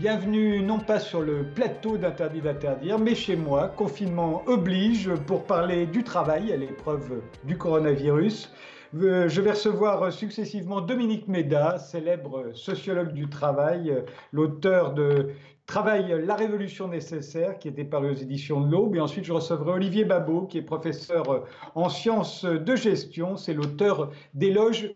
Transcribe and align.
Bienvenue 0.00 0.62
non 0.62 0.78
pas 0.78 0.98
sur 0.98 1.20
le 1.20 1.44
plateau 1.44 1.98
d'Interdit 1.98 2.40
d'interdire, 2.40 2.98
mais 2.98 3.14
chez 3.14 3.36
moi, 3.36 3.68
confinement 3.68 4.42
oblige, 4.46 5.10
pour 5.26 5.44
parler 5.44 5.84
du 5.84 6.04
travail 6.04 6.54
à 6.54 6.56
l'épreuve 6.56 7.20
du 7.44 7.58
coronavirus. 7.58 8.50
Euh, 8.94 9.28
je 9.28 9.42
vais 9.42 9.50
recevoir 9.50 10.10
successivement 10.10 10.80
Dominique 10.80 11.28
Méda, 11.28 11.76
célèbre 11.76 12.50
sociologue 12.54 13.12
du 13.12 13.28
travail, 13.28 13.94
l'auteur 14.32 14.94
de 14.94 15.32
Travail 15.66 16.24
La 16.24 16.34
Révolution 16.34 16.88
nécessaire, 16.88 17.58
qui 17.58 17.68
était 17.68 17.84
paru 17.84 18.12
aux 18.12 18.14
éditions 18.14 18.62
de 18.62 18.72
l'Aube. 18.72 18.96
Et 18.96 19.00
ensuite, 19.00 19.26
je 19.26 19.34
recevrai 19.34 19.72
Olivier 19.72 20.06
Babot, 20.06 20.46
qui 20.46 20.56
est 20.56 20.62
professeur 20.62 21.44
en 21.74 21.90
sciences 21.90 22.46
de 22.46 22.74
gestion. 22.74 23.36
C'est 23.36 23.52
l'auteur 23.52 24.12
d'Éloge 24.32 24.94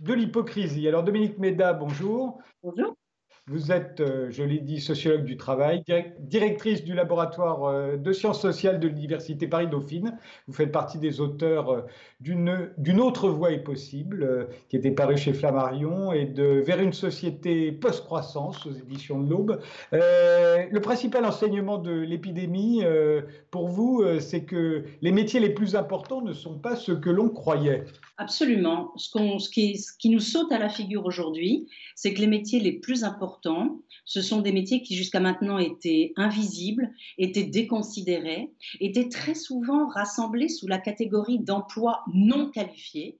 de 0.00 0.12
l'hypocrisie. 0.12 0.86
Alors, 0.86 1.02
Dominique 1.02 1.38
Méda, 1.38 1.72
bonjour. 1.72 2.42
Bonjour. 2.62 2.94
Vous 3.46 3.72
êtes, 3.72 4.00
euh, 4.00 4.30
je 4.30 4.42
l'ai 4.42 4.58
dit, 4.58 4.80
sociologue 4.80 5.26
du 5.26 5.36
travail, 5.36 5.84
directrice 6.18 6.82
du 6.82 6.94
laboratoire 6.94 7.64
euh, 7.64 7.98
de 7.98 8.12
sciences 8.14 8.40
sociales 8.40 8.80
de 8.80 8.88
l'Université 8.88 9.46
Paris-Dauphine. 9.46 10.18
Vous 10.48 10.54
faites 10.54 10.72
partie 10.72 10.96
des 10.96 11.20
auteurs 11.20 11.68
euh, 11.68 11.82
d'une 12.20 13.00
autre 13.00 13.28
voie 13.28 13.52
est 13.52 13.62
possible, 13.62 14.48
qui 14.70 14.76
était 14.76 14.92
parue 14.92 15.18
chez 15.18 15.34
Flammarion, 15.34 16.10
et 16.14 16.24
de 16.24 16.62
Vers 16.64 16.80
une 16.80 16.94
société 16.94 17.70
post-croissance 17.70 18.64
aux 18.64 18.72
éditions 18.72 19.20
de 19.20 19.28
l'Aube. 19.28 19.60
le 19.92 20.78
principal 20.78 21.26
enseignement 21.26 21.76
de 21.76 21.92
l'épidémie, 21.92 22.82
pour 23.50 23.68
vous, 23.68 24.02
c'est 24.20 24.44
que 24.44 24.84
les 25.02 25.12
métiers 25.12 25.40
les 25.40 25.50
plus 25.50 25.76
importants 25.76 26.22
ne 26.22 26.32
sont 26.32 26.58
pas 26.58 26.76
ceux 26.76 26.96
que 26.96 27.10
l'on 27.10 27.28
croyait. 27.28 27.84
Absolument. 28.16 28.92
Ce, 28.96 29.10
qui 29.50 30.08
nous 30.08 30.20
saute 30.20 30.50
à 30.50 30.58
la 30.58 30.70
figure 30.70 31.04
aujourd'hui, 31.04 31.66
c'est 31.94 32.14
que 32.14 32.20
les 32.20 32.26
métiers 32.26 32.60
les 32.60 32.72
plus 32.72 33.04
importants 33.04 33.33
ce 34.04 34.22
sont 34.22 34.40
des 34.40 34.52
métiers 34.52 34.82
qui 34.82 34.96
jusqu'à 34.96 35.20
maintenant 35.20 35.58
étaient 35.58 36.12
invisibles, 36.16 36.90
étaient 37.18 37.44
déconsidérés, 37.44 38.52
étaient 38.80 39.08
très 39.08 39.34
souvent 39.34 39.86
rassemblés 39.88 40.48
sous 40.48 40.66
la 40.66 40.78
catégorie 40.78 41.38
d'emplois 41.38 42.02
non 42.12 42.50
qualifiés 42.50 43.18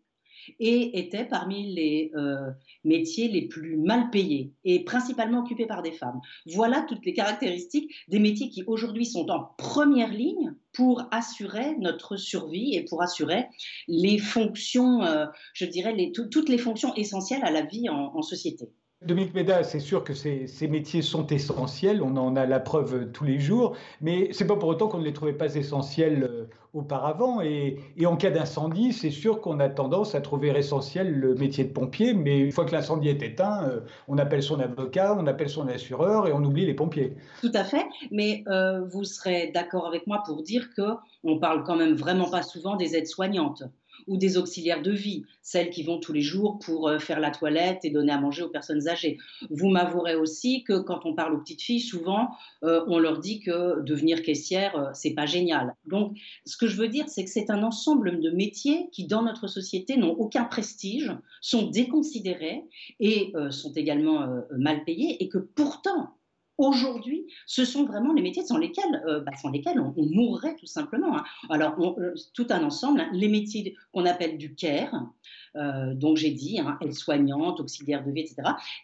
et 0.61 0.99
étaient 0.99 1.25
parmi 1.25 1.75
les 1.75 2.11
euh, 2.15 2.51
métiers 2.85 3.29
les 3.29 3.49
plus 3.49 3.77
mal 3.77 4.11
payés 4.11 4.53
et 4.65 4.85
principalement 4.85 5.41
occupés 5.41 5.67
par 5.67 5.83
des 5.83 5.93
femmes. 5.93 6.21
Voilà 6.47 6.83
toutes 6.83 7.05
les 7.07 7.15
caractéristiques 7.15 7.95
des 8.09 8.19
métiers 8.19 8.51
qui 8.51 8.63
aujourd'hui 8.67 9.07
sont 9.07 9.31
en 9.31 9.55
première 9.57 10.13
ligne 10.13 10.55
pour 10.73 11.03
assurer 11.11 11.77
notre 11.79 12.17
survie 12.17 12.75
et 12.75 12.85
pour 12.85 13.03
assurer 13.03 13.47
les 13.89 14.19
fonctions, 14.19 15.03
euh, 15.03 15.27
je 15.55 15.65
dirais, 15.65 15.97
toutes 16.13 16.49
les 16.49 16.59
fonctions 16.59 16.95
essentielles 16.95 17.45
à 17.45 17.51
la 17.51 17.63
vie 17.63 17.89
en 17.89 18.23
société. 18.23 18.69
Dominique 19.05 19.35
Méda, 19.35 19.63
c'est 19.65 19.81
sûr 19.81 20.03
que 20.03 20.15
ces, 20.15 20.49
métiers 20.69 21.03
sont 21.03 21.27
essentiels, 21.27 22.03
on 22.03 22.17
en 22.17 22.37
a 22.37 22.47
la 22.47 22.59
preuve 22.59 23.11
tous 23.13 23.25
les 23.25 23.39
jours, 23.39 23.77
mais 24.01 24.29
c'est 24.33 24.47
pas 24.47 24.57
pour 24.57 24.71
autant 24.71 24.89
qu'on 24.89 24.99
ne 24.99 25.05
les 25.05 25.13
trouvait 25.13 25.35
pas 25.35 25.55
essentiels 25.57 26.23
euh, 26.23 26.45
auparavant. 26.73 27.43
Et, 27.43 27.77
en 28.07 28.17
cas 28.17 28.31
d'incendie, 28.31 28.95
c'est 28.95 29.11
sûr 29.11 29.43
qu'on 29.43 29.61
a 29.61 29.69
tendance 29.69 30.15
à 30.15 30.23
trouver 30.23 30.49
essentiel 30.57 31.13
le 31.13 31.35
métier 31.35 31.65
de 31.65 31.73
pompier, 31.73 32.15
mais 32.15 32.41
une 32.41 32.53
fois 32.53 32.65
que 32.65 32.73
l'incendie 32.73 33.09
est 33.09 33.23
éteint, 33.23 33.65
euh, 33.65 33.81
on 34.09 34.17
appelle 34.17 34.43
son 34.43 34.59
avocat, 34.59 35.15
on 35.19 35.27
appelle 35.27 35.51
son 35.51 35.69
assureur 35.69 36.27
et 36.27 36.33
on 36.33 36.43
oublie 36.43 36.65
les 36.65 36.75
pompiers. 36.75 37.15
Tout 37.43 37.53
à 37.53 37.65
fait, 37.65 37.85
mais 38.11 38.43
euh, 38.49 38.87
vous 38.87 39.05
serez 39.05 39.51
d'accord 39.53 39.87
avec 39.87 40.07
moi 40.07 40.23
pour 40.25 40.43
dire 40.43 40.71
que 40.75 40.83
on 41.25 41.39
parle 41.39 41.63
quand 41.65 41.77
même 41.77 41.95
vraiment 41.95 42.31
pas 42.31 42.43
souvent 42.43 42.77
des 42.77 42.97
aides-soignantes 42.97 43.65
ou 44.07 44.17
des 44.17 44.37
auxiliaires 44.37 44.83
de 44.83 44.91
vie, 44.91 45.25
celles 45.43 45.71
qui 45.71 45.83
vont 45.83 45.99
tous 45.99 46.13
les 46.13 46.23
jours 46.23 46.59
pour 46.59 46.89
euh, 46.89 46.99
faire 46.99 47.21
la 47.21 47.31
toilette 47.31 47.85
et 47.85 47.91
donner 47.91 48.13
à 48.13 48.21
manger 48.21 48.43
aux 48.43 48.49
personnes 48.49 48.89
âgées. 48.89 49.19
Vous 49.51 49.69
m'avouerez 49.69 50.17
aussi 50.17 50.65
que 50.65 50.79
quand 50.81 51.05
on 51.05 51.15
parle 51.15 51.35
aux 51.35 51.39
petites 51.39 51.63
filles, 51.63 51.81
souvent 51.81 52.29
euh, 52.63 52.85
on 52.87 52.99
leur 52.99 53.19
dit 53.19 53.41
que 53.41 53.83
devenir 53.83 54.23
caissière, 54.23 54.77
euh, 54.77 54.91
c'est 54.95 55.15
pas 55.15 55.27
génial. 55.27 55.75
Donc, 55.87 56.17
ce 56.45 56.57
que 56.57 56.67
je 56.67 56.77
veux 56.77 56.89
dire, 56.89 57.09
c'est 57.09 57.25
que 57.25 57.31
c'est 57.31 57.51
un 57.51 57.63
ensemble 57.63 58.21
de 58.21 58.31
métiers 58.31 58.89
qui, 58.93 59.07
dans 59.07 59.23
notre 59.23 59.47
société, 59.47 59.97
n'ont 59.97 60.13
aucun 60.13 60.45
prestige, 60.45 61.13
sont 61.41 61.69
déconsidérés 61.71 62.65
et 63.01 63.33
sont 63.51 63.73
également 63.73 64.27
mal 64.57 64.85
payés, 64.85 65.23
et 65.23 65.29
que 65.29 65.39
pourtant 65.39 66.15
Aujourd'hui, 66.57 67.27
ce 67.47 67.65
sont 67.65 67.85
vraiment 67.85 68.13
les 68.13 68.23
métiers 68.23 68.45
sans 68.45 68.59
lesquels, 68.59 69.03
euh, 69.09 69.21
bah, 69.21 69.33
sans 69.41 69.51
lesquels 69.51 69.81
on, 69.81 69.93
mourrait 69.97 70.55
tout 70.55 70.67
simplement. 70.67 71.19
Hein. 71.19 71.25
Alors, 71.51 71.75
euh, 71.99 72.15
tout 72.33 72.47
un 72.51 72.63
ensemble, 72.63 73.01
hein, 73.01 73.11
les 73.13 73.29
métiers 73.29 73.75
qu'on 73.93 74.07
appelle 74.07 74.39
du 74.39 74.55
care, 74.55 75.11
euh, 75.57 75.95
dont 75.95 76.15
j'ai 76.15 76.31
dit, 76.31 76.61
hein, 76.61 76.79
aide-soignante, 76.81 77.59
auxiliaire 77.59 78.05
de 78.05 78.13
vie, 78.13 78.21
etc. 78.21 78.43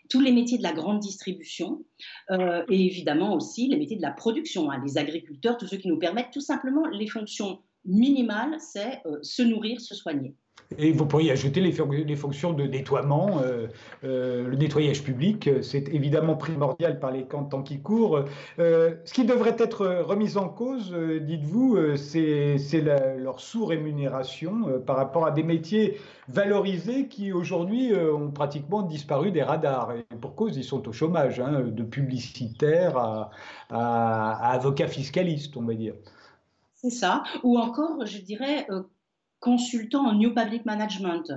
Tous 0.09 0.21
les 0.21 0.33
métiers 0.33 0.59
de 0.59 0.65
la 0.65 0.73
grande 0.73 0.99
distribution 1.01 1.85
et 2.31 2.87
évidemment 2.87 3.35
aussi 3.35 3.69
les 3.69 3.77
métiers 3.77 3.97
de 3.97 4.03
la 4.03 4.11
production, 4.11 4.69
les 4.85 4.99
agriculteurs, 4.99 5.57
tous 5.57 5.67
ceux 5.67 5.77
qui 5.77 5.89
nous 5.89 5.99
permettent 5.99 6.33
tout 6.33 6.41
simplement 6.41 6.87
les 6.87 7.07
fonctions 7.07 7.61
minimales, 7.85 8.57
c'est 8.59 9.03
se 9.23 9.43
nourrir, 9.43 9.81
se 9.81 9.95
soigner. 9.95 10.35
Et 10.79 10.93
vous 10.93 11.05
pourriez 11.05 11.33
ajouter 11.33 11.61
les, 11.61 12.17
fonctions 12.17 12.53
de 12.53 12.63
nettoiement. 12.63 13.41
Euh, 13.43 13.67
euh, 14.05 14.47
le 14.47 14.57
nettoyage 14.57 15.03
public, 15.03 15.49
euh, 15.49 15.63
c'est 15.63 15.89
évidemment 15.89 16.37
primordial 16.37 17.01
par 17.01 17.11
les 17.11 17.27
temps 17.27 17.63
qui 17.63 17.81
courent. 17.81 18.25
ce 18.59 19.13
qui 19.13 19.25
devrait 19.25 19.57
être 19.59 19.87
remis 19.87 20.37
en 20.37 20.49
cause, 20.49 20.95
dites-vous, 21.23 21.97
c'est 21.97 22.83
leur 23.19 23.41
sous-rémunération 23.41 24.81
par 24.87 24.97
rapport 24.97 25.27
à 25.27 25.33
des 25.33 25.43
métiers 25.43 25.99
valorisés 26.29 27.09
qui 27.09 27.33
aujourd'hui 27.33 27.93
ont 27.95 28.31
pratiquement 28.31 28.83
disparu 28.83 29.33
des 29.33 29.43
radars. 29.43 29.95
Pour 30.21 30.35
cause, 30.37 30.57
ils 30.57 30.65
sont 30.65 30.87
au 30.89 30.93
chômage, 30.93 31.41
hein, 31.41 31.65
de 31.67 31.83
publicitaires 31.83 32.97
à, 32.97 33.31
à, 33.71 34.51
à 34.51 34.53
avocats 34.53 34.89
fiscalistes, 34.89 35.57
on 35.57 35.63
va 35.63 35.75
dire. 35.75 35.95
C'est 36.75 36.91
ça. 36.91 37.25
Ou 37.43 37.59
encore, 37.59 38.07
je 38.07 38.19
dirais, 38.19 38.67
consultants 39.41 40.07
en 40.07 40.15
New 40.15 40.35
Public 40.35 40.65
Management. 40.67 41.33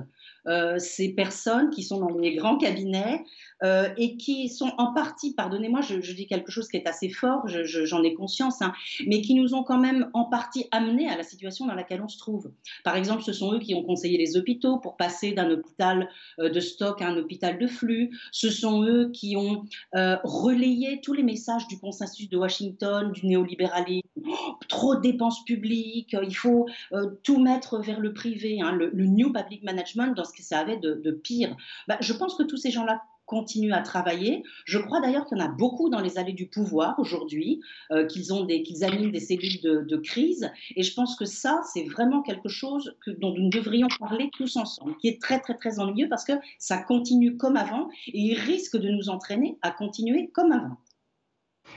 Euh, 0.46 0.78
ces 0.78 1.14
personnes 1.14 1.70
qui 1.70 1.84
sont 1.84 2.00
dans 2.00 2.18
les 2.18 2.36
grands 2.36 2.58
cabinets 2.58 3.24
euh, 3.64 3.88
et 3.96 4.18
qui 4.18 4.50
sont 4.50 4.74
en 4.78 4.94
partie, 4.94 5.34
pardonnez-moi, 5.34 5.80
je, 5.82 6.14
dis 6.14 6.28
quelque 6.28 6.52
chose 6.52 6.68
qui 6.68 6.76
est 6.76 6.88
assez 6.88 7.10
fort, 7.10 7.48
j'en 7.48 8.04
ai 8.04 8.14
conscience, 8.14 8.62
hein, 8.62 8.74
mais 9.08 9.22
qui 9.22 9.36
nous 9.36 9.56
ont 9.56 9.64
quand 9.64 9.78
même 9.78 10.10
en 10.14 10.26
partie 10.26 10.68
amenés 10.72 11.10
à 11.10 11.16
la 11.16 11.24
situation 11.24 11.66
dans 11.66 11.76
laquelle 11.76 12.02
on 12.02 12.10
se 12.10 12.18
trouve. 12.18 12.52
Par 12.84 12.98
exemple, 12.98 13.24
ce 13.24 13.32
sont 13.32 13.54
eux 13.54 13.60
qui 13.60 13.74
ont 13.74 13.84
conseillé 13.84 14.18
les 14.18 14.36
hôpitaux 14.36 14.80
pour 14.80 14.98
passer 14.98 15.32
d'un 15.32 15.50
hôpital 15.50 16.10
euh, 16.40 16.50
de 16.50 16.60
stock 16.60 17.02
à 17.02 17.08
un 17.08 17.16
hôpital 17.16 17.58
de 17.58 17.68
flux. 17.68 18.12
Ce 18.34 18.50
sont 18.50 18.84
eux 18.84 19.12
qui 19.12 19.38
ont 19.38 19.66
relayé 19.94 21.00
tous 21.02 21.14
les 21.14 21.24
messages 21.24 21.68
du 21.68 21.80
consensus 21.80 22.30
de 22.30 22.38
Washington, 22.38 23.12
du 23.12 23.26
néolibéralisme. 23.26 24.02
Oh, 24.26 24.56
trop 24.68 24.96
de 24.96 25.02
dépenses 25.02 25.44
publiques, 25.46 26.16
il 26.22 26.36
faut 26.36 26.68
tout 27.24 27.40
mettre 27.40 27.80
vers 27.80 27.93
le 28.00 28.14
privé, 28.14 28.62
hein, 28.62 28.72
le, 28.74 28.92
New 29.06 29.32
Public 29.32 29.64
Management 29.64 30.16
dans 30.16 30.24
ce 30.24 30.34
que 30.34 30.44
ça 30.44 30.60
avait 30.60 30.78
de, 30.78 31.12
pire. 31.12 31.56
Bah, 31.88 31.98
je 32.02 32.14
pense 32.14 32.36
que 32.36 32.44
tous 32.44 32.58
ces 32.58 32.72
gens-là 32.72 33.02
continuent 33.26 33.74
à 33.74 33.82
travailler. 33.82 34.44
Je 34.66 34.78
crois 34.78 35.00
d'ailleurs 35.02 35.26
qu'il 35.26 35.38
y 35.38 35.42
en 35.42 35.46
a 35.46 35.50
beaucoup 35.50 35.90
dans 35.90 36.02
les 36.02 36.18
allées 36.18 36.34
du 36.34 36.48
pouvoir 36.48 37.00
aujourd'hui, 37.00 37.62
euh, 37.92 38.06
qu'ils 38.06 38.34
ont 38.34 38.46
animent 38.46 39.12
des 39.12 39.20
cellules 39.20 39.62
de, 39.62 39.98
crise. 39.98 40.52
Et 40.76 40.84
je 40.84 40.94
pense 40.94 41.16
que 41.16 41.26
ça, 41.26 41.62
c'est 41.74 41.84
vraiment 41.84 42.22
quelque 42.22 42.50
chose 42.50 42.96
que, 43.06 43.12
dont 43.12 43.34
nous 43.34 43.50
devrions 43.50 43.88
parler 44.00 44.30
tous 44.34 44.58
ensemble, 44.58 44.98
qui 44.98 45.08
est 45.08 45.22
très 45.22 45.40
très 45.40 45.56
très 45.56 45.80
ennuyeux 45.80 46.10
parce 46.10 46.26
que 46.26 46.34
ça 46.60 46.78
continue 46.78 47.38
comme 47.38 47.56
avant 47.56 47.90
et 48.08 48.20
il 48.20 48.38
risque 48.38 48.78
de 48.78 48.90
nous 48.90 49.10
entraîner 49.10 49.58
à 49.62 49.72
continuer 49.72 50.30
comme 50.34 50.52
avant. 50.52 50.78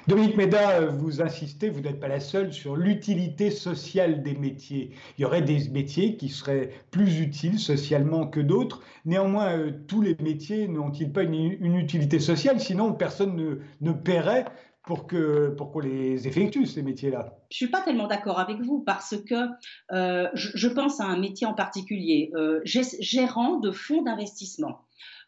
Dominique 0.09 0.37
Méda, 0.37 0.87
vous 0.87 1.21
insistez, 1.21 1.69
vous 1.69 1.81
n'êtes 1.81 1.99
pas 1.99 2.07
la 2.07 2.21
seule, 2.21 2.53
sur 2.53 2.77
l'utilité 2.77 3.51
sociale 3.51 4.23
des 4.23 4.35
métiers. 4.35 4.91
Il 5.19 5.23
y 5.23 5.25
aurait 5.25 5.43
des 5.43 5.69
métiers 5.69 6.17
qui 6.17 6.29
seraient 6.29 6.71
plus 6.93 7.21
utiles 7.21 7.59
socialement 7.59 8.27
que 8.29 8.39
d'autres. 8.39 8.83
Néanmoins, 9.05 9.59
euh, 9.59 9.73
tous 9.89 10.03
les 10.03 10.17
métiers 10.23 10.69
n'ont-ils 10.69 11.13
pas 11.13 11.25
une, 11.25 11.77
utilité 11.77 12.21
sociale? 12.21 12.61
Sinon, 12.61 12.93
personne 12.93 13.59
ne, 13.81 13.93
paierait 13.93 14.45
pour 14.87 15.09
qu'on 15.09 15.81
les 15.81 16.29
effectue 16.29 16.65
ces 16.65 16.83
métiers-là. 16.83 17.37
Je 17.51 17.57
suis 17.57 17.67
pas 17.67 17.83
tellement 17.83 18.07
d'accord 18.07 18.39
avec 18.39 18.61
vous 18.61 18.81
parce 18.81 19.17
que 19.29 19.35
euh, 19.93 20.29
je, 20.33 20.69
pense 20.69 21.01
à 21.01 21.05
un 21.05 21.19
métier 21.19 21.47
en 21.47 21.55
particulier, 21.55 22.31
euh, 22.37 22.61
gérant 22.65 23.59
de 23.59 23.73
fonds 23.73 24.03
d'investissement. 24.03 24.83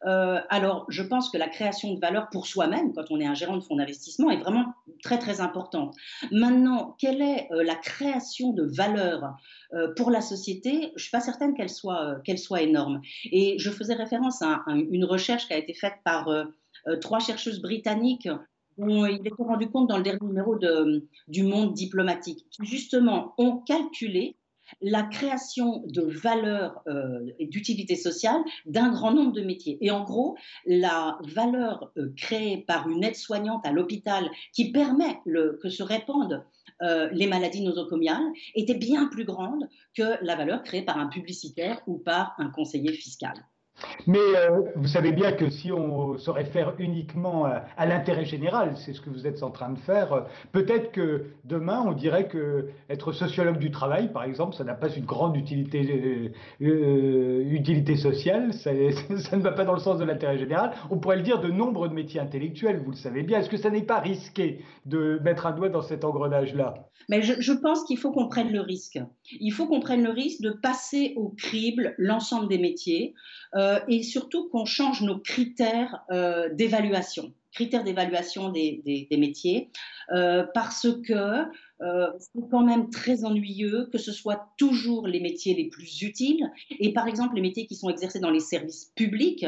Euh, 0.07 0.39
alors, 0.49 0.87
je 0.89 1.03
pense 1.03 1.29
que 1.29 1.37
la 1.37 1.49
création 1.49 1.93
de 1.93 1.99
valeur 1.99 2.29
pour 2.31 2.47
soi-même, 2.47 2.93
quand 2.95 3.11
on 3.11 3.19
est 3.19 3.27
un 3.27 3.35
gérant 3.35 3.57
de 3.57 3.63
fonds 3.63 3.75
d'investissement, 3.75 4.31
est 4.31 4.37
vraiment 4.37 4.67
très 5.03 5.19
très 5.19 5.41
importante. 5.41 5.97
Maintenant, 6.31 6.95
quelle 7.01 7.21
est 7.21 7.49
la 7.51 7.75
création 7.75 8.53
de 8.53 8.63
valeur 8.63 9.35
pour 9.97 10.13
la 10.13 10.21
société? 10.21 10.93
Je 10.95 11.03
suis 11.03 11.11
pas 11.11 11.21
certaine 11.21 11.55
qu'elle 11.55 11.69
soit 11.69 12.21
qu'elle 12.25 12.39
soit 12.39 12.63
énorme. 12.63 13.01
Et 13.33 13.59
je 13.59 13.71
faisais 13.71 13.95
référence 13.95 14.41
à, 14.41 14.63
une 14.69 15.05
recherche 15.05 15.49
qui 15.49 15.53
a 15.53 15.59
été 15.59 15.75
faite 15.75 15.97
par 16.05 16.29
trois 17.01 17.19
chercheuses 17.19 17.61
britanniques 17.61 18.29
il 18.79 19.21
était 19.21 19.31
rendu 19.39 19.69
compte 19.69 19.89
dans 19.89 19.97
le 19.97 20.03
dernier 20.03 20.21
numéro 20.23 20.57
de, 20.57 21.09
du 21.27 21.43
Monde 21.43 21.75
diplomatique, 21.75 22.47
justement 22.61 23.35
ont 23.39 23.59
calculé 23.59 24.37
la 24.81 25.03
création 25.03 25.83
de 25.87 26.03
valeur 26.03 26.83
euh, 26.87 27.27
et 27.39 27.47
d'utilité 27.47 27.97
sociale 27.97 28.41
d'un 28.67 28.91
grand 28.91 29.13
nombre 29.13 29.33
de 29.33 29.41
métiers. 29.41 29.79
Et 29.81 29.91
en 29.91 30.05
gros, 30.05 30.37
la 30.67 31.19
valeur 31.35 31.91
euh, 31.97 32.13
créée 32.17 32.59
par 32.59 32.89
une 32.89 33.03
aide-soignante 33.03 33.65
à 33.67 33.73
l'hôpital 33.73 34.31
qui 34.53 34.71
permet 34.71 35.21
que 35.63 35.69
se 35.71 35.83
répandent 35.83 36.45
euh, 36.83 37.09
les 37.13 37.27
maladies 37.27 37.63
nosocomiales 37.63 38.31
était 38.55 38.75
bien 38.75 39.07
plus 39.07 39.25
grande 39.25 39.69
que 39.97 40.23
la 40.23 40.37
valeur 40.37 40.63
créée 40.63 40.83
par 40.83 40.99
un 40.99 41.09
publicitaire 41.09 41.81
ou 41.87 41.99
par 41.99 42.35
un 42.39 42.51
conseiller 42.51 42.93
fiscal. 42.93 43.35
Mais 44.07 44.19
euh, 44.19 44.63
vous 44.77 44.87
savez 44.87 45.13
bien 45.13 45.33
que 45.33 45.51
si 45.51 45.71
on 45.73 46.17
se 46.19 46.31
réfère 46.31 46.75
uniquement 46.79 47.45
à, 47.45 47.87
l'intérêt 47.87 48.25
général, 48.25 48.75
c'est 48.77 48.93
ce 48.93 49.01
que 49.01 49.11
vous 49.11 49.27
êtes 49.27 49.43
en 49.43 49.51
train 49.51 49.71
de 49.71 49.79
faire, 49.79 50.13
euh, 50.13 50.21
peut-être 50.53 50.93
que 50.93 51.27
demain 51.45 51.83
on 51.87 51.93
dirait 51.93 52.29
que 52.29 52.69
être 52.89 53.13
sociologue 53.13 53.59
du 53.59 53.71
travail, 53.71 54.13
par 54.13 54.25
exemple, 54.25 54.57
ça 54.57 54.65
n'a 54.65 54.75
pas 54.75 54.89
une 54.89 55.05
grande 55.05 55.37
utilité, 55.37 56.33
euh, 56.63 57.97
sociale, 57.97 58.53
ça, 58.55 58.73
ne 58.73 59.43
va 59.43 59.53
pas 59.53 59.65
dans 59.65 59.75
le 59.75 59.81
sens 59.81 59.99
de 59.99 60.05
l'intérêt 60.05 60.39
général. 60.39 60.73
On 60.91 60.99
pourrait 60.99 61.17
le 61.17 61.23
dire 61.23 61.41
de 61.41 61.49
nombre 61.49 61.89
de 61.89 61.95
métiers 61.95 62.21
intellectuels, 62.21 62.81
vous 62.85 62.91
le 62.91 62.97
savez 62.97 63.23
bien. 63.23 63.41
Est-ce 63.41 63.51
que 63.51 63.57
ça 63.57 63.71
n'est 63.71 63.83
pas 63.83 64.01
risqué 64.01 64.65
de 64.87 65.21
mettre 65.23 65.47
un 65.47 65.53
doigt 65.53 65.69
dans 65.69 65.83
cet 65.83 66.05
engrenage-là? 66.05 66.75
Mais 67.09 67.23
je 67.23 67.53
pense 67.53 67.85
qu'il 67.85 67.99
faut 67.99 68.13
qu'on 68.13 68.29
prenne 68.29 68.53
le 68.53 68.61
risque. 68.61 68.99
Il 69.41 69.51
faut 69.51 69.67
qu'on 69.67 69.81
prenne 69.81 70.03
le 70.03 70.11
risque 70.11 70.43
de 70.43 70.51
passer 70.51 71.15
au 71.17 71.31
crible 71.31 71.95
l'ensemble 71.99 72.49
des 72.49 72.59
métiers. 72.59 73.15
Euh, 73.55 73.81
et 73.89 74.03
surtout 74.03 74.49
qu'on 74.49 74.65
change 74.65 75.03
nos 75.03 75.19
critères 75.19 76.05
euh, 76.11 76.53
d'évaluation, 76.55 77.33
critères 77.53 77.83
d'évaluation 77.85 78.51
des, 78.51 79.09
métiers, 79.13 79.71
euh, 80.13 80.45
parce 80.55 80.87
que 81.07 81.45
c'est 81.81 82.51
quand 82.51 82.65
même 82.65 82.91
très 82.91 83.25
ennuyeux 83.25 83.89
que 83.93 83.99
ce 83.99 84.13
soit 84.13 84.49
toujours 84.57 85.07
les 85.07 85.21
métiers 85.21 85.55
les 85.55 85.69
plus 85.69 86.03
utiles, 86.03 86.51
et 86.71 86.93
par 86.93 87.07
exemple 87.07 87.37
les 87.37 87.43
métiers 87.43 87.67
qui 87.67 87.75
sont 87.75 87.89
exercés 87.89 88.21
dans 88.21 88.31
les 88.31 88.41
services 88.41 88.93
publics, 88.97 89.47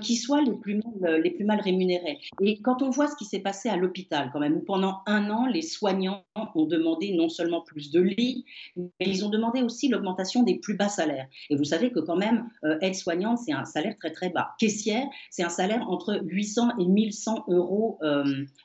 qui 0.00 0.16
soient 0.16 0.42
les 0.42 0.54
plus, 0.54 0.74
mal, 0.74 1.10
euh, 1.10 1.18
les 1.18 1.30
plus 1.30 1.44
mal 1.44 1.60
rémunérés. 1.60 2.18
Et 2.42 2.60
quand 2.60 2.82
on 2.82 2.90
voit 2.90 3.06
ce 3.06 3.16
qui 3.16 3.24
s'est 3.24 3.40
passé 3.40 3.68
à 3.68 3.76
l'hôpital, 3.76 4.30
quand 4.32 4.40
même, 4.40 4.56
où 4.56 4.60
pendant 4.60 5.00
un 5.06 5.30
an, 5.30 5.46
les 5.46 5.62
soignants 5.62 6.24
ont 6.54 6.66
demandé 6.66 7.14
non 7.14 7.28
seulement 7.28 7.62
plus 7.62 7.90
de 7.90 8.00
lits, 8.00 8.44
mais 8.76 9.06
ils 9.06 9.24
ont 9.24 9.28
demandé 9.28 9.62
aussi 9.62 9.88
l'augmentation 9.88 10.42
des 10.42 10.58
plus 10.58 10.76
bas 10.76 10.88
salaires. 10.88 11.28
Et 11.50 11.56
vous 11.56 11.64
savez 11.64 11.92
que 11.92 12.00
quand 12.00 12.16
même, 12.16 12.48
euh, 12.64 12.78
aide-soignante, 12.80 13.38
c'est 13.38 13.52
un 13.52 13.64
salaire 13.64 13.96
très 13.98 14.10
très 14.10 14.30
bas. 14.30 14.50
Caissière, 14.58 15.06
c'est 15.30 15.44
un 15.44 15.48
salaire 15.48 15.88
entre 15.88 16.20
800 16.24 16.78
et 16.78 16.86
1100 16.86 17.44
euros 17.48 17.98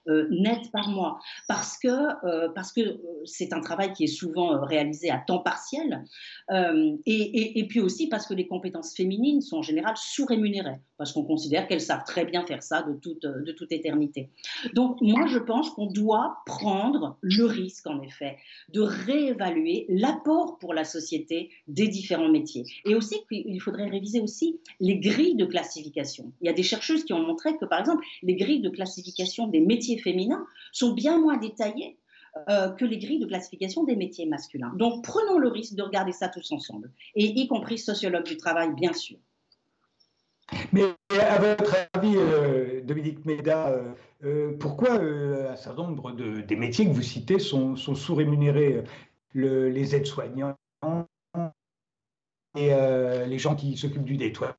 net 0.07 0.71
par 0.71 0.89
mois. 0.89 1.19
Parce 1.47 1.77
que 1.77 2.49
parce 2.53 2.73
c'est 3.25 3.53
un 3.53 3.61
travail 3.61 3.93
qui 3.93 4.05
est 4.05 4.07
souvent 4.07 4.63
réalisé 4.65 5.09
à 5.09 5.17
temps 5.19 5.39
partiel. 5.39 6.03
Et, 7.05 7.65
puis 7.69 7.79
aussi 7.79 8.07
parce 8.07 8.25
que 8.25 8.33
les 8.33 8.47
compétences 8.47 8.95
féminines 8.95 9.41
sont 9.41 9.57
en 9.57 9.61
général 9.61 9.95
sous-rémunérées 9.95 10.79
parce 11.03 11.11
qu'on 11.11 11.25
considère 11.25 11.67
qu'elles 11.67 11.81
savent 11.81 12.05
très 12.05 12.23
bien 12.23 12.45
faire 12.45 12.63
ça 12.63 12.81
de 12.81 12.93
toute, 12.93 13.23
de 13.23 13.51
toute 13.51 13.73
éternité. 13.73 14.29
Donc 14.73 15.01
moi, 15.01 15.27
je 15.27 15.37
pense 15.37 15.69
qu'on 15.71 15.87
doit 15.87 16.37
prendre 16.45 17.17
le 17.19 17.43
risque, 17.43 17.87
en 17.87 18.01
effet, 18.01 18.37
de 18.69 18.79
réévaluer 18.79 19.85
l'apport 19.89 20.57
pour 20.59 20.73
la 20.73 20.85
société 20.85 21.49
des 21.67 21.89
différents 21.89 22.29
métiers. 22.29 22.63
Et 22.85 22.95
aussi 22.95 23.17
qu'il 23.27 23.61
faudrait 23.61 23.89
réviser 23.89 24.21
aussi 24.21 24.61
les 24.79 24.97
grilles 24.97 25.35
de 25.35 25.43
classification. 25.43 26.31
Il 26.39 26.47
y 26.47 26.49
a 26.49 26.53
des 26.53 26.63
chercheuses 26.63 27.03
qui 27.03 27.11
ont 27.11 27.27
montré 27.27 27.57
que, 27.57 27.65
par 27.65 27.81
exemple, 27.81 28.05
les 28.21 28.35
grilles 28.37 28.61
de 28.61 28.69
classification 28.69 29.47
des 29.47 29.59
métiers 29.59 29.97
féminins 29.97 30.45
sont 30.71 30.93
bien 30.93 31.19
moins 31.19 31.35
détaillées 31.35 31.97
euh, 32.49 32.69
que 32.69 32.85
les 32.85 32.97
grilles 32.97 33.19
de 33.19 33.25
classification 33.25 33.83
des 33.83 33.97
métiers 33.97 34.25
masculins. 34.25 34.71
Donc 34.77 35.03
prenons 35.03 35.37
le 35.37 35.49
risque 35.49 35.75
de 35.75 35.83
regarder 35.83 36.13
ça 36.13 36.29
tous 36.29 36.49
ensemble, 36.53 36.93
et 37.15 37.25
y 37.25 37.47
compris 37.49 37.77
sociologue 37.77 38.23
du 38.23 38.37
travail, 38.37 38.73
bien 38.73 38.93
sûr. 38.93 39.17
Mais 40.71 40.83
à 41.19 41.39
votre 41.39 41.75
avis, 41.93 42.15
euh, 42.17 42.81
Dominique 42.81 43.25
Méda, 43.25 43.69
euh, 43.69 43.93
euh, 44.23 44.57
pourquoi 44.57 44.93
un 44.93 45.55
certain 45.55 45.83
nombre 45.83 46.11
de, 46.11 46.41
des 46.41 46.55
métiers 46.55 46.85
que 46.85 46.91
vous 46.91 47.01
citez 47.01 47.39
sont, 47.39 47.75
sous-rémunérés 47.75 48.83
Les 49.33 49.95
aides-soignants 49.95 50.55
et 52.55 52.69
les 53.27 53.39
gens 53.39 53.55
qui 53.55 53.77
s'occupent 53.77 54.03
du 54.03 54.17
nettoyage 54.17 54.55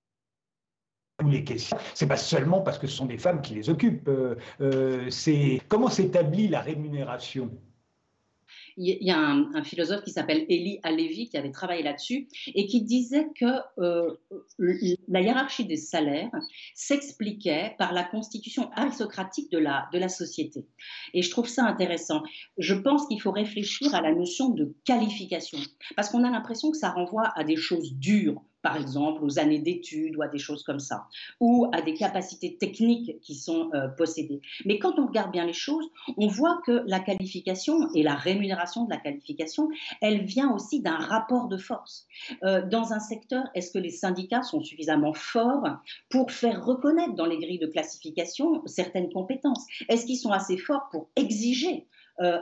ou 1.22 1.28
les 1.28 1.44
caissiers, 1.44 1.76
c'est 1.94 2.08
pas 2.08 2.16
seulement 2.16 2.60
parce 2.60 2.78
que 2.78 2.88
ce 2.88 2.96
sont 2.96 3.06
des 3.06 3.18
femmes 3.18 3.40
qui 3.40 3.54
les 3.54 3.70
occupent. 3.70 4.10
c'est 5.10 5.60
comment 5.68 5.88
s'établit 5.88 6.48
la 6.48 6.60
rémunération? 6.60 7.50
Il 8.76 8.98
y 9.00 9.10
a 9.10 9.18
un, 9.18 9.62
philosophe 9.62 10.02
qui 10.02 10.10
s'appelle 10.10 10.44
Elie 10.48 10.80
Alevi 10.82 11.28
qui 11.28 11.36
avait 11.36 11.50
travaillé 11.50 11.82
là-dessus 11.82 12.28
et 12.54 12.66
qui 12.66 12.82
disait 12.82 13.28
que 13.38 13.46
euh, 13.78 14.14
la 15.08 15.20
hiérarchie 15.20 15.64
des 15.64 15.76
salaires 15.76 16.30
s'expliquait 16.74 17.74
par 17.78 17.92
la 17.92 18.04
constitution 18.04 18.70
aristocratique 18.72 19.50
de 19.50 19.58
la 19.58 20.08
société. 20.08 20.66
Et 21.12 21.22
je 21.22 21.30
trouve 21.30 21.48
ça 21.48 21.64
intéressant. 21.64 22.22
Je 22.58 22.74
pense 22.74 23.06
qu'il 23.06 23.20
faut 23.20 23.32
réfléchir 23.32 23.94
à 23.94 24.00
la 24.00 24.14
notion 24.14 24.50
de 24.50 24.74
qualification 24.84 25.58
parce 25.96 26.08
qu'on 26.08 26.24
a 26.24 26.30
l'impression 26.30 26.70
que 26.70 26.76
ça 26.76 26.90
renvoie 26.90 27.32
à 27.36 27.44
des 27.44 27.56
choses 27.56 27.94
dures 27.94 28.42
par 28.64 28.78
exemple 28.78 29.22
aux 29.22 29.38
années 29.38 29.58
d'études 29.58 30.16
ou 30.16 30.22
à 30.22 30.28
des 30.28 30.38
choses 30.38 30.64
comme 30.64 30.80
ça, 30.80 31.06
ou 31.38 31.68
à 31.72 31.82
des 31.82 31.92
capacités 31.92 32.56
techniques 32.56 33.20
qui 33.20 33.34
sont 33.34 33.70
euh, 33.74 33.88
possédées. 33.88 34.40
Mais 34.64 34.78
quand 34.78 34.98
on 34.98 35.06
regarde 35.06 35.30
bien 35.30 35.44
les 35.44 35.52
choses, 35.52 35.84
on 36.16 36.26
voit 36.26 36.62
que 36.66 36.82
la 36.86 36.98
qualification 36.98 37.90
et 37.94 38.02
la 38.02 38.14
rémunération 38.14 38.86
de 38.86 38.90
la 38.90 38.96
qualification, 38.96 39.68
elle 40.00 40.24
vient 40.24 40.50
aussi 40.50 40.80
d'un 40.80 40.96
rapport 40.96 41.48
de 41.48 41.58
force. 41.58 42.06
Euh, 42.42 42.66
dans 42.66 42.94
un 42.94 43.00
secteur, 43.00 43.44
est-ce 43.54 43.70
que 43.70 43.78
les 43.78 43.90
syndicats 43.90 44.42
sont 44.42 44.62
suffisamment 44.62 45.12
forts 45.12 45.68
pour 46.08 46.32
faire 46.32 46.64
reconnaître 46.64 47.14
dans 47.14 47.26
les 47.26 47.38
grilles 47.38 47.58
de 47.58 47.66
classification 47.66 48.62
certaines 48.64 49.12
compétences? 49.12 49.66
Est-ce 49.90 50.06
qu'ils 50.06 50.16
sont 50.16 50.32
assez 50.32 50.56
forts 50.56 50.88
pour 50.90 51.10
exiger 51.16 51.86
euh, 52.20 52.38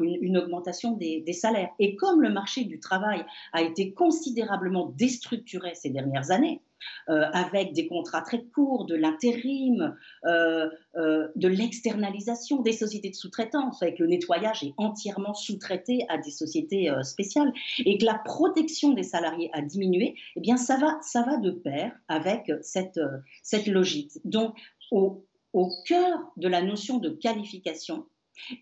une, 0.00 0.36
augmentation 0.36 0.92
des, 0.96 1.32
salaires. 1.32 1.70
Et 1.78 1.94
comme 1.94 2.22
le 2.22 2.30
marché 2.30 2.64
du 2.64 2.80
travail 2.80 3.24
a 3.52 3.62
été 3.62 3.92
considérablement 3.92 4.86
déstructuré 4.96 5.74
ces 5.74 5.90
dernières 5.90 6.32
années, 6.32 6.60
euh, 7.08 7.26
avec 7.32 7.72
des 7.72 7.86
contrats 7.86 8.22
très 8.22 8.42
courts, 8.42 8.86
de 8.86 8.96
l'intérim, 8.96 9.94
euh, 10.24 10.68
de 10.96 11.48
l'externalisation 11.48 12.62
des 12.62 12.72
sociétés 12.72 13.10
de 13.10 13.14
sous-traitance, 13.14 13.80
avec 13.80 14.00
le 14.00 14.08
nettoyage 14.08 14.64
est 14.64 14.74
entièrement 14.76 15.34
sous-traité 15.34 16.04
à 16.08 16.18
des 16.18 16.32
sociétés 16.32 16.92
spéciales, 17.02 17.52
et 17.78 17.98
que 17.98 18.04
la 18.04 18.18
protection 18.24 18.92
des 18.92 19.04
salariés 19.04 19.50
a 19.52 19.62
diminué, 19.62 20.16
eh 20.34 20.40
bien 20.40 20.56
ça 20.56 20.76
va, 20.78 20.98
ça 21.00 21.22
va 21.22 21.36
de 21.36 21.52
pair 21.52 21.92
avec 22.08 22.50
cette, 22.62 22.98
cette 23.44 23.68
logique. 23.68 24.18
Donc, 24.24 24.56
au, 24.90 25.24
au 25.52 25.70
cœur 25.86 26.18
de 26.36 26.48
la 26.48 26.62
notion 26.62 26.98
de 26.98 27.10
qualification, 27.10 28.06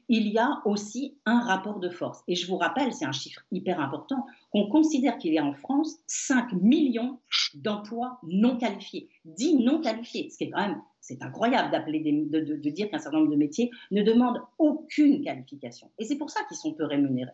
il 0.09 0.29
y 0.29 0.39
a 0.39 0.61
aussi 0.65 1.19
un 1.27 1.41
rapport 1.41 1.81
de 1.81 1.89
force. 1.89 2.23
Et 2.29 2.35
je 2.35 2.47
vous 2.47 2.57
rappelle, 2.57 2.93
c'est 2.93 3.05
un 3.05 3.13
chiffre 3.13 3.43
hyper 3.51 3.81
important, 3.81 4.27
qu'on 4.53 4.69
considère 4.69 5.19
qu'il 5.19 5.33
y 5.33 5.39
a 5.39 5.45
en 5.45 5.55
France 5.55 5.99
5 6.07 6.53
millions 6.55 7.19
d'emplois 7.55 8.19
non 8.23 8.57
qualifiés, 8.57 9.09
dits 9.25 9.57
non 9.57 9.81
qualifiés, 9.81 10.31
ce 10.31 10.39
qui 10.39 10.45
est 10.45 10.51
quand 10.51 10.61
même, 10.61 10.83
c'est 11.01 11.23
incroyable 11.23 11.71
d'appeler 11.71 12.01
de, 12.01 12.41
de 12.41 12.71
dire 12.71 12.91
qu'un 12.91 12.99
certain 12.99 13.19
nombre 13.19 13.31
de 13.31 13.37
métiers 13.37 13.71
ne 13.91 14.03
demandent 14.03 14.43
aucune 14.59 15.23
qualification. 15.23 15.91
Et 15.99 16.05
c'est 16.05 16.17
pour 16.17 16.31
ça 16.31 16.45
qu'ils 16.45 16.57
sont 16.57 16.75
peu 16.75 16.85
rémunérés. 16.85 17.33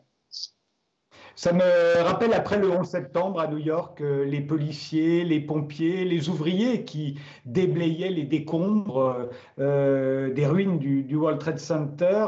Ça 1.38 1.52
me 1.52 2.02
rappelle 2.02 2.32
après 2.32 2.56
le 2.56 2.70
11 2.70 2.88
septembre 2.88 3.40
à 3.40 3.46
New 3.46 3.58
York, 3.58 4.00
euh, 4.00 4.24
les 4.24 4.40
policiers, 4.40 5.22
les 5.22 5.38
pompiers, 5.38 6.06
les 6.06 6.30
ouvriers 6.30 6.84
qui 6.84 7.18
déblayaient 7.44 8.08
les 8.08 8.24
décombres 8.24 9.28
euh, 9.58 10.32
des 10.32 10.46
ruines 10.46 10.78
du, 10.78 11.14
World 11.14 11.38
Trade 11.38 11.58
Center 11.58 12.26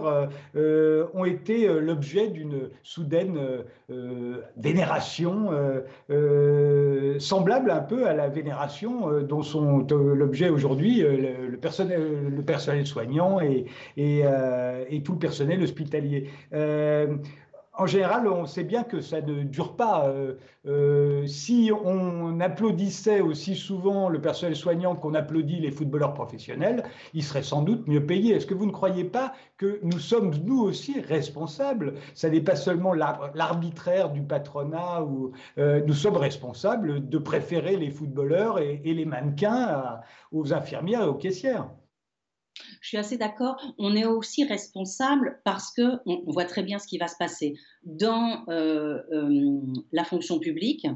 euh, 0.57 1.07
ont 1.15 1.25
été 1.25 1.67
l'objet 1.81 2.29
d'une 2.29 2.69
soudaine 2.83 3.39
vénération 4.57 5.51
semblable 7.19 7.71
un 7.71 7.81
peu 7.81 8.07
à 8.07 8.15
la 8.15 8.29
vénération 8.29 9.23
dont 9.23 9.43
sont 9.43 9.87
l'objet 9.91 10.51
aujourd'hui 10.51 11.01
le, 11.01 11.57
personnel, 11.57 12.31
le 12.35 12.43
personnel 12.43 12.87
soignant 12.87 13.41
et, 13.41 13.67
et, 13.97 15.03
tout 15.03 15.13
le 15.13 15.19
personnel 15.19 15.63
hospitalier 15.63 16.29
en 17.79 17.87
général, 17.87 18.27
on 18.27 18.45
sait 18.45 18.65
bien 18.65 18.83
que 18.83 19.01
ça 19.01 19.21
ne 19.21 19.45
dure 19.45 19.77
pas. 19.77 20.09
Euh, 20.09 20.35
euh, 20.67 21.27
si 21.29 21.71
on 21.85 22.41
applaudissait 22.41 23.21
aussi 23.21 23.55
souvent 23.55 24.09
le 24.09 24.21
personnel 24.21 24.57
soignant 24.57 24.97
qu'on 24.97 25.15
applaudit 25.15 25.61
les 25.61 25.71
footballeurs 25.71 26.13
professionnels, 26.13 26.83
ils 27.15 27.23
seraient 27.23 27.45
sans 27.45 27.63
doute 27.63 27.87
mieux 27.87 28.05
payés. 28.05 28.35
Est-ce 28.35 28.47
que 28.47 28.55
vous 28.55 28.67
ne 28.67 28.73
croyez 28.73 29.05
pas 29.05 29.33
que 29.59 29.79
nous 29.85 30.01
sommes, 30.01 30.35
nous 30.45 30.61
aussi, 30.61 31.01
responsables? 31.01 31.95
Ça 32.15 32.29
n'est 32.29 32.41
pas 32.41 32.57
seulement 32.57 32.95
l'arbitraire 32.95 34.11
du 34.11 34.23
patronat, 34.23 35.05
où 35.05 35.31
euh, 35.59 35.81
nous 35.87 35.95
sommes 35.95 36.17
responsables 36.17 37.09
de 37.09 37.19
préférer 37.19 37.77
les 37.77 37.91
footballeurs 37.91 38.59
et, 38.59 38.83
les 38.85 39.05
mannequins 39.05 40.01
aux 40.33 40.53
infirmières 40.53 41.03
et 41.03 41.09
aux 41.09 41.15
caissières. 41.15 41.69
Je 42.81 42.89
suis 42.89 42.97
assez 42.97 43.17
d'accord. 43.17 43.57
On 43.79 43.95
est 43.97 44.05
aussi 44.05 44.45
responsable 44.45 45.41
parce 45.45 45.73
que 45.73 45.99
on, 46.07 46.23
voit 46.27 46.45
très 46.45 46.63
bien 46.63 46.79
ce 46.79 46.87
qui 46.87 46.99
va 46.99 47.09
se 47.09 47.17
passer 47.19 47.55
dans 47.85 48.45
euh, 48.49 49.01
euh, 49.13 49.61
la 49.93 50.05
fonction 50.05 50.39
publique. 50.39 50.87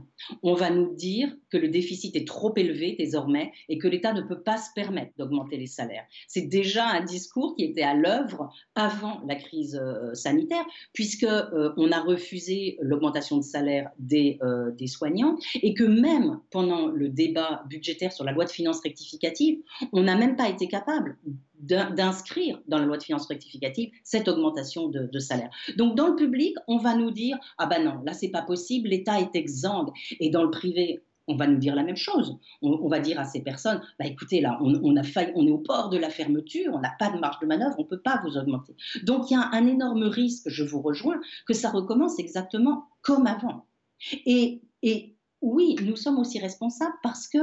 On 0.43 0.55
va 0.55 0.71
nous 0.71 0.95
dire 0.95 1.35
que 1.51 1.57
le 1.57 1.69
déficit 1.69 2.15
est 2.17 2.27
trop 2.27 2.53
élevé 2.57 2.97
désormais 2.99 3.53
et 3.69 3.79
que 3.79 3.89
l'État 3.89 4.13
ne 4.13 4.23
peut 4.23 4.43
pas 4.43 4.59
se 4.59 4.69
permettre 4.75 5.13
d'augmenter 5.19 5.57
les 5.57 5.67
salaires. 5.67 6.05
C'est 6.29 6.49
déjà 6.49 6.87
un 6.87 7.05
discours 7.05 7.55
qui 7.57 7.65
était 7.65 7.83
à 7.83 7.95
l'œuvre 7.95 8.53
avant 8.75 9.21
la 9.27 9.37
crise 9.37 9.81
euh, 9.81 10.15
sanitaire, 10.15 10.65
puisque 10.93 11.27
on 11.77 11.93
a 11.93 12.01
refusé 12.01 12.77
l'augmentation 12.81 13.37
de 13.37 13.43
salaire 13.43 13.91
des, 13.99 14.39
des 14.77 14.87
soignants 14.87 15.37
et 15.63 15.75
que 15.75 15.85
même 15.85 16.41
pendant 16.51 16.89
le 16.89 17.09
débat 17.09 17.65
budgétaire 17.69 18.13
sur 18.13 18.25
la 18.25 18.33
loi 18.33 18.45
de 18.45 18.51
finances 18.51 18.81
rectificative, 18.81 19.61
on 19.93 20.03
n'a 20.03 20.17
même 20.17 20.37
pas 20.37 20.49
été 20.49 20.69
capable 20.69 21.17
d'inscrire 21.63 22.61
dans 22.67 22.79
la 22.79 22.85
loi 22.85 22.99
de 22.99 23.03
finances 23.03 23.27
rectificative 23.27 23.91
cette 24.05 24.29
augmentation 24.29 24.89
de, 24.89 25.19
salaire. 25.19 25.51
Donc 25.77 25.97
dans 25.97 26.09
le 26.09 26.17
public, 26.17 26.57
on 26.67 26.79
va 26.79 26.95
nous 26.95 27.11
dire 27.11 27.39
ah 27.59 27.67
ben 27.67 27.85
non, 27.85 28.03
là 28.05 28.13
c'est 28.13 28.31
pas 28.31 28.43
possible, 28.43 28.89
l'État 28.89 29.21
est 29.21 29.35
exsangue. 29.35 29.91
Et 30.21 30.31
dans 30.31 30.43
le 30.43 30.51
privé, 30.51 31.03
on 31.29 31.37
va 31.37 31.47
nous 31.47 31.59
dire 31.59 31.75
la 31.75 31.85
même 31.85 31.97
chose. 31.97 32.39
On, 32.63 32.89
va 32.89 32.99
dire 32.99 33.19
à 33.21 33.25
ces 33.25 33.43
personnes, 33.43 33.81
bah 33.99 34.07
écoutez, 34.07 34.41
là, 34.41 34.59
on, 34.61 34.97
a 34.97 35.03
failli, 35.03 35.33
on 35.37 35.47
est 35.47 35.53
au 35.53 35.59
port 35.59 35.89
de 35.89 35.97
la 35.97 36.11
fermeture, 36.11 36.73
on 36.75 36.81
n'a 36.81 36.93
pas 36.99 37.11
de 37.11 37.19
marge 37.19 37.39
de 37.41 37.47
manœuvre, 37.47 37.77
on 37.79 37.85
ne 37.85 37.89
peut 37.89 38.01
pas 38.01 38.21
vous 38.25 38.37
augmenter. 38.37 38.75
Donc 39.05 39.31
il 39.31 39.35
y 39.35 39.37
a 39.37 39.49
un 39.53 39.67
énorme 39.67 40.05
risque, 40.05 40.49
je 40.49 40.65
vous 40.65 40.83
rejoins, 40.83 41.21
que 41.47 41.55
ça 41.55 41.71
recommence 41.71 42.19
exactement 42.19 42.85
comme 43.03 43.27
avant. 43.27 43.67
Et, 44.27 44.63
et 44.83 45.17
oui, 45.43 45.77
nous 45.83 45.97
sommes 45.97 46.19
aussi 46.19 46.39
responsables 46.39 46.95
parce 47.03 47.29
que 47.29 47.39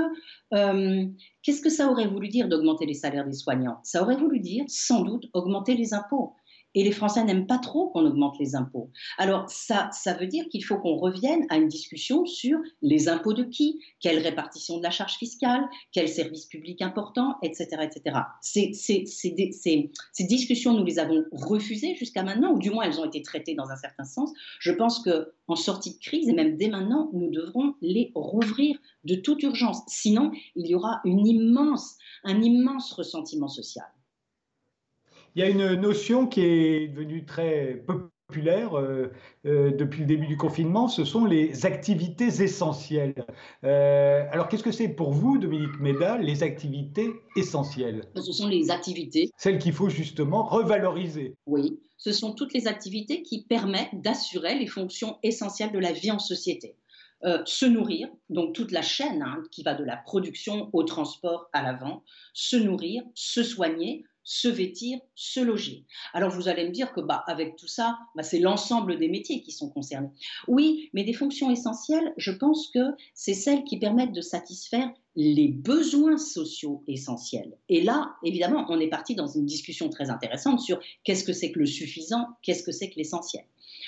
euh, 0.53 1.05
qu'est-ce 1.43 1.61
que 1.61 1.69
ça 1.69 1.91
aurait 1.91 2.07
voulu 2.07 2.29
dire 2.29 2.47
d'augmenter 2.47 2.85
les 2.85 2.93
salaires 2.93 3.25
des 3.25 3.33
soignants? 3.33 3.79
Ça 3.83 4.01
aurait 4.01 4.15
voulu 4.15 4.39
dire 4.39 4.63
sans 4.67 5.01
doute 5.01 5.25
augmenter 5.33 5.75
les 5.75 5.93
impôts. 5.93 6.35
Et 6.79 6.83
les 6.83 6.93
Français 6.93 7.25
n'aiment 7.25 7.45
pas 7.45 7.57
trop 7.57 7.89
qu'on 7.89 8.05
augmente 8.05 8.39
les 8.39 8.55
impôts. 8.55 8.89
Alors 9.17 9.49
ça, 9.49 9.89
ça 9.91 10.13
veut 10.13 10.27
dire 10.27 10.45
qu'il 10.47 10.63
faut 10.63 10.77
qu'on 10.77 10.95
revienne 10.95 11.45
à 11.49 11.57
une 11.57 11.67
discussion 11.67 12.25
sur 12.25 12.57
les 12.81 13.09
impôts 13.09 13.33
de 13.33 13.43
qui, 13.43 13.81
quelle 13.99 14.19
répartition 14.19 14.77
de 14.77 14.83
la 14.83 14.89
charge 14.89 15.17
fiscale, 15.17 15.67
quel 15.91 16.07
service 16.07 16.45
public 16.45 16.81
important, 16.81 17.35
etc. 17.43 17.67
etc. 17.81 18.19
Ces, 18.39 18.71
discussions, 20.23 20.73
nous 20.73 20.85
les 20.85 20.99
avons 20.99 21.25
refusées 21.33 21.95
jusqu'à 21.95 22.23
maintenant, 22.23 22.53
ou 22.53 22.59
du 22.59 22.69
moins 22.69 22.85
elles 22.85 23.01
ont 23.01 23.05
été 23.05 23.21
traitées 23.23 23.55
dans 23.55 23.69
un 23.69 23.75
certain 23.75 24.05
sens. 24.05 24.31
Je 24.61 24.71
pense 24.71 25.03
qu'en 25.03 25.57
sortie 25.57 25.95
de 25.95 25.99
crise, 25.99 26.29
et 26.29 26.33
même 26.33 26.55
dès 26.55 26.69
maintenant, 26.69 27.09
nous 27.11 27.29
devrons 27.29 27.75
les 27.81 28.13
rouvrir 28.15 28.79
de 29.03 29.15
toute 29.15 29.43
urgence. 29.43 29.81
Sinon, 29.87 30.31
il 30.55 30.65
y 30.65 30.75
aura 30.75 31.01
un 31.03 32.41
immense 32.41 32.93
ressentiment 32.93 33.49
social. 33.49 33.91
Il 35.39 35.43
y 35.43 35.45
a 35.45 35.49
une 35.51 35.75
notion 35.75 36.27
qui 36.27 36.41
est 36.41 36.89
devenue 36.89 37.23
très 37.23 37.81
populaire 38.27 38.77
euh, 38.77 39.09
euh, 39.45 39.71
depuis 39.71 40.01
le 40.01 40.05
début 40.05 40.27
du 40.27 40.35
confinement, 40.35 40.89
ce 40.89 41.05
sont 41.05 41.23
les 41.23 41.65
activités 41.65 42.25
essentielles. 42.25 43.25
Euh, 43.63 44.25
alors 44.33 44.49
qu'est-ce 44.49 44.63
que 44.63 44.73
c'est 44.73 44.89
pour 44.89 45.13
vous, 45.13 45.37
Dominique 45.37 45.79
Médal, 45.79 46.23
les 46.23 46.43
activités 46.43 47.09
essentielles? 47.37 48.03
Ce 48.17 48.33
sont 48.33 48.49
les 48.49 48.69
activités. 48.69 49.31
Celles 49.37 49.59
qu'il 49.59 49.71
faut 49.71 49.87
justement 49.87 50.43
revaloriser. 50.43 51.35
Oui, 51.45 51.79
ce 51.95 52.11
sont 52.11 52.33
toutes 52.33 52.53
les 52.53 52.67
activités 52.67 53.21
qui 53.21 53.45
permettent 53.45 54.01
d'assurer 54.01 54.59
les 54.59 54.67
fonctions 54.67 55.19
essentielles 55.23 55.71
de 55.71 55.79
la 55.79 55.93
vie 55.93 56.11
en 56.11 56.19
société. 56.19 56.75
se 57.45 57.65
nourrir, 57.65 58.09
donc 58.29 58.53
toute 58.53 58.73
la 58.73 58.81
chaîne 58.81 59.21
hein, 59.21 59.41
qui 59.51 59.63
va 59.63 59.73
de 59.73 59.85
la 59.85 59.95
production 59.95 60.69
au 60.73 60.83
transport 60.83 61.47
à 61.53 61.63
l'avant, 61.63 62.03
se 62.33 62.57
nourrir, 62.57 63.03
se 63.13 63.41
soigner, 63.41 64.03
se 64.29 64.47
vêtir, 64.47 64.99
se 65.15 65.39
loger. 65.39 65.85
Alors 66.13 66.29
vous 66.29 66.47
allez 66.47 66.63
me 66.63 66.71
dire 66.71 66.93
que 66.93 67.01
bah, 67.01 67.23
avec 67.25 67.55
tout 67.55 67.67
ça, 67.67 67.97
bah, 68.15 68.21
c'est 68.21 68.37
l'ensemble 68.37 68.99
des 68.99 69.07
métiers 69.07 69.41
qui 69.41 69.51
sont 69.51 69.71
concernés. 69.71 70.11
Oui, 70.47 70.91
mais 70.93 71.03
des 71.03 71.13
fonctions 71.13 71.49
essentielles, 71.49 72.13
je 72.15 72.29
pense 72.29 72.67
que 72.67 72.91
c'est 73.15 73.33
celles 73.33 73.63
qui 73.63 73.79
permettent 73.79 74.13
de 74.13 74.21
satisfaire 74.21 74.93
les 75.15 75.47
besoins 75.47 76.19
sociaux 76.19 76.83
essentiels. 76.87 77.57
Et 77.69 77.81
là, 77.81 78.17
évidemment, 78.23 78.67
on 78.69 78.79
est 78.79 78.87
parti 78.87 79.15
dans 79.15 79.25
une 79.25 79.47
discussion 79.47 79.89
très 79.89 80.11
intéressante 80.11 80.59
sur 80.59 80.79
qu'est-ce 81.03 81.23
que 81.23 81.33
c'est 81.33 81.51
que 81.51 81.57
le 81.57 81.65
suffisant, 81.65 82.27
qu'est-ce 82.43 82.61
que 82.61 82.71
c'est 82.71 82.91
que 82.91 82.97
l'essentiel. 82.97 83.45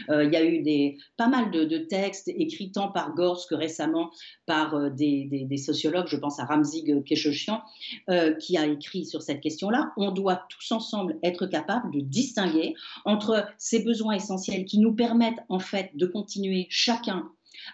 Euh, 0.10 0.24
il 0.25 0.31
y 0.31 0.36
a 0.36 0.43
eu 0.43 0.62
des, 0.62 0.98
pas 1.17 1.27
mal 1.27 1.51
de, 1.51 1.77
textes 1.77 2.27
écrits 2.27 2.71
tant 2.71 2.91
par 2.91 3.13
Gorsk 3.13 3.50
que 3.50 3.55
récemment 3.55 4.12
par 4.45 4.75
euh, 4.75 4.89
des, 4.89 5.57
sociologues, 5.57 6.07
je 6.07 6.17
pense 6.17 6.39
à 6.39 6.45
Ramzig 6.45 7.03
Keshoshian, 7.03 7.62
euh, 8.10 8.33
qui 8.36 8.57
a 8.57 8.65
écrit 8.65 9.05
sur 9.05 9.21
cette 9.21 9.41
question-là. 9.41 9.91
On 9.98 10.12
doit 10.12 10.43
tous 10.50 10.71
ensemble 10.71 11.17
être 11.24 11.45
capables 11.45 11.91
de 11.91 12.01
distinguer 12.01 12.74
entre 13.05 13.45
ces 13.57 13.83
besoins 13.83 14.13
essentiels 14.13 14.65
qui 14.65 14.79
nous 14.79 14.93
permettent 14.93 15.43
en 15.50 15.60
fait 15.60 15.91
de 15.95 16.05
continuer 16.05 16.67
chacun 16.69 17.29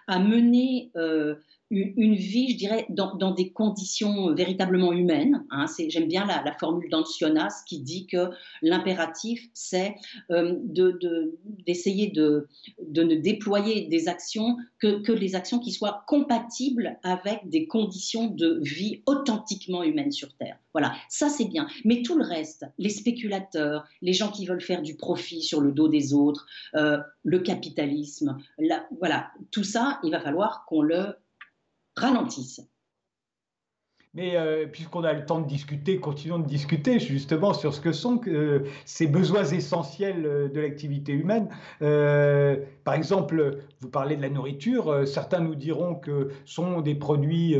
à 0.08 0.20
mener 0.20 0.92
une, 1.70 2.16
vie, 2.16 2.52
je 2.52 2.58
dirais, 2.58 2.86
dans, 2.90 3.32
des 3.32 3.52
conditions 3.52 4.34
véritablement 4.34 4.94
humaines. 4.94 5.46
Hein. 5.52 5.66
J'aime 5.90 6.08
bien 6.08 6.26
la, 6.26 6.54
formule 6.60 6.90
d'Ancionas 6.90 7.64
qui 7.68 7.80
dit 7.80 8.08
que 8.08 8.30
l'impératif, 8.62 9.50
c'est 9.54 9.96
euh, 10.32 10.56
d'essayer 11.66 12.08
de, 12.08 12.48
ne 12.96 13.16
déployer 13.16 13.88
des 13.88 14.08
actions 14.08 14.58
que, 14.80 15.02
que 15.02 15.12
les 15.12 15.36
actions 15.36 15.60
qui 15.60 15.72
soient 15.72 16.04
compatibles 16.08 16.98
avec 17.04 17.50
des 17.50 17.68
conditions 17.68 18.28
de 18.28 18.60
vie 18.62 19.02
authentiquement 19.06 19.84
humaines 19.84 20.12
sur 20.12 20.34
Terre. 20.36 20.58
Voilà, 20.74 20.94
ça 21.10 21.28
c'est 21.28 21.46
bien. 21.46 21.68
Mais 21.86 22.02
tout 22.02 22.18
le 22.18 22.24
reste, 22.24 22.66
les 22.78 22.90
spéculateurs, 22.90 23.86
les 24.02 24.14
gens 24.14 24.32
qui 24.32 24.46
veulent 24.46 24.62
faire 24.62 24.82
du 24.82 24.96
profit 24.96 25.42
sur 25.42 25.60
le 25.60 25.72
dos 25.72 25.88
des 25.88 26.14
autres, 26.14 26.46
euh, 26.76 27.00
le 27.24 27.40
capitalisme, 27.40 28.38
voilà, 29.00 29.32
tout 29.52 29.64
ça, 29.64 30.00
il 30.04 30.12
va 30.12 30.20
falloir 30.20 30.66
qu'on 30.66 30.82
le 30.82 31.16
ralentissent. 31.98 32.62
Mais 34.14 34.36
euh, 34.36 34.66
puisqu'on 34.66 35.04
a 35.04 35.14
le 35.14 35.26
temps 35.26 35.42
de 35.42 35.48
discuter, 35.48 36.00
continuons 36.00 36.40
de 36.40 36.48
discuter 36.48 37.00
justement 37.00 37.54
sur 37.54 37.74
ce 37.74 37.82
que 37.82 37.92
sont 37.92 38.20
euh, 38.28 38.66
ces 38.86 39.06
besoins 39.06 39.44
essentiels 39.44 40.26
euh, 40.26 40.50
de 40.50 40.60
l'activité 40.60 41.12
humaine. 41.12 41.50
par 42.84 42.96
exemple, 42.96 43.60
vous 43.82 43.90
parlez 43.90 44.16
de 44.16 44.22
la 44.22 44.30
nourriture, 44.30 45.08
certains 45.08 45.40
nous 45.40 45.56
diront 45.56 45.96
que 45.96 46.30
sont 46.46 46.82
des 46.82 46.96
produits 46.96 47.56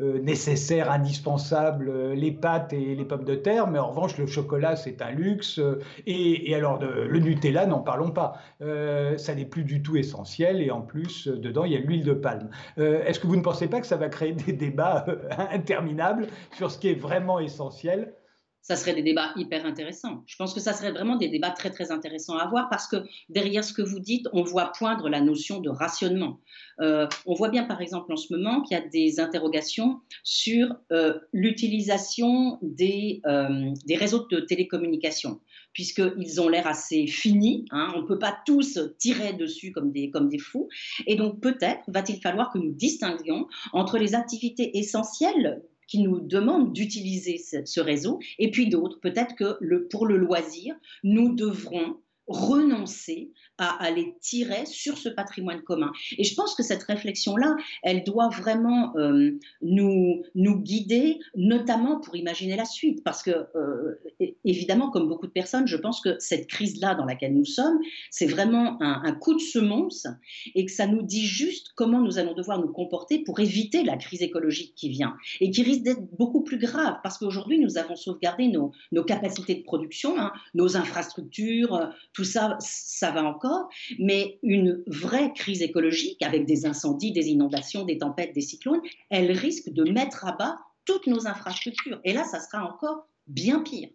euh, 0.00 0.18
nécessaires, 0.18 0.90
indispensables, 0.90 1.90
euh, 1.90 2.14
les 2.14 2.32
pâtes 2.32 2.72
et 2.72 2.94
les 2.94 3.04
pommes 3.04 3.24
de 3.24 3.34
terre, 3.34 3.66
mais 3.66 3.78
en 3.78 3.88
revanche, 3.88 4.16
le 4.16 4.26
chocolat, 4.26 4.74
c'est 4.74 5.02
un 5.02 5.10
luxe. 5.10 5.58
Euh, 5.58 5.78
et, 6.06 6.54
alors, 6.54 6.80
le 6.80 7.18
Nutella, 7.18 7.66
n'en 7.66 7.80
parlons 7.80 8.10
pas. 8.10 8.38
ça 8.60 9.34
n'est 9.34 9.44
plus 9.44 9.64
du 9.64 9.82
tout 9.82 9.96
essentiel. 9.96 10.62
Et 10.62 10.70
en 10.70 10.80
plus, 10.80 11.28
dedans, 11.28 11.64
il 11.64 11.72
y 11.72 11.76
a 11.76 11.80
l'huile 11.80 12.04
de 12.04 12.12
palme. 12.14 12.50
Est-ce 12.76 13.20
que 13.20 13.26
vous 13.26 13.36
ne 13.36 13.42
pensez 13.42 13.68
pas 13.68 13.80
que 13.80 13.86
ça 13.86 13.96
va 13.96 14.08
créer 14.08 14.32
des 14.32 14.52
débats 14.52 15.04
interminables 15.52 16.28
sur 16.52 16.70
ce 16.70 16.78
qui 16.78 16.88
est 16.88 16.94
vraiment 16.94 17.38
essentiel? 17.38 18.14
Ça 18.62 18.76
serait 18.76 18.94
des 18.94 19.02
débats 19.02 19.32
hyper 19.36 19.64
intéressants. 19.64 20.22
Je 20.26 20.36
pense 20.36 20.52
que 20.52 20.60
ça 20.60 20.72
serait 20.72 20.92
vraiment 20.92 21.16
des 21.16 21.28
débats 21.28 21.50
très 21.50 21.70
très 21.70 21.90
intéressants 21.90 22.36
à 22.36 22.46
voir 22.46 22.68
parce 22.68 22.86
que 22.86 22.96
derrière 23.28 23.64
ce 23.64 23.72
que 23.72 23.82
vous 23.82 24.00
dites, 24.00 24.26
on 24.32 24.42
voit 24.42 24.72
poindre 24.78 25.08
la 25.08 25.20
notion 25.20 25.60
de 25.60 25.70
rationnement. 25.70 26.40
Euh, 26.80 27.06
on 27.26 27.34
voit 27.34 27.48
bien 27.48 27.64
par 27.64 27.80
exemple 27.80 28.12
en 28.12 28.16
ce 28.16 28.32
moment 28.32 28.62
qu'il 28.62 28.76
y 28.76 28.80
a 28.80 28.86
des 28.86 29.18
interrogations 29.18 30.00
sur 30.24 30.74
euh, 30.92 31.18
l'utilisation 31.32 32.58
des, 32.62 33.20
euh, 33.26 33.72
des, 33.86 33.96
réseaux 33.96 34.26
de 34.30 34.40
télécommunications, 34.40 35.40
puisqu'ils 35.72 36.40
ont 36.40 36.48
l'air 36.48 36.66
assez 36.66 37.06
finis. 37.06 37.64
Hein. 37.70 37.92
on 37.96 38.02
ne 38.02 38.06
peut 38.06 38.18
pas 38.18 38.36
tous 38.46 38.78
tirer 38.98 39.32
dessus 39.32 39.72
comme 39.72 39.90
des, 39.90 40.10
comme 40.10 40.28
des 40.28 40.38
fous. 40.38 40.68
Et 41.06 41.16
donc 41.16 41.40
peut-être 41.40 41.82
va-t-il 41.88 42.20
falloir 42.20 42.50
que 42.52 42.58
nous 42.58 42.72
distinguions 42.72 43.46
entre 43.72 43.98
les 43.98 44.14
activités 44.14 44.78
essentielles 44.78 45.62
qui 45.90 45.98
nous 45.98 46.20
demandent 46.20 46.72
d'utiliser 46.72 47.36
ce, 47.36 47.80
réseau, 47.80 48.20
et 48.38 48.50
puis 48.50 48.68
d'autres, 48.68 49.00
peut-être 49.00 49.34
que 49.34 49.58
pour 49.88 50.06
le 50.06 50.16
loisir, 50.16 50.76
nous 51.02 51.34
devrons 51.34 51.96
renoncer 52.26 53.32
à, 53.58 53.82
aller 53.82 54.14
tirer 54.20 54.64
sur 54.64 54.96
ce 54.96 55.08
patrimoine 55.08 55.62
commun. 55.62 55.92
Et 56.16 56.24
je 56.24 56.34
pense 56.34 56.54
que 56.54 56.62
cette 56.62 56.82
réflexion-là, 56.82 57.56
elle 57.82 58.04
doit 58.04 58.28
vraiment 58.28 58.96
euh, 58.96 59.38
nous, 59.60 60.22
nous 60.34 60.58
guider, 60.60 61.18
notamment 61.36 62.00
pour 62.00 62.16
imaginer 62.16 62.56
la 62.56 62.64
suite. 62.64 63.04
Parce 63.04 63.22
que, 63.22 63.30
euh, 63.30 64.00
évidemment, 64.44 64.90
comme 64.90 65.08
beaucoup 65.08 65.26
de 65.26 65.32
personnes, 65.32 65.66
je 65.66 65.76
pense 65.76 66.00
que 66.00 66.18
cette 66.18 66.46
crise-là 66.46 66.94
dans 66.94 67.04
laquelle 67.04 67.34
nous 67.34 67.44
sommes, 67.44 67.78
c'est 68.10 68.26
vraiment 68.26 68.80
un, 68.80 69.10
coup 69.20 69.34
de 69.34 69.40
semonce 69.40 70.06
et 70.54 70.64
que 70.64 70.70
ça 70.70 70.86
nous 70.86 71.02
dit 71.02 71.26
juste 71.26 71.72
comment 71.74 72.00
nous 72.00 72.18
allons 72.18 72.32
devoir 72.32 72.60
nous 72.60 72.72
comporter 72.72 73.18
pour 73.18 73.40
éviter 73.40 73.82
la 73.82 73.96
crise 73.96 74.22
écologique 74.22 74.74
qui 74.76 74.88
vient 74.88 75.16
et 75.40 75.50
qui 75.50 75.62
risque 75.62 75.82
d'être 75.82 76.16
beaucoup 76.16 76.42
plus 76.42 76.58
grave. 76.58 76.96
Parce 77.02 77.18
qu'aujourd'hui, 77.18 77.58
nous 77.58 77.76
avons 77.76 77.96
sauvegardé 77.96 78.46
nos, 78.46 78.72
nos 78.92 79.04
capacités 79.04 79.56
de 79.56 79.62
production, 79.62 80.18
hein, 80.18 80.32
nos 80.54 80.76
infrastructures, 80.76 81.90
tout 82.20 82.24
ça, 82.26 82.58
ça 82.60 83.10
va 83.12 83.24
encore 83.24 83.70
mais 83.98 84.38
une 84.42 84.82
vraie 84.86 85.32
crise 85.32 85.62
écologique 85.62 86.22
avec 86.22 86.44
des 86.44 86.66
incendies, 86.66 87.12
des 87.12 87.28
inondations, 87.28 87.86
des 87.86 87.96
tempêtes, 87.96 88.34
des 88.34 88.42
cyclones, 88.42 88.82
elle 89.08 89.32
risque 89.32 89.70
de 89.70 89.90
mettre 89.90 90.26
à 90.26 90.32
bas 90.32 90.58
toutes 90.84 91.06
nos 91.06 91.26
infrastructures. 91.26 91.98
Et 92.04 92.12
là, 92.12 92.24
ça 92.24 92.38
sera 92.38 92.62
encore 92.62 93.06
bien 93.26 93.62
pire. 93.62 93.88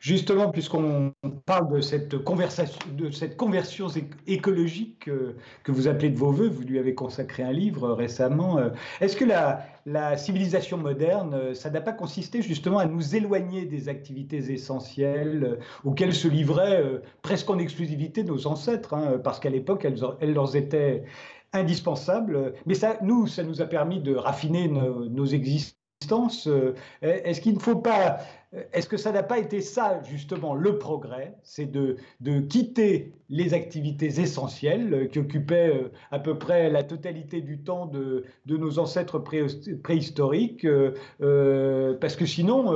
Justement, 0.00 0.50
puisqu'on 0.50 1.12
parle 1.44 1.72
de 1.72 1.80
cette, 1.80 2.18
conversation, 2.18 2.78
de 2.96 3.10
cette 3.10 3.36
conversion 3.36 3.88
écologique 4.28 5.10
que 5.64 5.72
vous 5.72 5.88
appelez 5.88 6.10
de 6.10 6.18
vos 6.18 6.30
voeux, 6.30 6.48
vous 6.48 6.62
lui 6.62 6.78
avez 6.78 6.94
consacré 6.94 7.42
un 7.42 7.50
livre 7.50 7.90
récemment, 7.92 8.58
euh, 8.58 8.70
est-ce 9.00 9.16
que 9.16 9.24
la, 9.24 10.16
civilisation 10.16 10.76
moderne, 10.76 11.34
euh, 11.34 11.54
ça 11.54 11.70
n'a 11.70 11.80
pas 11.80 11.92
consisté 11.92 12.42
justement 12.42 12.78
à 12.78 12.86
nous 12.86 13.16
éloigner 13.16 13.64
des 13.64 13.88
activités 13.88 14.52
essentielles 14.52 15.44
euh, 15.44 15.56
auxquelles 15.82 16.14
se 16.14 16.28
livraient 16.28 16.84
presque 17.22 17.50
en 17.50 17.58
exclusivité 17.58 18.22
nos 18.22 18.46
ancêtres, 18.46 18.94
hein, 18.94 19.18
parce 19.24 19.40
qu'à 19.40 19.50
l'époque, 19.50 19.84
elles, 19.84 20.32
leur 20.32 20.54
étaient 20.54 21.02
indispensables, 21.52 22.52
mais 22.66 22.74
ça, 22.74 22.98
nous, 23.02 23.26
ça 23.26 23.42
nous 23.42 23.62
a 23.62 23.66
permis 23.66 24.00
de 24.00 24.14
raffiner 24.14 24.68
nos 24.68 25.24
existences. 25.24 26.48
Est-ce 27.02 27.40
qu'il 27.40 27.54
ne 27.54 27.58
faut 27.58 27.76
pas 27.76 28.18
est-ce 28.72 28.88
que 28.88 28.96
ça 28.96 29.12
n'a 29.12 29.22
pas 29.22 29.38
été 29.38 29.60
ça, 29.60 30.02
justement, 30.04 30.54
le 30.54 30.78
progrès? 30.78 31.34
C'est 31.42 31.70
de, 31.70 31.96
de, 32.20 32.40
quitter 32.40 33.12
les 33.28 33.52
activités 33.52 34.06
essentielles 34.06 34.94
euh, 34.94 35.06
qui 35.06 35.18
occupaient 35.18 35.68
euh, 35.68 35.92
à 36.10 36.18
peu 36.18 36.38
près 36.38 36.70
la 36.70 36.82
totalité 36.82 37.42
du 37.42 37.58
temps 37.62 37.84
de, 37.84 38.24
de 38.46 38.56
nos 38.56 38.78
ancêtres 38.78 39.18
préhistoriques, 39.18 40.64
euh, 40.64 41.94
parce 42.00 42.16
que 42.16 42.24
sinon, 42.24 42.74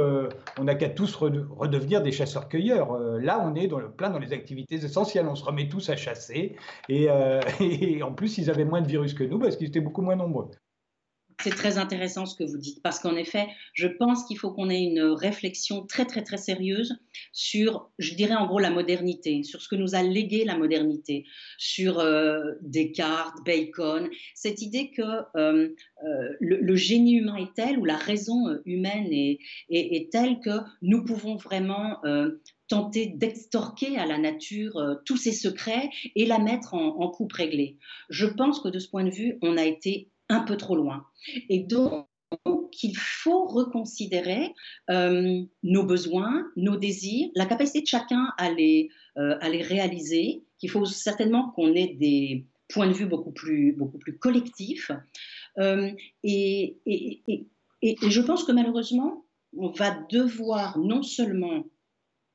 on 0.58 0.64
n'a 0.64 0.74
qu'à 0.74 0.90
tous 0.90 1.14
redevenir 1.16 2.02
des 2.02 2.12
chasseurs-cueilleurs. 2.12 2.98
là, 3.18 3.42
on 3.42 3.54
est 3.54 3.66
dans 3.66 3.78
le, 3.78 3.90
plein 3.90 4.10
dans 4.10 4.18
les 4.18 4.32
activités 4.32 4.74
essentielles, 4.74 5.26
on 5.26 5.34
se 5.34 5.44
remet 5.44 5.68
tous 5.68 5.88
à 5.88 5.96
chasser, 5.96 6.56
et 6.88 7.08
en 8.02 8.12
plus, 8.12 8.38
ils 8.38 8.50
avaient 8.50 8.64
moins 8.64 8.82
de 8.82 8.88
virus 8.88 9.14
que 9.14 9.24
nous, 9.24 9.38
parce 9.38 9.56
qu'ils 9.56 9.68
étaient 9.68 9.80
beaucoup 9.80 10.02
moins 10.02 10.16
nombreux. 10.16 10.50
C'est 11.40 11.50
très 11.50 11.78
intéressant 11.78 12.26
ce 12.26 12.36
que 12.36 12.44
vous 12.44 12.58
dites, 12.58 12.82
parce 12.82 12.98
qu'en 12.98 13.16
effet, 13.16 13.46
je 13.74 13.86
pense 13.86 14.24
qu'il 14.24 14.38
faut 14.38 14.52
qu'on 14.52 14.70
ait 14.70 14.82
une 14.82 15.02
réflexion 15.02 15.86
très, 15.86 16.04
très, 16.04 16.22
très 16.22 16.36
sérieuse 16.36 16.98
sur, 17.32 17.90
je 17.98 18.14
dirais 18.14 18.34
en 18.34 18.46
gros, 18.46 18.58
la 18.58 18.70
modernité, 18.70 19.42
sur 19.42 19.60
ce 19.60 19.68
que 19.68 19.76
nous 19.76 19.94
a 19.94 20.02
légué 20.02 20.44
la 20.44 20.56
modernité, 20.56 21.24
sur 21.58 21.98
euh, 21.98 22.52
Descartes, 22.62 23.38
Bacon, 23.44 24.08
cette 24.34 24.62
idée 24.62 24.90
que 24.90 25.02
euh, 25.36 25.68
euh, 26.04 26.28
le, 26.40 26.76
génie 26.76 27.14
humain 27.14 27.36
est 27.36 27.54
tel, 27.54 27.78
ou 27.78 27.84
la 27.84 27.96
raison 27.96 28.58
humaine 28.64 29.08
est, 29.12 29.38
est, 29.70 30.10
telle 30.10 30.40
que 30.40 30.58
nous 30.80 31.04
pouvons 31.04 31.36
vraiment 31.36 31.98
tenter 32.68 33.06
d'extorquer 33.06 33.98
à 33.98 34.06
la 34.06 34.18
nature 34.18 35.00
tous 35.04 35.16
ses 35.16 35.32
secrets 35.32 35.90
et 36.16 36.24
la 36.24 36.38
mettre 36.38 36.74
en, 36.74 37.00
en 37.00 37.10
coupe 37.10 37.32
réglée. 37.32 37.76
Je 38.08 38.26
pense 38.26 38.60
que 38.60 38.68
de 38.68 38.78
ce 38.78 38.88
point 38.88 39.04
de 39.04 39.10
vue, 39.10 39.38
on 39.42 39.56
a 39.56 39.64
été 39.64 40.11
un 40.32 40.40
peu 40.40 40.56
trop 40.56 40.76
loin. 40.76 41.04
Et 41.48 41.60
donc, 41.60 42.06
il 42.82 42.96
faut 42.96 43.46
reconsidérer 43.46 44.54
euh, 44.90 45.42
nos 45.62 45.84
besoins, 45.84 46.46
nos 46.56 46.76
désirs, 46.76 47.28
la 47.34 47.46
capacité 47.46 47.82
de 47.82 47.86
chacun 47.86 48.32
à 48.38 48.50
les, 48.50 48.88
euh, 49.18 49.36
à 49.40 49.48
les 49.48 49.62
réaliser, 49.62 50.44
qu'il 50.58 50.70
faut 50.70 50.84
certainement 50.84 51.50
qu'on 51.50 51.74
ait 51.74 51.96
des 51.98 52.46
points 52.68 52.86
de 52.86 52.92
vue 52.92 53.06
beaucoup 53.06 53.32
plus, 53.32 53.72
beaucoup 53.72 53.98
plus 53.98 54.16
collectifs. 54.18 54.90
Euh, 55.58 55.90
et, 56.22 56.78
et, 56.86 57.22
et, 57.28 57.46
et, 57.82 57.96
je 58.00 58.20
pense 58.20 58.44
que 58.44 58.52
malheureusement, 58.52 59.26
on 59.56 59.68
va 59.68 59.90
devoir 60.10 60.78
non 60.78 61.02
seulement 61.02 61.64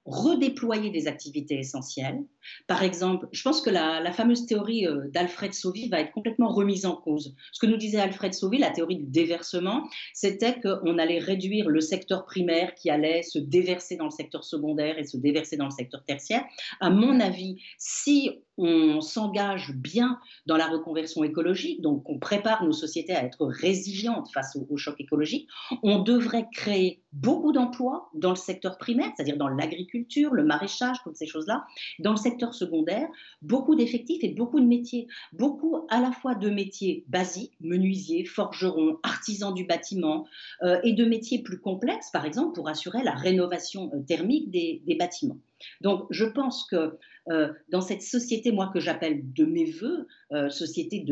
redéployer 0.07 0.89
des 0.89 1.07
activités 1.07 1.59
essentielles. 1.59 2.23
Par 2.65 2.81
exemple, 2.81 3.27
je 3.33 3.41
pense 3.43 3.61
que 3.61 3.69
la, 3.69 4.11
fameuse 4.13 4.45
théorie 4.45 4.87
euh, 4.87 5.07
d'Alfred 5.09 5.53
Sauvy 5.53 5.89
va 5.89 5.99
être 5.99 6.11
complètement 6.11 6.47
remise 6.47 6.85
en 6.85 6.95
cause. 6.95 7.35
Ce 7.51 7.59
que 7.59 7.65
nous 7.65 7.77
disait 7.77 7.99
Alfred 7.99 8.33
Sauvy, 8.33 8.57
la 8.57 8.71
théorie 8.71 8.95
du 8.95 9.05
déversement, 9.05 9.87
c'était 10.13 10.59
qu'on 10.61 10.97
allait 10.97 11.19
réduire 11.19 11.67
le 11.67 11.81
secteur 11.81 12.25
primaire 12.25 12.73
qui 12.73 12.89
allait 12.89 13.21
se 13.21 13.37
déverser 13.37 13.97
dans 13.97 14.05
le 14.05 14.11
secteur 14.11 14.45
secondaire 14.45 14.97
et 14.97 15.03
se 15.03 15.17
déverser 15.17 15.57
dans 15.57 15.65
le 15.65 15.71
secteur 15.71 16.03
tertiaire. 16.05 16.45
À 16.79 16.89
mon 16.89 17.19
avis, 17.19 17.61
si 17.77 18.31
on 18.57 19.01
s'engage 19.01 19.71
bien 19.73 20.19
dans 20.45 20.57
la 20.57 20.67
reconversion 20.67 21.23
écologique, 21.23 21.81
donc 21.81 22.09
on 22.09 22.19
prépare 22.19 22.63
nos 22.63 22.73
sociétés 22.73 23.15
à 23.15 23.23
être 23.23 23.45
résilientes 23.45 24.29
face 24.33 24.55
au, 24.55 24.65
au 24.69 24.77
choc 24.77 24.95
écologique, 24.99 25.47
on 25.83 25.99
devrait 25.99 26.47
créer 26.51 27.01
beaucoup 27.13 27.51
d'emplois 27.51 28.09
dans 28.13 28.29
le 28.29 28.35
secteur 28.35 28.77
primaire, 28.77 29.11
c'est-à-dire 29.15 29.37
dans 29.37 29.47
l'agriculture, 29.47 30.33
le 30.33 30.43
maraîchage, 30.43 30.97
toutes 31.03 31.15
ces 31.15 31.25
choses-là. 31.25 31.65
Dans 31.99 32.11
le 32.11 32.17
secteur 32.17 32.53
secondaire, 32.53 33.07
beaucoup 33.41 33.75
d'effectifs 33.75 34.23
et 34.23 34.29
beaucoup 34.29 34.59
de 34.59 34.65
métiers. 34.65 35.07
Beaucoup 35.33 35.85
à 35.89 35.99
la 35.99 36.11
fois 36.11 36.35
de 36.35 36.49
métiers 36.49 37.05
basiques, 37.07 37.53
menuisiers, 37.61 38.25
forgerons, 38.25 38.97
artisans 39.03 39.53
du 39.53 39.65
bâtiment, 39.65 40.25
euh, 40.63 40.79
et 40.83 40.93
de 40.93 41.05
métiers 41.05 41.41
plus 41.41 41.59
complexes, 41.59 42.11
par 42.11 42.25
exemple, 42.25 42.53
pour 42.53 42.69
assurer 42.69 43.03
la 43.03 43.13
rénovation 43.13 43.91
euh, 43.93 44.01
thermique 44.07 44.51
des, 44.51 44.81
des 44.85 44.95
bâtiments. 44.95 45.39
Donc, 45.81 46.05
je 46.09 46.25
pense 46.25 46.65
que 46.65 46.97
euh, 47.29 47.51
dans 47.69 47.81
cette 47.81 48.01
société, 48.01 48.51
moi, 48.51 48.69
que 48.73 48.79
j'appelle 48.79 49.21
de 49.33 49.45
mes 49.45 49.65
voeux, 49.65 50.07
euh, 50.31 50.49
société 50.49 51.05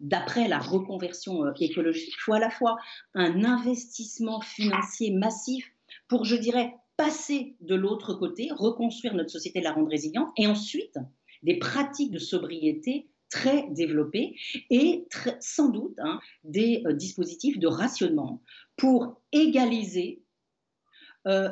d'après 0.00 0.48
la 0.48 0.58
reconversion 0.58 1.44
euh, 1.44 1.52
écologique, 1.60 2.08
il 2.08 2.20
faut 2.20 2.32
à 2.32 2.38
la 2.38 2.50
fois 2.50 2.76
un 3.14 3.44
investissement 3.44 4.40
financier 4.40 5.10
massif 5.12 5.70
pour, 6.08 6.24
je 6.24 6.36
dirais, 6.36 6.74
passer 6.96 7.56
de 7.60 7.74
l'autre 7.74 8.14
côté, 8.14 8.48
reconstruire 8.52 9.14
notre 9.14 9.30
société, 9.30 9.60
la 9.60 9.72
rendre 9.72 9.90
résiliente, 9.90 10.30
et 10.36 10.46
ensuite 10.46 10.98
des 11.42 11.58
pratiques 11.58 12.10
de 12.10 12.18
sobriété 12.18 13.08
très 13.28 13.68
développées 13.70 14.36
et 14.70 15.06
sans 15.40 15.68
doute 15.68 15.98
hein, 15.98 16.20
des 16.44 16.82
dispositifs 16.92 17.58
de 17.58 17.66
rationnement 17.66 18.40
pour 18.76 19.20
égaliser 19.32 20.22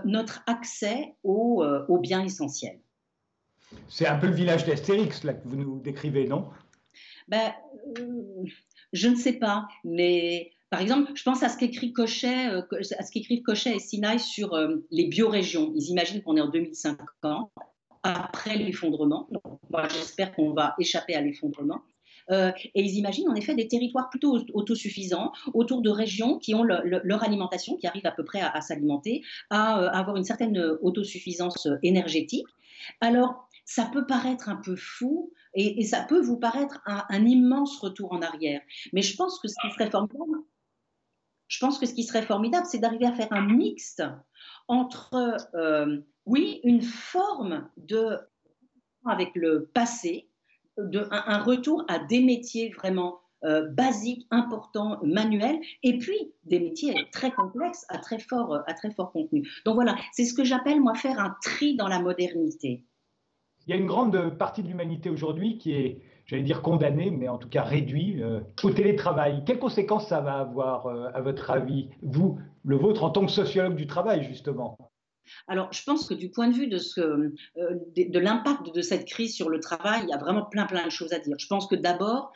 notre 0.05 0.43
accès 0.47 1.15
aux 1.25 1.99
biens 1.99 2.25
essentiels. 2.25 2.79
C'est 3.89 4.07
un 4.07 4.17
peu 4.19 4.27
le 4.27 4.35
village 4.35 4.65
d'Astérix 4.65 5.25
là 5.25 5.35
que 5.35 5.47
vous 5.47 5.57
nous 5.57 5.81
décrivez, 5.81 6.27
non? 6.27 6.49
Ben, 7.29 7.53
euh, 7.99 8.45
Je 8.93 9.09
ne 9.09 9.17
sais 9.17 9.35
pas, 9.35 9.67
mais 9.85 10.53
par 10.71 10.81
exemple, 10.81 11.13
je 11.15 11.23
pense 11.23 11.43
à 11.43 11.49
ce 11.49 11.57
qu'écrit 11.57 11.93
Cochet, 11.93 12.49
euh, 12.49 12.63
à 12.99 13.03
ce 13.03 13.11
qu'écrivent 13.11 13.43
Cochet 13.43 13.77
et 13.77 13.79
Sinaï 13.79 14.19
sur 14.19 14.55
euh, 14.55 14.77
les 14.91 15.07
biorégions. 15.07 15.73
Ils 15.75 15.91
imaginent 15.91 16.23
qu'on 16.23 16.37
est 16.37 16.41
en 16.41 16.49
2050, 16.49 17.51
après 18.03 18.57
l'effondrement. 18.57 19.29
Moi, 19.71 19.89
j'espère 19.89 20.35
qu'on 20.35 20.53
va 20.53 20.75
échapper 20.79 21.15
à 21.15 21.23
l'effondrement. 21.23 21.81
Et 22.31 22.53
ils 22.75 22.97
imaginent 22.97 23.29
en 23.29 23.35
effet 23.35 23.55
des 23.55 23.69
territoires 23.69 24.09
plutôt 24.09 24.39
autosuffisants 24.55 25.33
autour 25.53 25.83
de 25.83 25.91
régions 25.91 26.39
qui 26.39 26.55
ont 26.55 26.65
leur 26.65 27.23
alimentation, 27.23 27.77
qui 27.77 27.87
arrivent 27.87 28.07
à 28.07 28.13
peu 28.13 28.25
près 28.25 28.41
à, 28.41 28.61
s'alimenter, 28.61 29.23
à, 29.51 29.75
à, 29.75 29.99
avoir 29.99 30.17
une 30.17 30.25
certaine 30.25 30.59
autosuffisance 30.81 31.69
énergétique. 31.83 32.47
Alors, 33.01 33.49
ça 33.65 33.87
peut 33.87 34.07
paraître 34.07 34.49
un 34.49 34.57
peu 34.57 34.77
fou 34.77 35.33
et, 35.55 35.85
ça 35.85 36.03
peut 36.03 36.21
vous 36.21 36.37
paraître 36.37 36.81
un, 36.87 37.25
immense 37.25 37.79
retour 37.79 38.13
en 38.13 38.23
arrière. 38.23 38.61
Mais 38.93 39.03
je 39.03 39.17
pense 39.17 39.39
que 39.39 39.49
ce 39.49 39.55
qui 39.63 39.73
serait 39.73 39.91
formidable, 39.91 40.39
je 41.49 41.59
pense 41.61 41.79
que 41.79 41.87
ce 41.87 41.95
qui 41.95 42.03
serait 42.03 42.23
formidable, 42.23 42.67
c'est 42.67 42.79
d'arriver 42.79 43.07
à 43.07 43.13
faire 43.13 43.33
un 43.33 43.47
mixte 43.47 44.03
entre, 44.69 45.37
euh, 45.55 46.01
oui, 46.27 46.61
une 46.65 46.83
forme 46.83 47.69
de 47.77 48.19
avec 49.07 49.35
le 49.35 49.67
passé, 49.75 50.31
un, 50.79 51.43
retour 51.43 51.85
à 51.89 51.99
des 51.99 52.21
métiers 52.21 52.71
vraiment 52.71 53.21
euh, 53.45 53.69
basiques, 53.69 54.27
importants, 54.31 54.99
manuels, 55.03 55.59
et 55.83 55.99
puis 55.99 56.33
des 56.45 56.61
métiers 56.61 56.95
très 57.13 57.31
complexes 57.31 57.85
à 57.89 57.99
très 57.99 58.19
fort, 58.19 58.63
à 58.67 58.75
très 58.75 58.91
fort 58.91 59.13
contenu. 59.13 59.47
Donc 59.65 59.75
voilà, 59.75 59.97
c'est 60.13 60.25
ce 60.25 60.35
que 60.35 60.45
j'appelle 60.45 60.81
moi 60.81 60.95
faire 60.95 61.21
un 61.21 61.37
tri 61.43 61.77
dans 61.77 61.89
la 61.89 62.01
modernité. 62.01 62.85
Il 63.67 63.71
y 63.71 63.73
a 63.75 63.77
une 63.77 63.87
grande 63.87 64.37
partie 64.39 64.63
de 64.63 64.69
l'humanité 64.69 65.11
aujourd'hui 65.11 65.59
qui 65.59 65.73
est, 65.73 66.03
j'allais 66.27 66.43
dire 66.43 66.63
condamnée, 66.63 67.11
mais 67.11 67.29
en 67.29 67.39
tout 67.39 67.49
cas 67.49 67.63
réduite 67.63 68.21
euh, 68.21 68.41
au 68.63 68.71
télétravail. 68.71 69.43
Quelles 69.47 69.59
conséquences 69.59 70.09
ça 70.09 70.21
va 70.21 70.35
avoir, 70.39 70.87
euh, 70.87 71.09
à 71.15 71.21
votre 71.21 71.51
avis, 71.51 71.89
vous, 72.03 72.39
le 72.65 72.77
vôtre, 72.77 73.05
en 73.05 73.11
tant 73.11 73.25
que 73.25 73.33
sociologue 73.33 73.77
du 73.77 73.87
travail, 73.87 74.25
justement? 74.25 74.77
Alors, 75.49 75.73
je 75.73 75.83
pense 75.85 76.09
que 76.09 76.15
du 76.15 76.31
point 76.31 76.49
de 76.49 76.55
vue 76.55 76.71
euh, 76.99 77.31
de, 77.57 78.19
l'impact 78.19 78.75
de 78.75 78.83
cette 78.83 79.05
crise 79.07 79.35
sur 79.35 79.49
le 79.49 79.61
travail, 79.61 80.03
il 80.05 80.11
y 80.11 80.13
a 80.13 80.19
vraiment 80.19 80.45
plein, 80.45 80.67
plein 80.67 80.85
de 80.85 80.91
choses 80.91 81.13
à 81.13 81.19
dire. 81.19 81.37
Je 81.39 81.47
pense 81.47 81.67
que 81.67 81.75
d'abord, 81.75 82.33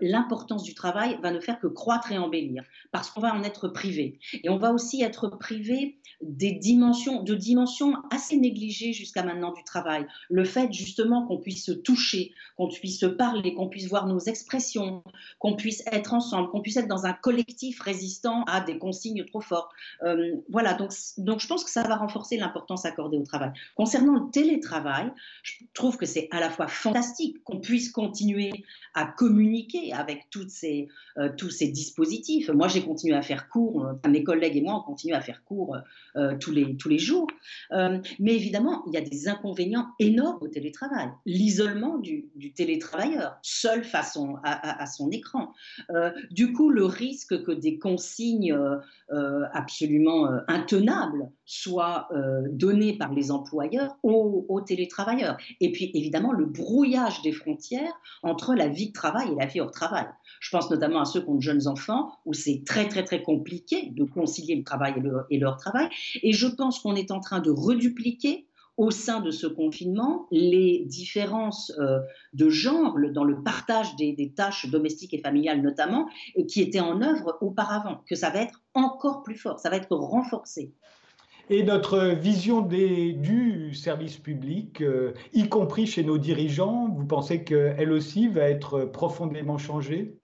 l'importance 0.00 0.62
du 0.62 0.74
travail 0.74 1.18
va 1.22 1.30
ne 1.30 1.40
faire 1.40 1.60
que 1.60 1.66
croître 1.66 2.12
et 2.12 2.18
embellir, 2.18 2.64
parce 2.92 3.10
qu'on 3.10 3.20
va 3.20 3.34
en 3.34 3.42
être 3.42 3.68
privé. 3.68 4.18
Et 4.42 4.48
on 4.48 4.56
va 4.56 4.72
aussi 4.72 5.02
être 5.02 5.28
privé 5.28 5.98
des 6.22 6.52
dimensions, 6.52 7.22
de 7.22 7.34
dimensions 7.34 7.94
assez 8.10 8.36
négligées 8.36 8.92
jusqu'à 8.92 9.22
maintenant 9.22 9.52
du 9.52 9.64
travail. 9.64 10.06
Le 10.28 10.44
fait 10.44 10.72
justement 10.72 11.26
qu'on 11.26 11.38
puisse 11.38 11.64
se 11.64 11.72
toucher, 11.72 12.32
qu'on 12.56 12.68
puisse 12.68 13.00
se 13.00 13.06
parler, 13.06 13.54
qu'on 13.54 13.68
puisse 13.68 13.88
voir 13.88 14.06
nos 14.06 14.18
expressions, 14.18 15.02
qu'on 15.38 15.56
puisse 15.56 15.82
être 15.86 16.12
ensemble, 16.12 16.50
qu'on 16.50 16.60
puisse 16.60 16.76
être 16.76 16.88
dans 16.88 17.06
un 17.06 17.12
collectif 17.12 17.80
résistant 17.80 18.44
à 18.44 18.60
des 18.60 18.78
consignes 18.78 19.24
trop 19.24 19.40
fortes. 19.40 19.70
Euh, 20.02 20.36
voilà, 20.50 20.74
donc, 20.74 20.92
donc 21.18 21.40
je 21.40 21.46
pense 21.46 21.64
que 21.64 21.70
ça 21.70 21.82
va 21.82 21.96
renforcer 21.96 22.09
l'importance 22.36 22.84
accordée 22.84 23.18
au 23.18 23.24
travail. 23.24 23.50
Concernant 23.74 24.14
le 24.14 24.30
télétravail, 24.30 25.12
je 25.42 25.54
trouve 25.74 25.96
que 25.96 26.06
c'est 26.06 26.28
à 26.30 26.40
la 26.40 26.50
fois 26.50 26.68
fantastique 26.68 27.42
qu'on 27.44 27.60
puisse 27.60 27.90
continuer 27.90 28.50
à 28.94 29.06
communiquer 29.06 29.92
avec 29.92 30.28
toutes 30.30 30.50
ces, 30.50 30.88
tous 31.36 31.50
ces 31.50 31.68
dispositifs. 31.68 32.48
Moi, 32.50 32.68
j'ai 32.68 32.82
continué 32.82 33.14
à 33.14 33.22
faire 33.22 33.48
cours, 33.48 33.86
mes 34.08 34.24
collègues 34.24 34.56
et 34.56 34.62
moi, 34.62 34.76
on 34.76 34.82
continue 34.82 35.14
à 35.14 35.20
faire 35.20 35.44
cours 35.44 35.76
tous, 36.40 36.50
les, 36.50 36.76
tous 36.76 36.88
les 36.88 36.98
jours. 36.98 37.28
mais 37.70 38.34
évidemment, 38.34 38.82
il 38.86 38.94
y 38.94 38.96
a 38.96 39.00
des 39.00 39.28
inconvénients 39.28 39.88
énormes 39.98 40.38
au 40.40 40.48
télétravail. 40.48 41.10
L'isolement 41.26 41.98
du, 41.98 42.28
du, 42.34 42.52
télétravailleur, 42.52 43.38
seul 43.42 43.84
face 43.84 44.18
à, 44.44 44.82
à, 44.82 44.86
son 44.86 45.10
écran. 45.10 45.52
du 46.30 46.52
coup, 46.52 46.70
le 46.70 46.84
risque 46.84 47.42
que 47.42 47.52
des 47.52 47.78
consignes 47.78 48.56
absolument 49.52 50.28
intenables 50.48 51.30
soient 51.50 52.08
données 52.52 52.96
par 52.96 53.12
les 53.12 53.30
employeurs 53.30 53.96
aux, 54.02 54.60
télétravailleurs. 54.60 55.36
Et 55.60 55.72
puis, 55.72 55.90
évidemment, 55.94 56.32
le 56.32 56.46
brouillage 56.46 57.22
des 57.22 57.32
frontières 57.32 57.92
entre 58.22 58.54
la 58.54 58.68
vie 58.68 58.88
de 58.88 58.92
travail 58.92 59.32
et 59.32 59.34
la 59.34 59.46
vie 59.46 59.60
hors 59.60 59.70
travail. 59.70 60.06
Je 60.40 60.50
pense 60.50 60.70
notamment 60.70 61.00
à 61.00 61.04
ceux 61.04 61.22
qui 61.22 61.28
ont 61.28 61.36
de 61.36 61.42
jeunes 61.42 61.66
enfants, 61.66 62.12
où 62.24 62.34
c'est 62.34 62.62
très 62.64 62.88
très 62.88 63.04
très 63.04 63.22
compliqué 63.22 63.90
de 63.96 64.04
concilier 64.04 64.54
le 64.54 64.64
travail 64.64 64.94
et, 65.30 65.38
leur 65.38 65.56
travail. 65.56 65.88
Et 66.22 66.32
je 66.32 66.46
pense 66.46 66.78
qu'on 66.78 66.94
est 66.94 67.10
en 67.10 67.20
train 67.20 67.40
de 67.40 67.50
redupliquer 67.50 68.46
au 68.76 68.90
sein 68.90 69.20
de 69.20 69.30
ce 69.30 69.46
confinement 69.46 70.26
les 70.30 70.84
différences 70.86 71.72
euh, 71.78 71.98
de 72.32 72.48
genre 72.48 72.96
dans 73.12 73.24
le 73.24 73.42
partage 73.42 73.94
des, 73.96 74.12
des, 74.12 74.30
tâches 74.30 74.70
domestiques 74.70 75.12
et 75.12 75.20
familiales 75.20 75.60
notamment, 75.60 76.08
qui 76.48 76.62
étaient 76.62 76.80
en 76.80 77.02
œuvre 77.02 77.36
auparavant, 77.42 78.02
que 78.08 78.14
ça 78.14 78.30
va 78.30 78.40
être 78.40 78.62
encore 78.72 79.22
plus 79.22 79.36
fort, 79.36 79.58
ça 79.58 79.68
va 79.68 79.76
être 79.76 79.94
renforcé 79.94 80.72
et 81.50 81.64
notre 81.64 82.14
vision 82.14 82.62
du 82.62 83.74
service 83.74 84.16
public, 84.16 84.80
euh, 84.80 85.12
y 85.32 85.48
compris 85.48 85.86
chez 85.86 86.04
nos 86.04 86.16
dirigeants, 86.16 86.88
vous 86.88 87.04
pensez 87.04 87.42
qu'elle 87.42 87.90
aussi 87.90 88.28
va 88.28 88.42
être 88.42 88.84
profondément 88.84 89.58
changée? 89.58 90.14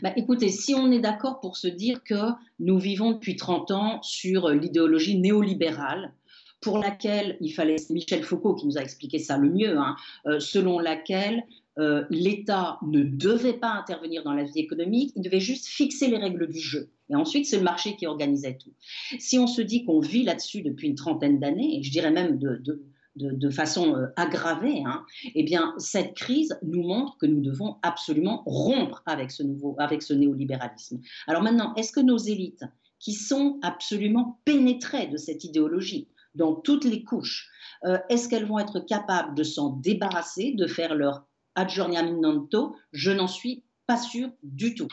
Bah, 0.00 0.12
écoutez, 0.16 0.48
si 0.48 0.74
on 0.74 0.90
est 0.92 1.00
d'accord 1.00 1.40
pour 1.40 1.56
se 1.56 1.66
dire 1.66 2.02
que 2.04 2.30
nous 2.60 2.78
vivons 2.78 3.10
depuis 3.10 3.36
30 3.36 3.72
ans 3.72 4.02
sur 4.02 4.48
l'idéologie 4.48 5.18
néolibérale, 5.18 6.14
pour 6.60 6.78
laquelle 6.78 7.36
il 7.40 7.50
fallait, 7.50 7.76
Michel 7.90 8.22
Foucault 8.22 8.54
qui 8.54 8.66
nous 8.66 8.78
a 8.78 8.80
expliqué 8.80 9.18
ça 9.18 9.36
le 9.36 9.50
mieux, 9.50 9.76
hein, 9.76 9.96
euh, 10.26 10.40
selon 10.40 10.78
laquelle 10.78 11.44
euh, 11.78 12.04
l'État 12.10 12.78
ne 12.82 13.02
devait 13.02 13.58
pas 13.58 13.70
intervenir 13.70 14.22
dans 14.24 14.32
la 14.32 14.44
vie 14.44 14.58
économique, 14.58 15.12
il 15.14 15.22
devait 15.22 15.40
juste 15.40 15.66
fixer 15.66 16.08
les 16.08 16.16
règles 16.16 16.48
du 16.48 16.58
jeu. 16.58 16.90
Et 17.10 17.14
ensuite, 17.14 17.46
c'est 17.46 17.58
le 17.58 17.62
marché 17.62 17.96
qui 17.96 18.06
organisait 18.06 18.56
tout. 18.56 18.72
Si 19.18 19.38
on 19.38 19.46
se 19.46 19.60
dit 19.60 19.84
qu'on 19.84 20.00
vit 20.00 20.24
là-dessus 20.24 20.62
depuis 20.62 20.88
une 20.88 20.94
trentaine 20.94 21.38
d'années, 21.38 21.78
et 21.78 21.82
je 21.82 21.90
dirais 21.90 22.10
même 22.10 22.38
de, 22.38 23.50
façon 23.50 23.94
euh, 23.94 24.06
aggravée, 24.16 24.82
hein, 24.84 25.04
eh 25.34 25.42
bien, 25.42 25.74
cette 25.78 26.14
crise 26.14 26.58
nous 26.62 26.82
montre 26.82 27.16
que 27.18 27.26
nous 27.26 27.40
devons 27.40 27.76
absolument 27.82 28.42
rompre 28.46 29.02
avec 29.06 29.30
ce, 29.30 29.42
nouveau, 29.42 29.76
avec 29.78 30.02
ce 30.02 30.14
néolibéralisme. 30.14 31.00
Alors 31.26 31.42
maintenant, 31.42 31.74
est-ce 31.74 31.92
que 31.92 32.00
nos 32.00 32.18
élites, 32.18 32.64
qui 32.98 33.12
sont 33.12 33.58
absolument 33.62 34.40
pénétrées 34.46 35.06
de 35.06 35.18
cette 35.18 35.44
idéologie, 35.44 36.08
dans 36.34 36.54
toutes 36.54 36.84
les 36.84 37.04
couches, 37.04 37.50
euh, 37.84 37.98
est-ce 38.08 38.28
qu'elles 38.28 38.46
vont 38.46 38.58
être 38.58 38.80
capables 38.80 39.34
de 39.34 39.42
s'en 39.42 39.70
débarrasser, 39.70 40.52
de 40.52 40.66
faire 40.66 40.94
leur 40.94 41.26
aggiornamento, 41.56 42.76
je 42.92 43.10
n'en 43.10 43.26
suis 43.26 43.64
pas 43.86 43.96
sûr 43.96 44.28
du 44.42 44.74
tout. 44.74 44.88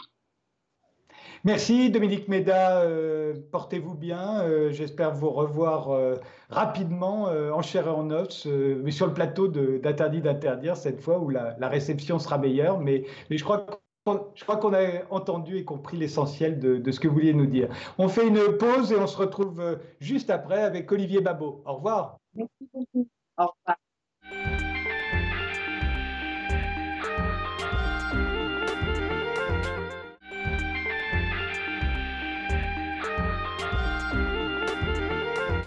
Merci 1.46 1.90
Dominique 1.90 2.30
Méda, 2.30 2.84
euh, 2.84 3.34
portez-vous 3.52 3.96
bien. 3.96 4.42
Euh, 4.44 4.72
j'espère 4.72 5.14
vous 5.14 5.30
revoir 5.30 5.90
euh, 5.90 6.16
rapidement 6.50 7.24
en 7.24 7.62
chair 7.62 7.88
et 7.88 7.90
en 7.90 8.10
os, 8.12 8.46
mais 8.46 8.92
sur 8.92 9.08
le 9.08 9.14
plateau 9.14 9.50
d'Interdit 9.50 10.22
d'interdire 10.22 10.78
cette 10.78 11.02
fois 11.02 11.20
où 11.20 11.30
la, 11.30 11.56
réception 11.68 12.18
sera 12.18 12.38
meilleure. 12.38 12.80
Mais, 12.80 13.04
je 13.30 13.44
crois 13.44 13.66
qu'on 14.06 14.74
a 14.74 15.06
entendu 15.10 15.58
et 15.58 15.66
compris 15.66 15.98
l'essentiel 15.98 16.60
de, 16.60 16.78
de, 16.78 16.92
ce 16.92 17.00
que 17.02 17.10
vous 17.10 17.16
vouliez 17.16 17.34
nous 17.34 17.46
dire. 17.46 17.68
On 17.98 18.08
fait 18.08 18.28
une 18.28 18.58
pause 18.58 18.94
et 18.94 18.96
on 18.96 19.08
se 19.08 19.18
retrouve 19.18 19.80
juste 20.00 20.30
après 20.30 20.62
avec 20.62 20.90
Olivier 20.92 21.20
Babot. 21.20 21.62
Au 21.66 21.74
revoir. 21.74 22.20
Merci 22.36 22.70
beaucoup. 22.74 23.08
Au 23.38 23.48
revoir. 23.48 23.78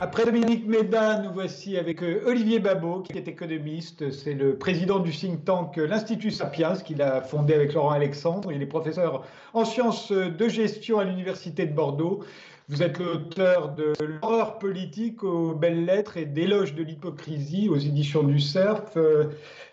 Après 0.07 0.25
Dominique 0.25 0.69
Médin, 0.69 1.21
nous 1.21 1.33
voici 1.33 1.77
avec 1.77 2.01
euh, 2.01 2.23
Olivier 2.27 2.61
Babot, 2.61 3.01
qui 3.01 3.19
est 3.19 3.27
économiste. 3.27 4.13
C'est 4.13 4.35
le 4.35 4.57
président 4.57 5.01
du 5.01 5.11
think 5.11 5.45
tank 5.45 5.77
euh, 5.79 5.87
l'Institut 5.89 6.31
Sapiens, 6.31 6.77
qu'il 6.77 7.03
a 7.03 7.21
fondé 7.23 7.55
avec 7.55 7.75
Laurent 7.75 7.91
Alexandre. 7.91 8.53
Il 8.53 8.63
est 8.63 8.67
professeur 8.67 9.25
en 9.53 9.65
sciences 9.65 10.13
de 10.13 10.49
gestion 10.49 11.01
à 11.01 11.05
l'Université 11.05 11.67
de 11.67 11.75
Bordeaux. 11.75 12.23
Vous 12.69 12.85
êtes 12.85 13.01
l'auteur 13.01 13.75
de 13.75 13.95
L'horreur 14.01 14.61
politique 14.61 15.25
aux 15.25 15.55
belles 15.55 15.85
lettres 15.85 16.17
et 16.19 16.25
d'éloge 16.25 16.77
de 16.77 16.85
l'hypocrisie 16.85 17.69
aux 17.69 17.77
éditions 17.77 18.23
du 18.23 18.39
CERF. 18.39 18.97
Euh, 18.97 19.25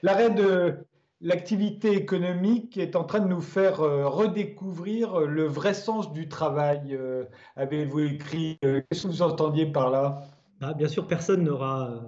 l'arrêt 0.02 0.32
de 0.32 0.78
l'activité 1.24 1.94
économique 1.94 2.78
est 2.78 2.96
en 2.96 3.06
train 3.06 3.22
de 3.22 3.28
nous 3.28 3.42
faire 3.42 3.80
euh, 3.82 4.08
redécouvrir 4.08 5.22
le 5.22 5.46
vrai 5.46 5.74
sens 5.74 6.12
du 6.12 6.28
travail. 6.28 6.82
Euh, 6.92 7.24
avez-vous 7.56 8.02
écrit 8.02 8.60
euh, 8.66 8.82
Qu'est-ce 8.90 9.04
que 9.04 9.08
vous 9.08 9.22
entendiez 9.22 9.66
par 9.66 9.90
là? 9.90 10.26
Ah, 10.62 10.74
Bien 10.74 10.90
sûr, 10.90 11.08
personne 11.08 11.44
n'aura 11.44 12.04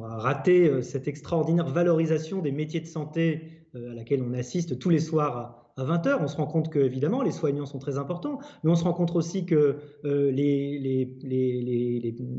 raté 0.00 0.82
cette 0.82 1.08
extraordinaire 1.08 1.68
valorisation 1.68 2.40
des 2.40 2.52
métiers 2.52 2.80
de 2.80 2.86
santé 2.86 3.66
à 3.74 3.94
laquelle 3.94 4.22
on 4.22 4.32
assiste 4.34 4.78
tous 4.78 4.90
les 4.90 4.98
soirs 4.98 5.72
à 5.76 5.84
20h. 5.84 6.18
On 6.20 6.28
se 6.28 6.36
rend 6.36 6.46
compte 6.46 6.70
que, 6.70 6.78
évidemment, 6.78 7.22
les 7.22 7.32
soignants 7.32 7.66
sont 7.66 7.78
très 7.78 7.98
importants, 7.98 8.38
mais 8.64 8.70
on 8.70 8.74
se 8.74 8.84
rend 8.84 8.94
compte 8.94 9.14
aussi 9.14 9.44
que 9.44 9.78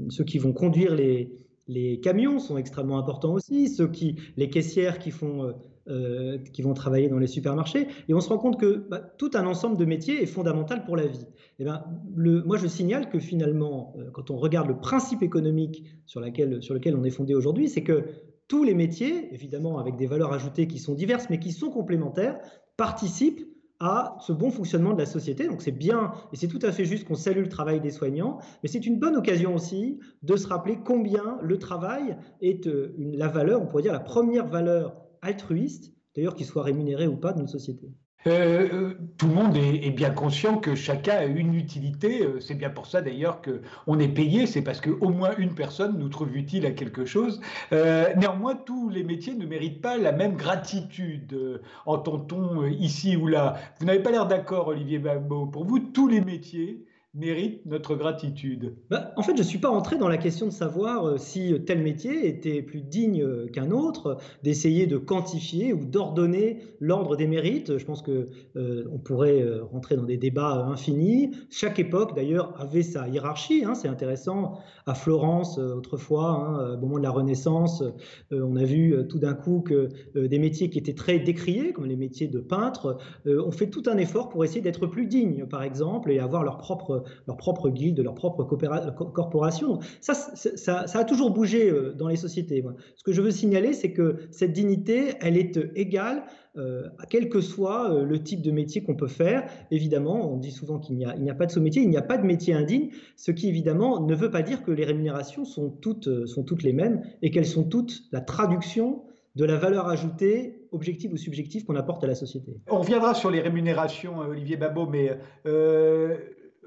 ceux 0.09 0.23
qui 0.23 0.39
vont 0.39 0.53
conduire 0.53 0.95
les 0.95 1.99
camions 2.01 2.39
sont 2.39 2.57
extrêmement 2.57 2.97
importants 2.97 3.33
aussi, 3.33 3.69
ceux 3.69 3.87
qui, 3.87 4.15
les 4.37 4.49
caissières 4.49 4.97
qui 4.97 5.11
font 5.11 5.53
euh, 5.89 6.37
qui 6.53 6.61
vont 6.61 6.73
travailler 6.73 7.09
dans 7.09 7.17
les 7.17 7.27
supermarchés. 7.27 7.87
Et 8.07 8.13
on 8.13 8.21
se 8.21 8.29
rend 8.29 8.37
compte 8.37 8.57
que 8.59 8.85
bah, 8.89 8.99
tout 9.17 9.31
un 9.33 9.45
ensemble 9.45 9.77
de 9.77 9.83
métiers 9.83 10.23
est 10.23 10.27
fondamental 10.27 10.85
pour 10.85 10.95
la 10.95 11.07
vie. 11.07 11.25
Et 11.59 11.63
eh 11.63 11.65
ben, 11.65 11.83
le, 12.15 12.41
moi, 12.43 12.57
je 12.57 12.67
signale 12.67 13.09
que 13.09 13.19
finalement, 13.19 13.93
euh, 13.97 14.09
quand 14.11 14.31
on 14.31 14.37
regarde 14.37 14.69
le 14.69 14.77
principe 14.77 15.21
économique 15.21 15.83
sur, 16.05 16.21
lequel 16.21 16.95
on 16.95 17.03
est 17.03 17.09
fondé 17.09 17.35
aujourd'hui, 17.35 17.67
c'est 17.67 17.83
que 17.83 18.05
tous 18.47 18.63
les 18.63 18.73
métiers, 18.73 19.33
évidemment 19.33 19.77
avec 19.77 19.95
des 19.97 20.05
valeurs 20.05 20.31
ajoutées 20.31 20.67
qui 20.67 20.79
sont 20.79 20.93
diverses, 20.93 21.27
mais 21.29 21.39
qui 21.39 21.51
sont 21.51 21.69
complémentaires, 21.69 22.39
participent 22.77 23.45
à 23.79 24.15
ce 24.21 24.31
bon 24.31 24.51
fonctionnement 24.51 24.93
de 24.93 24.99
la 24.99 25.05
société. 25.05 25.47
Donc 25.47 25.61
c'est 25.61 25.71
bien 25.71 26.13
et 26.31 26.37
c'est 26.37 26.47
tout 26.47 26.59
à 26.61 26.71
fait 26.71 26.85
juste 26.85 27.05
qu'on 27.05 27.15
salue 27.15 27.41
le 27.41 27.49
travail 27.49 27.81
des 27.81 27.89
soignants, 27.89 28.37
mais 28.63 28.69
c'est 28.69 28.85
une 28.85 28.99
bonne 28.99 29.17
occasion 29.17 29.53
aussi 29.53 29.99
de 30.21 30.37
se 30.37 30.47
rappeler 30.47 30.77
combien 30.85 31.37
le 31.41 31.59
travail 31.59 32.15
est 32.39 32.67
euh, 32.67 32.95
la 32.97 33.27
valeur, 33.27 33.61
on 33.61 33.65
pourrait 33.65 33.83
dire 33.83 33.91
la 33.91 33.99
première 33.99 34.47
valeur 34.47 34.95
altruiste, 35.23 35.93
d'ailleurs 36.15 36.35
qu'il 36.35 36.45
soit 36.45 36.63
rémunéré 36.63 37.07
ou 37.07 37.17
pas 37.17 37.33
dans 37.33 37.41
une 37.41 37.47
société 37.47 37.89
euh, 38.25 38.69
euh, 38.73 38.93
tout 39.17 39.27
le 39.27 39.33
monde 39.33 39.57
est, 39.57 39.89
bien 39.91 40.09
conscient 40.09 40.57
que 40.57 40.75
chacun 40.75 41.17
a 41.17 41.25
une 41.25 41.53
utilité. 41.53 42.23
Euh, 42.23 42.39
c'est 42.39 42.55
bien 42.55 42.69
pour 42.69 42.87
ça 42.87 43.01
d'ailleurs 43.01 43.41
qu'on 43.41 43.99
est 43.99 44.07
payé. 44.07 44.47
C'est 44.47 44.61
parce 44.61 44.79
qu'au 44.79 45.09
moins 45.09 45.35
une 45.37 45.55
personne 45.55 45.97
nous 45.97 46.09
trouve 46.09 46.35
utile 46.35 46.65
à 46.65 46.71
quelque 46.71 47.05
chose. 47.05 47.41
néanmoins, 47.71 48.55
tous 48.55 48.89
les 48.89 49.03
métiers 49.03 49.35
ne 49.35 49.45
méritent 49.45 49.81
pas 49.81 49.97
la 49.97 50.11
même 50.11 50.35
gratitude, 50.35 51.61
entend-on 51.85 52.65
ici 52.65 53.17
ou 53.17 53.27
là. 53.27 53.55
Vous 53.79 53.85
n'avez 53.85 54.01
pas 54.01 54.11
l'air 54.11 54.27
d'accord, 54.27 54.67
Olivier 54.67 54.99
Babot. 54.99 55.47
Pour 55.47 55.65
vous, 55.65 55.79
tous 55.79 56.07
les 56.07 56.21
métiers 56.21 56.85
mérite 57.15 57.63
notre 57.67 57.95
gratitude 57.95 58.75
bah, 58.89 59.13
En 59.17 59.21
fait, 59.21 59.33
je 59.33 59.43
ne 59.43 59.47
suis 59.47 59.59
pas 59.59 59.69
entré 59.69 59.97
dans 59.97 60.07
la 60.07 60.17
question 60.17 60.47
de 60.47 60.51
savoir 60.51 61.05
euh, 61.05 61.17
si 61.17 61.53
tel 61.65 61.83
métier 61.83 62.27
était 62.27 62.63
plus 62.63 62.81
digne 62.81 63.21
euh, 63.21 63.47
qu'un 63.47 63.69
autre, 63.69 64.17
d'essayer 64.41 64.87
de 64.87 64.97
quantifier 64.97 65.73
ou 65.73 65.85
d'ordonner 65.85 66.57
l'ordre 66.79 67.15
des 67.15 67.27
mérites. 67.27 67.77
Je 67.77 67.85
pense 67.85 68.01
que 68.01 68.29
euh, 68.55 68.85
on 68.91 68.97
pourrait 68.97 69.45
rentrer 69.71 69.95
dans 69.95 70.05
des 70.05 70.17
débats 70.17 70.65
infinis. 70.65 71.31
Chaque 71.51 71.77
époque, 71.77 72.15
d'ailleurs, 72.15 72.59
avait 72.59 72.81
sa 72.81 73.07
hiérarchie. 73.07 73.63
Hein, 73.63 73.75
c'est 73.75 73.87
intéressant. 73.87 74.59
À 74.85 74.95
Florence, 74.95 75.59
autrefois, 75.59 76.31
hein, 76.31 76.73
au 76.73 76.81
moment 76.81 76.97
de 76.97 77.03
la 77.03 77.11
Renaissance, 77.11 77.83
on 78.31 78.55
a 78.57 78.63
vu 78.63 79.07
tout 79.07 79.17
d'un 79.17 79.33
coup 79.33 79.61
que 79.61 79.89
des 80.15 80.39
métiers 80.39 80.69
qui 80.69 80.77
étaient 80.77 80.93
très 80.93 81.19
décriés, 81.19 81.71
comme 81.71 81.85
les 81.85 81.95
métiers 81.95 82.27
de 82.27 82.39
peintre, 82.39 82.97
ont 83.25 83.51
fait 83.51 83.69
tout 83.69 83.83
un 83.85 83.97
effort 83.97 84.27
pour 84.27 84.43
essayer 84.43 84.61
d'être 84.61 84.87
plus 84.87 85.05
dignes, 85.05 85.45
par 85.45 85.63
exemple, 85.63 86.11
et 86.11 86.19
avoir 86.19 86.43
leur 86.43 86.57
propre 86.57 87.02
leur 87.27 87.37
propre 87.37 87.69
guilde, 87.69 87.99
leur 87.99 88.15
propre 88.15 88.43
corporation. 88.43 89.79
Ça, 90.01 90.13
ça, 90.13 90.85
a 90.93 91.03
toujours 91.03 91.31
bougé 91.31 91.69
euh, 91.69 91.93
dans 91.93 92.07
les 92.07 92.15
sociétés. 92.15 92.63
Ce 92.95 93.03
que 93.03 93.11
je 93.11 93.21
veux 93.21 93.31
signaler, 93.31 93.73
c'est 93.73 93.91
que 93.91 94.17
cette 94.31 94.53
dignité, 94.53 95.13
elle 95.21 95.37
est 95.37 95.57
euh, 95.57 95.71
égale 95.75 96.23
euh, 96.55 96.83
quel 97.09 97.29
que 97.29 97.41
soit 97.41 98.03
le 98.03 98.21
type 98.21 98.41
de 98.41 98.51
métier 98.51 98.83
qu'on 98.83 98.95
peut 98.95 99.07
faire. 99.07 99.49
Évidemment, 99.71 100.31
on 100.31 100.37
dit 100.37 100.51
souvent 100.51 100.77
qu'il 100.79 100.95
n'y 100.97 101.05
a, 101.05 101.11
a, 101.11 101.33
pas 101.33 101.47
de 101.47 101.51
sous-métier, 101.51 101.81
il 101.81 101.89
n'y 101.89 101.97
a 101.97 102.03
pas 102.03 102.17
de 102.17 102.25
métier 102.25 102.53
indigne, 102.53 102.89
ce 103.17 103.31
qui 103.31 103.49
évidemment 103.49 103.99
ne 104.05 104.13
veut 104.13 104.29
pas 104.29 104.43
dire 104.43 104.63
que 104.63 104.71
les 104.71 104.85
rémunérations 104.85 105.45
sont 105.45 105.69
toutes, 105.69 106.27
sont 106.27 106.43
toutes 106.43 106.61
les 106.61 106.73
mêmes 106.73 107.01
et 107.23 107.31
qu'elles 107.31 107.47
sont 107.47 107.63
toutes 107.63 108.03
la 108.11 108.21
traduction 108.21 109.01
de 109.35 109.45
la 109.45 109.57
valeur 109.57 109.87
ajoutée 109.87 110.67
objective 110.71 111.11
ou 111.11 111.17
subjective 111.17 111.65
qu'on 111.65 111.75
apporte 111.75 112.03
à 112.03 112.07
la 112.07 112.13
société. 112.13 112.61
On 112.69 112.79
reviendra 112.79 113.15
sur 113.15 113.31
les 113.31 113.41
rémunérations, 113.41 114.19
Olivier 114.19 114.57
Babot, 114.57 114.87
mais 114.87 115.17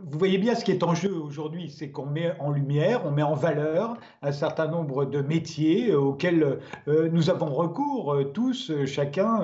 vous 0.03 0.19
voyez 0.19 0.39
bien 0.39 0.55
ce 0.55 0.65
qui 0.65 0.73
est 0.73 0.83
en 0.83 0.95
jeu 0.95 1.15
aujourd'hui, 1.15 1.71
c'est 1.71 1.91
qu'on 1.91 2.07
met 2.07 2.33
en 2.39 2.51
lumière, 2.51 3.03
on 3.07 3.11
met 3.11 3.23
en 3.23 3.35
valeur 3.35 3.97
un 4.23 4.33
certain 4.33 4.67
nombre 4.69 5.05
de 5.05 5.21
métiers 5.21 5.91
euh, 5.91 5.99
auxquels 5.99 6.59
euh, 6.89 7.09
nous 7.11 7.31
avons 7.31 7.47
recours 7.47 8.15
euh, 8.15 8.25
tous, 8.25 8.73
chacun, 8.85 9.41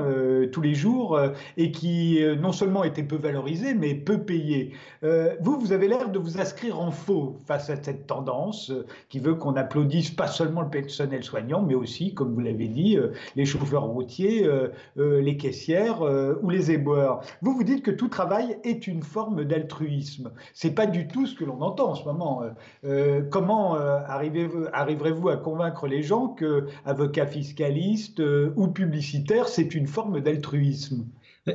tous 0.52 0.60
les 0.60 0.74
jours, 0.74 1.18
et 1.56 1.70
qui 1.72 2.20
non 2.40 2.52
seulement 2.52 2.84
étaient 2.84 3.02
peu 3.02 3.16
valorisés, 3.16 3.74
mais 3.74 3.94
peu 3.94 4.18
payés. 4.18 4.72
vous, 5.02 5.58
vous 5.58 5.72
avez 5.72 5.88
l'air 5.88 6.10
de 6.10 6.18
vous 6.18 6.40
inscrire 6.40 6.80
en 6.80 6.90
faux 6.90 7.36
face 7.46 7.70
à 7.70 7.76
cette 7.82 8.06
tendance 8.06 8.72
qui 9.08 9.18
veut 9.18 9.34
qu'on 9.34 9.54
applaudisse 9.54 10.10
pas 10.10 10.26
seulement 10.26 10.62
le 10.62 10.70
personnel 10.70 11.22
soignant, 11.22 11.62
mais 11.62 11.74
aussi, 11.74 12.14
comme 12.14 12.34
vous 12.34 12.40
l'avez 12.40 12.68
dit, 12.68 12.98
les 13.36 13.44
chauffeurs 13.44 13.84
routiers, 13.84 14.48
les 14.96 15.36
caissières 15.36 16.02
ou 16.42 16.50
les 16.50 16.70
éboueurs. 16.70 17.20
Vous, 17.40 17.54
vous 17.54 17.64
dites 17.64 17.82
que 17.82 17.90
tout 17.90 18.08
travail 18.08 18.58
est 18.64 18.86
une 18.86 19.02
forme 19.02 19.44
d'altruisme. 19.44 20.30
C'est 20.54 20.74
pas 20.74 20.86
du 20.86 21.08
tout 21.08 21.26
ce 21.26 21.34
que 21.34 21.44
l'on 21.44 21.60
entend 21.60 21.90
en 21.90 21.94
ce 21.94 22.04
moment. 22.04 22.42
Euh, 22.42 22.50
euh, 22.84 23.22
comment 23.22 23.76
euh, 23.76 23.98
arriverez-vous 24.06 25.28
à 25.28 25.36
convaincre 25.36 25.86
les 25.86 26.02
gens 26.02 26.28
que 26.28 26.66
avocat 26.84 27.26
fiscaliste 27.26 28.22
ou 28.56 28.68
publicitaire, 28.68 29.48
c'est 29.48 29.74
une 29.74 29.86
forme 29.86 30.20
d'altruisme? 30.20 31.06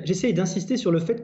J'essaie 0.03 0.33
d'insister 0.33 0.75
sur 0.75 0.91
le 0.91 0.99
fait 0.99 1.23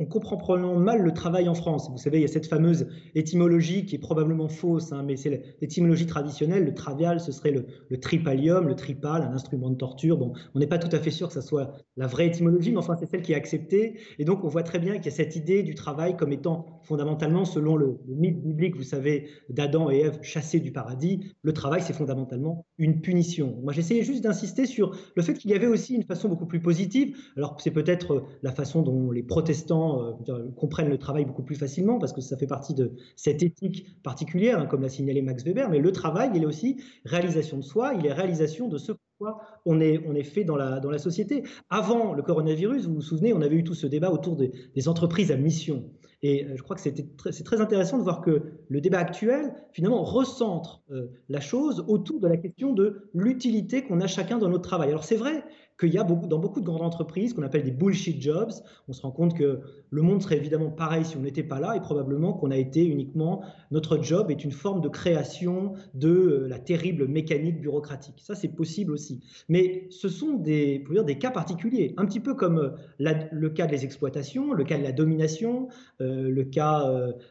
qu'on 0.00 0.06
comprend 0.06 0.38
probablement 0.38 0.76
mal 0.76 1.02
le 1.02 1.12
travail 1.12 1.48
en 1.48 1.54
France. 1.54 1.90
Vous 1.90 1.98
savez, 1.98 2.18
il 2.18 2.22
y 2.22 2.24
a 2.24 2.28
cette 2.28 2.46
fameuse 2.46 2.86
étymologie 3.14 3.84
qui 3.84 3.96
est 3.96 3.98
probablement 3.98 4.48
fausse, 4.48 4.92
hein, 4.92 5.02
mais 5.06 5.16
c'est 5.16 5.42
l'étymologie 5.60 6.06
traditionnelle. 6.06 6.64
Le 6.64 6.72
travial, 6.72 7.20
ce 7.20 7.32
serait 7.32 7.50
le, 7.50 8.00
tripalium, 8.00 8.66
le 8.66 8.74
tripal, 8.74 9.22
un 9.22 9.32
instrument 9.34 9.68
de 9.68 9.74
torture. 9.74 10.16
Bon, 10.16 10.32
on 10.54 10.58
n'est 10.58 10.66
pas 10.66 10.78
tout 10.78 10.94
à 10.96 10.98
fait 10.98 11.10
sûr 11.10 11.28
que 11.28 11.34
ça 11.34 11.42
soit 11.42 11.74
la 11.98 12.06
vraie 12.06 12.26
étymologie, 12.26 12.70
mais 12.70 12.78
enfin, 12.78 12.96
c'est 12.98 13.06
celle 13.10 13.20
qui 13.20 13.32
est 13.32 13.36
acceptée. 13.36 13.98
Et 14.18 14.24
donc, 14.24 14.42
on 14.42 14.48
voit 14.48 14.62
très 14.62 14.78
bien 14.78 14.94
qu'il 14.94 15.06
y 15.06 15.08
a 15.08 15.16
cette 15.16 15.36
idée 15.36 15.62
du 15.62 15.74
travail 15.74 16.16
comme 16.16 16.32
étant 16.32 16.80
fondamentalement, 16.82 17.44
selon 17.44 17.76
le, 17.76 17.98
le 18.08 18.14
mythe 18.14 18.42
biblique, 18.42 18.76
vous 18.76 18.82
savez, 18.82 19.28
d'Adam 19.50 19.90
et 19.90 19.98
Ève 19.98 20.18
chassés 20.22 20.60
du 20.60 20.72
paradis, 20.72 21.20
le 21.42 21.52
travail, 21.52 21.82
c'est 21.82 21.92
fondamentalement 21.92 22.64
une 22.78 23.02
punition. 23.02 23.58
Moi, 23.62 23.74
j'essayais 23.74 24.02
juste 24.02 24.24
d'insister 24.24 24.64
sur 24.64 24.96
le 25.14 25.22
fait 25.22 25.34
qu'il 25.34 25.50
y 25.50 25.54
avait 25.54 25.66
aussi 25.66 25.94
une 25.94 26.04
façon 26.04 26.28
beaucoup 26.28 26.46
plus 26.46 26.60
positive. 26.60 27.16
Alors, 27.36 27.60
c'est 27.60 27.70
peut-être 27.70 28.24
la 28.42 28.52
façon 28.52 28.80
dont 28.80 29.10
les 29.10 29.22
protestants 29.22 29.89
euh, 29.98 30.48
comprennent 30.56 30.88
le 30.88 30.98
travail 30.98 31.24
beaucoup 31.24 31.42
plus 31.42 31.56
facilement, 31.56 31.98
parce 31.98 32.12
que 32.12 32.20
ça 32.20 32.36
fait 32.36 32.46
partie 32.46 32.74
de 32.74 32.92
cette 33.16 33.42
éthique 33.42 33.86
particulière, 34.02 34.60
hein, 34.60 34.66
comme 34.66 34.82
l'a 34.82 34.88
signalé 34.88 35.22
Max 35.22 35.44
Weber, 35.44 35.68
mais 35.68 35.78
le 35.78 35.92
travail, 35.92 36.30
il 36.34 36.42
est 36.42 36.46
aussi 36.46 36.80
réalisation 37.04 37.56
de 37.56 37.62
soi, 37.62 37.94
il 37.98 38.06
est 38.06 38.12
réalisation 38.12 38.68
de 38.68 38.78
ce 38.78 38.92
pourquoi 38.92 39.40
on 39.66 39.80
est, 39.80 40.02
on 40.06 40.14
est 40.14 40.24
fait 40.24 40.44
dans 40.44 40.56
la, 40.56 40.80
dans 40.80 40.90
la 40.90 40.98
société. 40.98 41.42
Avant 41.68 42.14
le 42.14 42.22
coronavirus, 42.22 42.86
vous 42.86 42.94
vous 42.94 43.00
souvenez, 43.02 43.32
on 43.34 43.42
avait 43.42 43.56
eu 43.56 43.64
tout 43.64 43.74
ce 43.74 43.86
débat 43.86 44.10
autour 44.10 44.36
des, 44.36 44.88
entreprises 44.88 45.30
à 45.30 45.36
mission. 45.36 45.84
Et 46.22 46.44
euh, 46.44 46.56
je 46.56 46.62
crois 46.62 46.76
que 46.76 46.82
c'est 46.82 47.44
très 47.44 47.60
intéressant 47.60 47.98
de 47.98 48.02
voir 48.02 48.20
que 48.20 48.42
le 48.68 48.80
débat 48.80 48.98
actuel, 48.98 49.52
finalement, 49.72 50.02
recentre 50.02 50.82
euh, 50.90 51.08
la 51.28 51.40
chose 51.40 51.84
autour 51.86 52.20
de 52.20 52.28
la 52.28 52.36
question 52.36 52.72
de 52.72 53.10
l'utilité 53.14 53.82
qu'on 53.82 54.00
a 54.00 54.06
chacun 54.06 54.38
dans 54.38 54.48
notre 54.48 54.68
travail. 54.68 54.88
Alors 54.88 55.04
c'est 55.04 55.16
vrai 55.16 55.44
qu'il 55.80 55.94
y 55.94 55.98
a 55.98 56.04
beaucoup, 56.04 56.26
dans 56.26 56.38
beaucoup 56.38 56.60
de 56.60 56.66
grandes 56.66 56.82
entreprises 56.82 57.32
qu'on 57.32 57.42
appelle 57.42 57.64
des 57.64 57.70
bullshit 57.70 58.20
jobs. 58.20 58.52
On 58.88 58.92
se 58.92 59.00
rend 59.00 59.10
compte 59.10 59.36
que 59.36 59.60
le 59.90 60.02
monde 60.02 60.22
serait 60.22 60.36
évidemment 60.36 60.70
pareil 60.70 61.04
si 61.04 61.16
on 61.16 61.20
n'était 61.20 61.42
pas 61.42 61.58
là 61.58 61.74
et 61.74 61.80
probablement 61.80 62.34
qu'on 62.34 62.50
a 62.50 62.56
été 62.56 62.84
uniquement, 62.84 63.42
notre 63.70 64.02
job 64.02 64.30
est 64.30 64.44
une 64.44 64.52
forme 64.52 64.82
de 64.82 64.88
création 64.88 65.72
de 65.94 66.08
euh, 66.08 66.48
la 66.48 66.58
terrible 66.58 67.08
mécanique 67.08 67.60
bureaucratique. 67.60 68.16
Ça, 68.18 68.34
c'est 68.34 68.48
possible 68.54 68.92
aussi. 68.92 69.20
Mais 69.48 69.86
ce 69.90 70.08
sont 70.08 70.34
des, 70.34 70.84
dire, 70.90 71.04
des 71.04 71.18
cas 71.18 71.30
particuliers, 71.30 71.94
un 71.96 72.04
petit 72.04 72.20
peu 72.20 72.34
comme 72.34 72.58
euh, 72.58 73.26
le 73.32 73.48
cas 73.48 73.66
des 73.66 73.84
exploitations, 73.84 74.52
le 74.52 74.64
cas 74.64 74.76
de 74.76 74.82
la 74.82 74.92
domination, 74.92 75.68
euh, 76.00 76.28
le 76.28 76.44
cas 76.44 76.90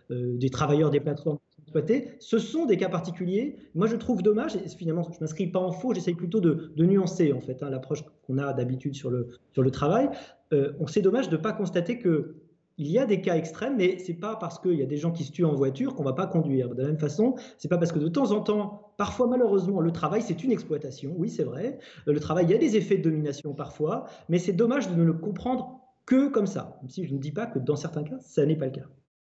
des 0.09 0.49
travailleurs 0.49 0.89
des 0.89 0.99
plateformes 0.99 1.37
ce 2.19 2.39
sont 2.39 2.65
des 2.65 2.77
cas 2.77 2.89
particuliers. 2.89 3.57
Moi, 3.75 3.87
je 3.87 3.95
trouve 3.95 4.21
dommage, 4.21 4.55
et 4.55 4.67
finalement, 4.69 5.03
je 5.03 5.09
ne 5.09 5.19
m'inscris 5.21 5.47
pas 5.47 5.59
en 5.59 5.71
faux, 5.71 5.93
j'essaye 5.93 6.15
plutôt 6.15 6.39
de, 6.41 6.71
nuancer 6.77 7.33
en 7.33 7.41
fait 7.41 7.61
hein, 7.61 7.69
l'approche 7.69 8.03
qu'on 8.29 8.37
a 8.37 8.53
d'habitude 8.53 8.95
sur 8.95 9.09
le, 9.09 9.29
sur 9.53 9.63
le 9.63 9.71
travail. 9.71 10.09
Euh, 10.53 10.73
on 10.79 10.87
sait 10.87 11.01
dommage 11.01 11.29
de 11.29 11.37
ne 11.37 11.41
pas 11.41 11.53
constater 11.53 11.97
que 11.97 12.35
il 12.77 12.87
y 12.87 12.97
a 12.97 13.05
des 13.05 13.19
cas 13.19 13.35
extrêmes, 13.35 13.75
mais 13.75 13.97
c'est 13.97 14.13
pas 14.13 14.37
parce 14.37 14.57
qu'il 14.57 14.75
y 14.75 14.81
a 14.81 14.85
des 14.85 14.95
gens 14.95 15.11
qui 15.11 15.25
se 15.25 15.33
tuent 15.33 15.43
en 15.43 15.53
voiture 15.53 15.95
qu'on 15.95 16.03
va 16.03 16.13
pas 16.13 16.27
conduire. 16.27 16.69
De 16.69 16.81
la 16.81 16.87
même 16.87 16.97
façon, 16.97 17.35
c'est 17.57 17.67
pas 17.67 17.77
parce 17.77 17.91
que 17.91 17.99
de 17.99 18.07
temps 18.07 18.31
en 18.31 18.39
temps, 18.39 18.93
parfois 18.95 19.27
malheureusement, 19.27 19.81
le 19.81 19.91
travail 19.91 20.21
c'est 20.21 20.45
une 20.45 20.51
exploitation. 20.51 21.13
Oui, 21.17 21.29
c'est 21.29 21.43
vrai. 21.43 21.79
Euh, 22.07 22.13
le 22.13 22.19
travail, 22.21 22.45
il 22.45 22.51
y 22.51 22.53
a 22.53 22.57
des 22.57 22.77
effets 22.77 22.97
de 22.97 23.03
domination 23.03 23.53
parfois, 23.53 24.05
mais 24.29 24.39
c'est 24.39 24.53
dommage 24.53 24.89
de 24.89 24.95
ne 24.95 25.03
le 25.03 25.13
comprendre 25.13 25.81
que 26.05 26.29
comme 26.29 26.47
ça. 26.47 26.79
Même 26.81 26.89
si 26.89 27.05
je 27.05 27.13
ne 27.13 27.19
dis 27.19 27.31
pas 27.31 27.47
que 27.47 27.59
dans 27.59 27.75
certains 27.75 28.03
cas, 28.03 28.17
ça 28.21 28.45
n'est 28.45 28.55
pas 28.55 28.65
le 28.65 28.71
cas. 28.71 28.87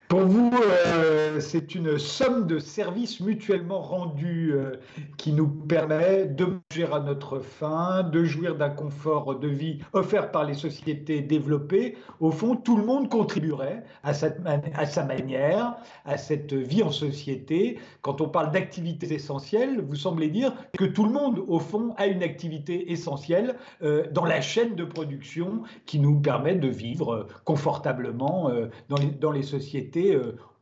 Pour 0.09 0.21
vous, 0.21 0.46
euh, 0.65 1.39
c'est 1.39 1.75
une 1.75 1.97
somme 1.97 2.47
de 2.47 2.59
services 2.59 3.19
mutuellement 3.19 3.81
rendus 3.81 4.53
euh, 4.53 4.77
qui 5.17 5.31
nous 5.31 5.47
permet 5.47 6.25
de 6.25 6.45
manger 6.45 6.91
à 6.91 6.99
notre 6.99 7.39
faim, 7.39 8.03
de 8.03 8.23
jouir 8.23 8.55
d'un 8.55 8.69
confort 8.69 9.39
de 9.39 9.47
vie 9.47 9.79
offert 9.93 10.31
par 10.31 10.45
les 10.45 10.53
sociétés 10.53 11.21
développées. 11.21 11.97
Au 12.19 12.31
fond, 12.31 12.55
tout 12.55 12.77
le 12.77 12.85
monde 12.85 13.09
contribuerait 13.09 13.83
à, 14.03 14.11
à 14.11 14.85
sa 14.85 15.05
manière 15.05 15.77
à 16.05 16.17
cette 16.17 16.53
vie 16.53 16.83
en 16.83 16.91
société. 16.91 17.79
Quand 18.01 18.21
on 18.21 18.29
parle 18.29 18.51
d'activités 18.51 19.13
essentielles, 19.13 19.81
vous 19.81 19.95
semblez 19.95 20.29
dire 20.29 20.53
que 20.77 20.85
tout 20.85 21.03
le 21.03 21.11
monde, 21.11 21.43
au 21.47 21.59
fond, 21.59 21.93
a 21.97 22.07
une 22.07 22.23
activité 22.23 22.91
essentielle 22.91 23.55
euh, 23.81 24.05
dans 24.11 24.25
la 24.25 24.41
chaîne 24.41 24.75
de 24.75 24.85
production 24.85 25.63
qui 25.85 25.99
nous 25.99 26.19
permet 26.19 26.55
de 26.55 26.67
vivre 26.67 27.27
confortablement 27.43 28.51
dans 28.89 28.97
les, 28.97 29.07
dans 29.07 29.31
les 29.31 29.43
sociétés 29.43 30.17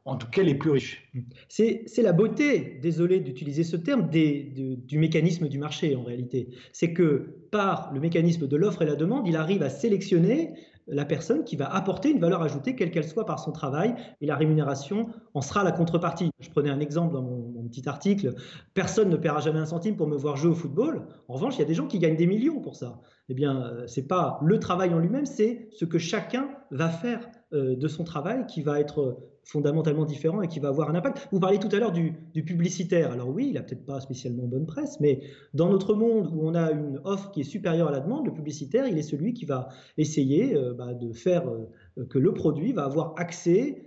en 0.06 0.18
tout 0.18 0.28
cas 0.28 0.44
les 0.44 0.56
plus 0.56 0.70
riches. 0.70 1.12
C'est 1.50 2.02
la 2.02 2.14
beauté, 2.14 2.80
désolé 2.82 3.20
d'utiliser 3.20 3.64
ce 3.64 3.76
terme, 3.76 4.08
du 4.10 5.00
mécanisme 5.00 5.48
du 5.48 5.58
marché 5.58 5.96
en 5.96 6.04
réalité. 6.04 6.50
C'est 6.72 6.94
que 6.94 7.48
par 7.52 7.92
le 7.94 8.00
mécanisme 8.00 8.48
de 8.48 8.56
l'offre 8.56 8.84
et 8.84 8.86
la 8.86 8.96
demande, 8.96 9.28
il 9.28 9.36
arrive 9.36 9.64
à 9.64 9.70
sélectionner 9.70 10.54
la 10.88 11.06
personne 11.06 11.44
qui 11.44 11.56
va 11.56 11.74
apporter 11.74 12.12
une 12.12 12.20
valeur 12.20 12.44
ajoutée, 12.44 12.76
quelle 12.76 12.92
qu'elle 12.92 13.08
soit 13.08 13.26
par 13.26 13.40
son 13.40 13.52
travail, 13.52 13.96
et 14.22 14.28
la 14.28 14.36
rémunération 14.36 15.08
en 15.34 15.42
sera 15.42 15.64
la 15.64 15.72
contrepartie. 15.72 16.30
Je 16.40 16.50
prenais 16.52 16.70
un 16.70 16.80
exemple 16.80 17.14
dans 17.14 17.24
mon, 17.24 17.68
petit 17.68 17.90
article. 17.90 18.36
Personne 18.76 19.10
ne 19.10 19.18
paiera 19.18 19.40
jamais 19.40 19.58
un 19.58 19.66
centime 19.66 19.96
pour 19.96 20.08
me 20.08 20.16
voir 20.16 20.38
jouer 20.38 20.52
au 20.52 20.56
football. 20.56 21.08
En 21.28 21.34
revanche, 21.34 21.56
il 21.56 21.60
y 21.60 21.64
a 21.64 21.66
des 21.66 21.74
gens 21.74 21.88
qui 21.88 21.98
gagnent 21.98 22.16
des 22.16 22.28
millions 22.28 22.62
pour 22.62 22.76
ça. 22.76 23.02
Eh 23.28 23.34
bien, 23.34 23.64
euh, 23.64 23.88
c'est 23.88 24.08
pas 24.08 24.40
le 24.44 24.60
travail 24.60 24.94
en 24.94 25.00
lui-même, 25.00 25.26
c'est 25.26 25.68
ce 25.72 25.84
que 25.84 25.98
chacun 25.98 26.48
va 26.70 26.90
faire 26.90 27.28
euh, 27.54 27.76
de 27.76 27.88
son 27.88 28.04
travail 28.04 28.46
qui 28.46 28.62
va 28.62 28.80
être 28.80 29.18
fondamentalement 29.46 30.06
différent 30.06 30.42
et 30.42 30.48
qui 30.48 30.60
va 30.60 30.70
avoir 30.70 30.90
un 30.90 30.96
impact. 30.96 31.30
Vous 31.32 31.40
parliez 31.40 31.60
tout 31.60 31.70
à 31.72 31.80
l'heure 31.80 31.92
du, 31.92 32.14
publicitaire. 32.34 33.12
Alors 33.12 33.30
oui, 33.30 33.48
il 33.48 33.54
n'a 33.54 33.62
peut-être 33.62 33.86
pas 33.86 34.02
spécialement 34.02 34.44
bonne 34.48 34.66
presse, 34.66 35.00
mais 35.00 35.22
dans 35.54 35.70
notre 35.70 35.94
monde 35.94 36.32
où 36.34 36.48
on 36.48 36.56
a 36.56 36.72
une 36.72 37.00
offre 37.04 37.32
qui 37.32 37.42
est 37.42 37.46
supérieure 37.46 37.88
à 37.88 37.92
la 37.92 38.00
demande, 38.00 38.26
le 38.26 38.34
publicitaire, 38.34 38.88
il 38.88 38.98
est 38.98 39.04
celui 39.04 39.34
qui 39.34 39.46
va 39.46 39.70
essayer 39.98 40.56
euh, 40.56 40.74
bah, 40.74 40.94
de 40.94 41.14
faire 41.14 41.48
euh, 41.48 42.06
que 42.06 42.18
le 42.20 42.34
produit 42.34 42.74
va 42.74 42.86
avoir 42.86 43.14
accès 43.18 43.82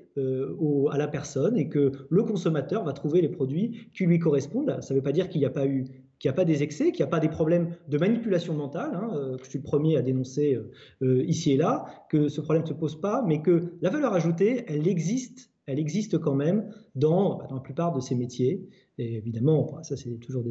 à 0.90 0.98
la 0.98 1.06
personne 1.06 1.56
et 1.56 1.68
que 1.68 1.92
le 2.10 2.24
consommateur 2.24 2.82
va 2.82 2.92
trouver 2.92 3.20
les 3.20 3.28
produits 3.28 3.88
qui 3.94 4.04
lui 4.04 4.18
correspondent. 4.18 4.76
Ça 4.80 4.92
ne 4.92 4.98
veut 4.98 5.02
pas 5.04 5.12
dire 5.12 5.28
qu'il 5.28 5.40
n'y 5.40 5.46
a 5.46 5.50
pas 5.50 5.64
eu 5.64 5.84
qu'il 6.18 6.28
n'y 6.28 6.34
a 6.34 6.36
pas 6.36 6.44
des 6.44 6.62
excès, 6.62 6.90
qu'il 6.92 7.04
n'y 7.04 7.08
a 7.08 7.10
pas 7.10 7.20
des 7.20 7.28
problèmes 7.28 7.76
de 7.88 7.98
manipulation 7.98 8.54
mentale, 8.54 8.90
hein, 8.94 9.10
euh, 9.14 9.36
que 9.36 9.44
je 9.44 9.50
suis 9.50 9.58
le 9.58 9.64
premier 9.64 9.96
à 9.96 10.02
dénoncer 10.02 10.54
euh, 10.54 10.70
euh, 11.02 11.24
ici 11.24 11.52
et 11.52 11.56
là, 11.56 11.84
que 12.10 12.28
ce 12.28 12.40
problème 12.40 12.64
ne 12.64 12.68
se 12.68 12.74
pose 12.74 13.00
pas, 13.00 13.24
mais 13.26 13.40
que 13.40 13.74
la 13.80 13.90
valeur 13.90 14.12
ajoutée, 14.14 14.64
elle 14.66 14.88
existe, 14.88 15.52
elle 15.66 15.78
existe 15.78 16.18
quand 16.18 16.34
même 16.34 16.70
dans, 16.96 17.38
bah, 17.38 17.46
la 17.52 17.60
plupart 17.60 17.92
de 17.92 18.00
ces 18.00 18.16
métiers. 18.16 18.68
Et 19.00 19.16
évidemment, 19.16 19.80
ça 19.84 19.96
c'est 19.96 20.10
toujours 20.18 20.42
des, 20.42 20.50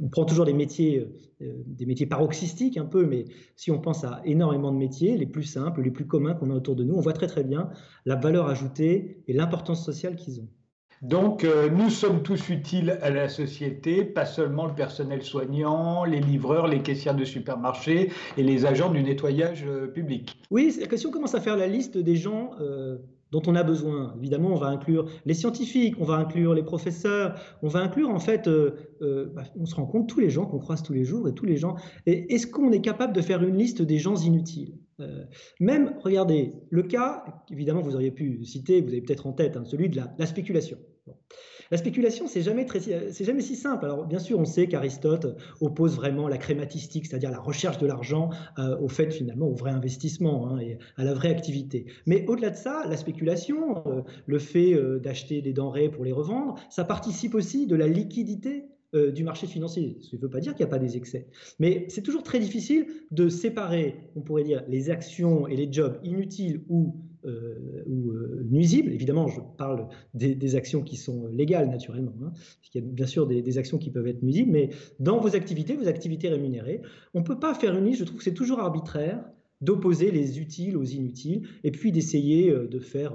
on, 0.00 0.08
prend 0.08 0.24
toujours 0.24 0.46
des 0.46 0.54
métiers, 0.54 1.06
des 1.40 1.84
métiers 1.84 2.06
paroxystiques 2.06 2.78
un 2.78 2.86
peu, 2.86 3.04
mais 3.04 3.26
si 3.56 3.70
on 3.70 3.78
pense 3.78 4.04
à 4.04 4.22
énormément 4.24 4.72
de 4.72 4.78
métiers, 4.78 5.18
les 5.18 5.26
plus 5.26 5.42
simples, 5.42 5.82
les 5.82 5.90
plus 5.90 6.06
communs 6.06 6.32
qu'on 6.32 6.50
a 6.50 6.54
autour 6.54 6.76
de 6.76 6.84
nous, 6.84 6.94
on 6.94 7.00
voit 7.00 7.12
très 7.12 7.26
très 7.26 7.44
bien 7.44 7.68
la 8.06 8.14
valeur 8.14 8.48
ajoutée 8.48 9.22
et 9.28 9.34
l'importance 9.34 9.84
sociale 9.84 10.16
qu'ils 10.16 10.40
ont. 10.40 10.48
Donc, 11.04 11.44
euh, 11.44 11.68
nous 11.68 11.90
sommes 11.90 12.22
tous 12.22 12.48
utiles 12.48 12.98
à 13.02 13.10
la 13.10 13.28
société, 13.28 14.06
pas 14.06 14.24
seulement 14.24 14.66
le 14.66 14.74
personnel 14.74 15.22
soignant, 15.22 16.06
les 16.06 16.18
livreurs, 16.18 16.66
les 16.66 16.80
caissières 16.80 17.14
de 17.14 17.26
supermarché 17.26 18.10
et 18.38 18.42
les 18.42 18.64
agents 18.64 18.90
du 18.90 19.02
nettoyage 19.02 19.66
euh, 19.68 19.86
public. 19.86 20.40
Oui, 20.50 20.72
si 20.72 21.06
on 21.06 21.10
commence 21.10 21.34
à 21.34 21.40
faire 21.40 21.58
la 21.58 21.66
liste 21.66 21.98
des 21.98 22.16
gens 22.16 22.52
euh, 22.58 22.96
dont 23.32 23.42
on 23.46 23.54
a 23.54 23.62
besoin, 23.62 24.14
évidemment, 24.16 24.48
on 24.48 24.56
va 24.56 24.68
inclure 24.68 25.04
les 25.26 25.34
scientifiques, 25.34 25.94
on 26.00 26.04
va 26.04 26.14
inclure 26.14 26.54
les 26.54 26.62
professeurs, 26.62 27.38
on 27.62 27.68
va 27.68 27.80
inclure 27.80 28.08
en 28.08 28.18
fait, 28.18 28.48
bah, 29.00 29.42
on 29.58 29.66
se 29.66 29.74
rend 29.74 29.84
compte 29.84 30.08
tous 30.08 30.20
les 30.20 30.30
gens 30.30 30.46
qu'on 30.46 30.58
croise 30.58 30.82
tous 30.82 30.94
les 30.94 31.04
jours 31.04 31.28
et 31.28 31.34
tous 31.34 31.44
les 31.44 31.58
gens. 31.58 31.76
Est-ce 32.06 32.46
qu'on 32.46 32.72
est 32.72 32.80
capable 32.80 33.12
de 33.12 33.20
faire 33.20 33.42
une 33.42 33.58
liste 33.58 33.82
des 33.82 33.98
gens 33.98 34.14
inutiles? 34.14 34.78
Même, 35.58 35.96
regardez, 36.02 36.54
le 36.70 36.84
cas, 36.84 37.24
évidemment, 37.50 37.80
vous 37.80 37.96
auriez 37.96 38.12
pu 38.12 38.44
citer, 38.44 38.80
vous 38.80 38.90
avez 38.90 39.02
peut-être 39.02 39.26
en 39.26 39.32
tête, 39.32 39.56
hein, 39.56 39.64
celui 39.64 39.88
de 39.88 40.00
la 40.16 40.26
spéculation. 40.26 40.78
La 41.70 41.78
spéculation, 41.78 42.26
c'est 42.26 42.42
jamais, 42.42 42.66
si 43.40 43.56
simple. 43.56 43.84
Alors, 43.84 44.06
bien 44.06 44.18
sûr, 44.18 44.38
on 44.38 44.44
sait 44.44 44.66
qu'Aristote 44.68 45.36
oppose 45.60 45.96
vraiment 45.96 46.28
la 46.28 46.36
crématistique, 46.36 47.06
c'est-à-dire 47.06 47.30
la 47.30 47.40
recherche 47.40 47.78
de 47.78 47.86
l'argent, 47.86 48.30
euh, 48.58 48.78
au 48.78 48.88
fait, 48.88 49.10
finalement, 49.10 49.46
au 49.46 49.54
vrai 49.54 49.70
investissement 49.70 50.48
hein, 50.48 50.58
et 50.58 50.78
à 50.96 51.04
la 51.04 51.14
vraie 51.14 51.30
activité. 51.30 51.86
Mais 52.06 52.26
au-delà 52.28 52.50
de 52.50 52.56
ça, 52.56 52.84
la 52.88 52.96
spéculation, 52.96 53.82
euh, 53.86 54.02
le 54.26 54.38
fait 54.38 54.74
euh, 54.74 54.98
d'acheter 54.98 55.40
des 55.40 55.52
denrées 55.52 55.88
pour 55.88 56.04
les 56.04 56.12
revendre, 56.12 56.56
ça 56.70 56.84
participe 56.84 57.34
aussi 57.34 57.66
de 57.66 57.76
la 57.76 57.88
liquidité 57.88 58.66
du 58.94 59.24
marché 59.24 59.46
financier. 59.46 59.98
Ce 60.00 60.14
ne 60.14 60.20
veut 60.20 60.30
pas 60.30 60.40
dire 60.40 60.54
qu'il 60.54 60.64
n'y 60.64 60.70
a 60.70 60.70
pas 60.70 60.78
des 60.78 60.96
excès. 60.96 61.28
Mais 61.58 61.86
c'est 61.88 62.02
toujours 62.02 62.22
très 62.22 62.38
difficile 62.38 62.86
de 63.10 63.28
séparer, 63.28 64.10
on 64.14 64.20
pourrait 64.20 64.44
dire, 64.44 64.62
les 64.68 64.90
actions 64.90 65.48
et 65.48 65.56
les 65.56 65.72
jobs 65.72 65.98
inutiles 66.04 66.62
ou 66.68 66.94
euh, 67.26 67.54
euh, 67.88 68.46
nuisibles. 68.50 68.92
Évidemment, 68.92 69.28
je 69.28 69.40
parle 69.56 69.88
des, 70.12 70.56
actions 70.56 70.82
qui 70.82 70.96
sont 70.96 71.26
légales, 71.28 71.70
naturellement. 71.70 72.12
Hein, 72.22 72.32
il 72.74 72.82
y 72.82 72.84
a 72.84 72.86
bien 72.86 73.06
sûr 73.06 73.26
des, 73.26 73.58
actions 73.58 73.78
qui 73.78 73.90
peuvent 73.90 74.06
être 74.06 74.22
nuisibles, 74.22 74.50
mais 74.50 74.70
dans 75.00 75.18
vos 75.18 75.34
activités, 75.34 75.74
vos 75.74 75.88
activités 75.88 76.28
rémunérées, 76.28 76.82
on 77.14 77.20
ne 77.20 77.24
peut 77.24 77.38
pas 77.38 77.54
faire 77.54 77.76
une 77.76 77.86
liste, 77.86 78.00
je 78.00 78.04
trouve 78.04 78.18
que 78.18 78.24
c'est 78.24 78.34
toujours 78.34 78.60
arbitraire 78.60 79.24
d'opposer 79.62 80.10
les 80.10 80.38
utiles 80.38 80.76
aux 80.76 80.84
inutiles, 80.84 81.48
et 81.62 81.70
puis 81.70 81.92
d'essayer 81.92 82.50
euh, 82.50 82.68
de 82.68 82.78
faire 82.78 83.14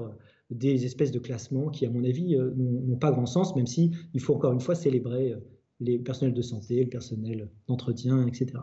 des 0.50 0.86
espèces 0.86 1.12
de 1.12 1.20
classements 1.20 1.70
qui, 1.70 1.86
à 1.86 1.92
mon 1.92 2.04
avis, 2.04 2.36
n'ont 2.36 2.98
pas 2.98 3.12
grand 3.12 3.28
sens, 3.28 3.56
même 3.56 3.68
si 3.68 3.92
il 4.16 4.22
faut 4.22 4.34
encore 4.34 4.54
une 4.54 4.60
fois 4.60 4.74
célébrer 4.74 5.36
les 5.80 5.98
personnels 5.98 6.34
de 6.34 6.42
santé, 6.42 6.84
le 6.84 6.90
personnel 6.90 7.50
d'entretien, 7.68 8.26
etc. 8.28 8.60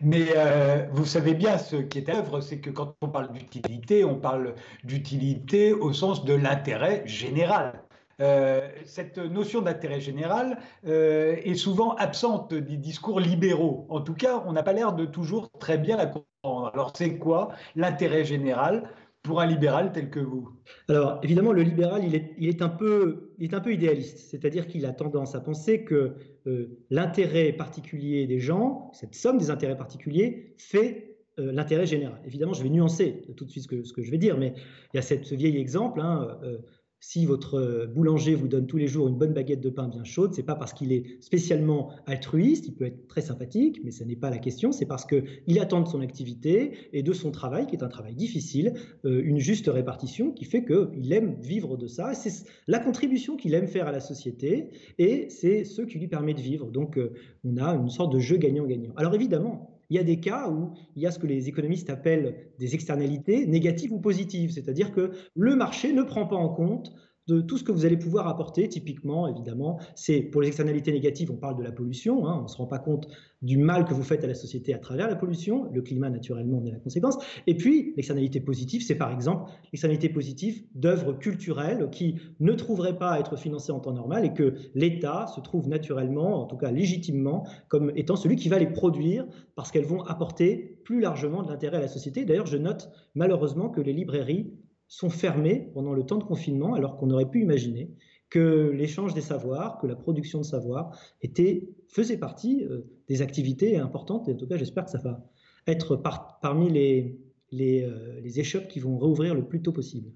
Mais 0.00 0.28
euh, 0.36 0.86
vous 0.92 1.04
savez 1.04 1.34
bien, 1.34 1.58
ce 1.58 1.76
qui 1.76 1.98
est 1.98 2.08
à 2.08 2.18
œuvre, 2.18 2.40
c'est 2.40 2.58
que 2.58 2.70
quand 2.70 2.96
on 3.02 3.08
parle 3.08 3.32
d'utilité, 3.32 4.04
on 4.04 4.18
parle 4.18 4.54
d'utilité 4.82 5.72
au 5.72 5.92
sens 5.92 6.24
de 6.24 6.34
l'intérêt 6.34 7.02
général. 7.06 7.82
Euh, 8.20 8.68
cette 8.84 9.18
notion 9.18 9.62
d'intérêt 9.62 10.00
général 10.00 10.58
euh, 10.86 11.36
est 11.44 11.54
souvent 11.54 11.94
absente 11.94 12.52
des 12.52 12.76
discours 12.76 13.20
libéraux. 13.20 13.86
En 13.88 14.00
tout 14.00 14.14
cas, 14.14 14.42
on 14.46 14.52
n'a 14.52 14.62
pas 14.62 14.72
l'air 14.72 14.92
de 14.92 15.06
toujours 15.06 15.50
très 15.58 15.78
bien 15.78 15.96
la 15.96 16.06
comprendre. 16.06 16.70
Alors, 16.74 16.92
c'est 16.96 17.18
quoi 17.18 17.50
l'intérêt 17.76 18.24
général 18.24 18.90
pour 19.22 19.40
un 19.40 19.46
libéral 19.46 19.92
tel 19.92 20.10
que 20.10 20.20
vous? 20.20 20.50
Alors, 20.88 21.20
évidemment, 21.22 21.52
le 21.52 21.62
libéral, 21.62 22.04
il 22.04 22.14
est, 22.14 22.34
il 22.38 22.48
est, 22.48 22.62
un, 22.62 22.68
peu, 22.68 23.31
il 23.42 23.50
est 23.50 23.54
un 23.56 23.60
peu 23.60 23.72
idéaliste, 23.72 24.18
c'est-à-dire 24.18 24.68
qu'il 24.68 24.86
a 24.86 24.92
tendance 24.92 25.34
à 25.34 25.40
penser 25.40 25.82
que 25.82 26.12
euh, 26.46 26.78
l'intérêt 26.90 27.52
particulier 27.52 28.24
des 28.28 28.38
gens, 28.38 28.92
cette 28.94 29.16
somme 29.16 29.36
des 29.36 29.50
intérêts 29.50 29.76
particuliers, 29.76 30.54
fait 30.58 31.16
euh, 31.40 31.50
l'intérêt 31.50 31.84
général. 31.84 32.20
Évidemment, 32.24 32.52
je 32.52 32.62
vais 32.62 32.68
nuancer 32.68 33.24
tout 33.36 33.44
de 33.44 33.50
suite 33.50 33.64
ce 33.64 33.92
que, 33.92 34.02
je 34.02 34.10
vais 34.12 34.18
dire, 34.18 34.38
mais 34.38 34.54
il 34.94 34.96
y 34.96 35.00
a 35.00 35.02
ce 35.02 35.34
vieil 35.34 35.56
exemple, 35.56 36.00
hein, 36.00 36.38
euh, 36.44 36.58
si 37.02 37.26
votre 37.26 37.56
euh, 37.56 37.86
boulanger 37.86 38.36
vous 38.36 38.46
donne 38.46 38.68
tous 38.68 38.76
les 38.76 38.86
jours 38.86 39.08
une 39.08 39.16
bonne 39.16 39.32
baguette 39.32 39.60
de 39.60 39.70
pain 39.70 39.88
bien 39.88 40.04
chaude, 40.04 40.32
c'est 40.34 40.44
pas 40.44 40.54
parce 40.54 40.72
qu'il 40.72 40.92
est 40.92 41.20
spécialement 41.20 41.90
altruiste, 42.06 42.68
il 42.68 42.74
peut 42.74 42.86
être 42.86 43.08
très 43.08 43.20
sympathique, 43.20 43.80
mais 43.82 43.90
ce 43.90 44.04
n'est 44.04 44.14
pas 44.14 44.30
la 44.30 44.38
question, 44.38 44.70
c'est 44.70 44.86
parce 44.86 45.04
qu'il 45.04 45.58
attend 45.58 45.80
de 45.80 45.88
son 45.88 46.00
activité 46.00 46.72
et 46.92 47.02
de 47.02 47.12
son 47.12 47.32
travail, 47.32 47.66
qui 47.66 47.74
est 47.74 47.82
un 47.82 47.88
travail 47.88 48.14
difficile, 48.14 48.74
euh, 49.04 49.20
une 49.24 49.40
juste 49.40 49.66
répartition 49.66 50.30
qui 50.30 50.44
fait 50.44 50.64
qu'il 50.64 51.12
aime 51.12 51.34
vivre 51.40 51.76
de 51.76 51.88
ça. 51.88 52.14
C'est 52.14 52.46
la 52.68 52.78
contribution 52.78 53.36
qu'il 53.36 53.54
aime 53.54 53.66
faire 53.66 53.88
à 53.88 53.92
la 53.92 54.00
société 54.00 54.70
et 54.98 55.26
c'est 55.28 55.64
ce 55.64 55.82
qui 55.82 55.98
lui 55.98 56.06
permet 56.06 56.34
de 56.34 56.40
vivre. 56.40 56.70
Donc 56.70 56.98
euh, 56.98 57.14
on 57.42 57.56
a 57.56 57.74
une 57.74 57.90
sorte 57.90 58.12
de 58.12 58.20
jeu 58.20 58.36
gagnant-gagnant. 58.36 58.92
Alors 58.94 59.12
évidemment, 59.16 59.71
il 59.92 59.96
y 59.96 59.98
a 59.98 60.04
des 60.04 60.20
cas 60.20 60.48
où 60.48 60.72
il 60.96 61.02
y 61.02 61.06
a 61.06 61.10
ce 61.10 61.18
que 61.18 61.26
les 61.26 61.50
économistes 61.50 61.90
appellent 61.90 62.46
des 62.58 62.74
externalités 62.74 63.46
négatives 63.46 63.92
ou 63.92 64.00
positives, 64.00 64.50
c'est-à-dire 64.50 64.90
que 64.90 65.10
le 65.36 65.54
marché 65.54 65.92
ne 65.92 66.02
prend 66.02 66.26
pas 66.26 66.36
en 66.36 66.48
compte 66.48 66.94
de 67.28 67.40
tout 67.40 67.58
ce 67.58 67.64
que 67.64 67.72
vous 67.72 67.84
allez 67.84 67.96
pouvoir 67.96 68.28
apporter. 68.28 68.68
Typiquement, 68.68 69.28
évidemment, 69.28 69.78
c'est 69.94 70.20
pour 70.20 70.42
les 70.42 70.48
externalités 70.48 70.92
négatives, 70.92 71.30
on 71.30 71.36
parle 71.36 71.56
de 71.56 71.62
la 71.62 71.72
pollution. 71.72 72.26
Hein, 72.26 72.38
on 72.40 72.42
ne 72.42 72.48
se 72.48 72.56
rend 72.56 72.66
pas 72.66 72.78
compte 72.78 73.08
du 73.42 73.56
mal 73.56 73.84
que 73.84 73.94
vous 73.94 74.02
faites 74.02 74.24
à 74.24 74.26
la 74.26 74.34
société 74.34 74.74
à 74.74 74.78
travers 74.78 75.08
la 75.08 75.16
pollution. 75.16 75.70
Le 75.72 75.82
climat, 75.82 76.10
naturellement, 76.10 76.58
en 76.58 76.64
est 76.64 76.70
la 76.70 76.78
conséquence. 76.78 77.18
Et 77.46 77.56
puis, 77.56 77.92
l'externalité 77.96 78.40
positive, 78.40 78.82
c'est 78.82 78.94
par 78.94 79.12
exemple 79.12 79.50
l'externalité 79.72 80.08
positive 80.08 80.64
d'œuvres 80.74 81.12
culturelles 81.12 81.88
qui 81.90 82.16
ne 82.40 82.52
trouveraient 82.52 82.98
pas 82.98 83.12
à 83.12 83.20
être 83.20 83.36
financées 83.36 83.72
en 83.72 83.80
temps 83.80 83.92
normal 83.92 84.24
et 84.24 84.32
que 84.32 84.54
l'État 84.74 85.26
se 85.26 85.40
trouve 85.40 85.68
naturellement, 85.68 86.42
en 86.42 86.46
tout 86.46 86.56
cas 86.56 86.70
légitimement, 86.70 87.46
comme 87.68 87.92
étant 87.96 88.16
celui 88.16 88.36
qui 88.36 88.48
va 88.48 88.58
les 88.58 88.66
produire 88.66 89.26
parce 89.54 89.70
qu'elles 89.70 89.86
vont 89.86 90.02
apporter 90.02 90.80
plus 90.84 91.00
largement 91.00 91.42
de 91.42 91.48
l'intérêt 91.48 91.78
à 91.78 91.80
la 91.80 91.88
société. 91.88 92.24
D'ailleurs, 92.24 92.46
je 92.46 92.56
note 92.56 92.90
malheureusement 93.14 93.68
que 93.68 93.80
les 93.80 93.92
librairies 93.92 94.52
sont 94.92 95.08
fermés 95.08 95.70
pendant 95.72 95.94
le 95.94 96.04
temps 96.04 96.18
de 96.18 96.24
confinement, 96.24 96.74
alors 96.74 96.98
qu'on 96.98 97.08
aurait 97.08 97.30
pu 97.30 97.40
imaginer 97.40 97.90
que 98.28 98.70
l'échange 98.74 99.14
des 99.14 99.22
savoirs, 99.22 99.78
que 99.78 99.86
la 99.86 99.96
production 99.96 100.40
de 100.40 100.44
savoirs 100.44 100.94
était, 101.22 101.70
faisait 101.88 102.18
partie 102.18 102.62
euh, 102.64 102.82
des 103.08 103.22
activités 103.22 103.78
importantes. 103.78 104.28
Et 104.28 104.34
en 104.34 104.36
tout 104.36 104.46
cas, 104.46 104.58
j'espère 104.58 104.84
que 104.84 104.90
ça 104.90 104.98
va 104.98 105.24
être 105.66 105.96
parmi 106.42 106.68
les, 106.68 107.18
euh, 107.54 108.20
les, 108.20 108.38
échoppes 108.38 108.68
qui 108.68 108.80
vont 108.80 108.98
rouvrir 108.98 109.34
le 109.34 109.46
plus 109.48 109.62
tôt 109.62 109.72
possible. 109.72 110.12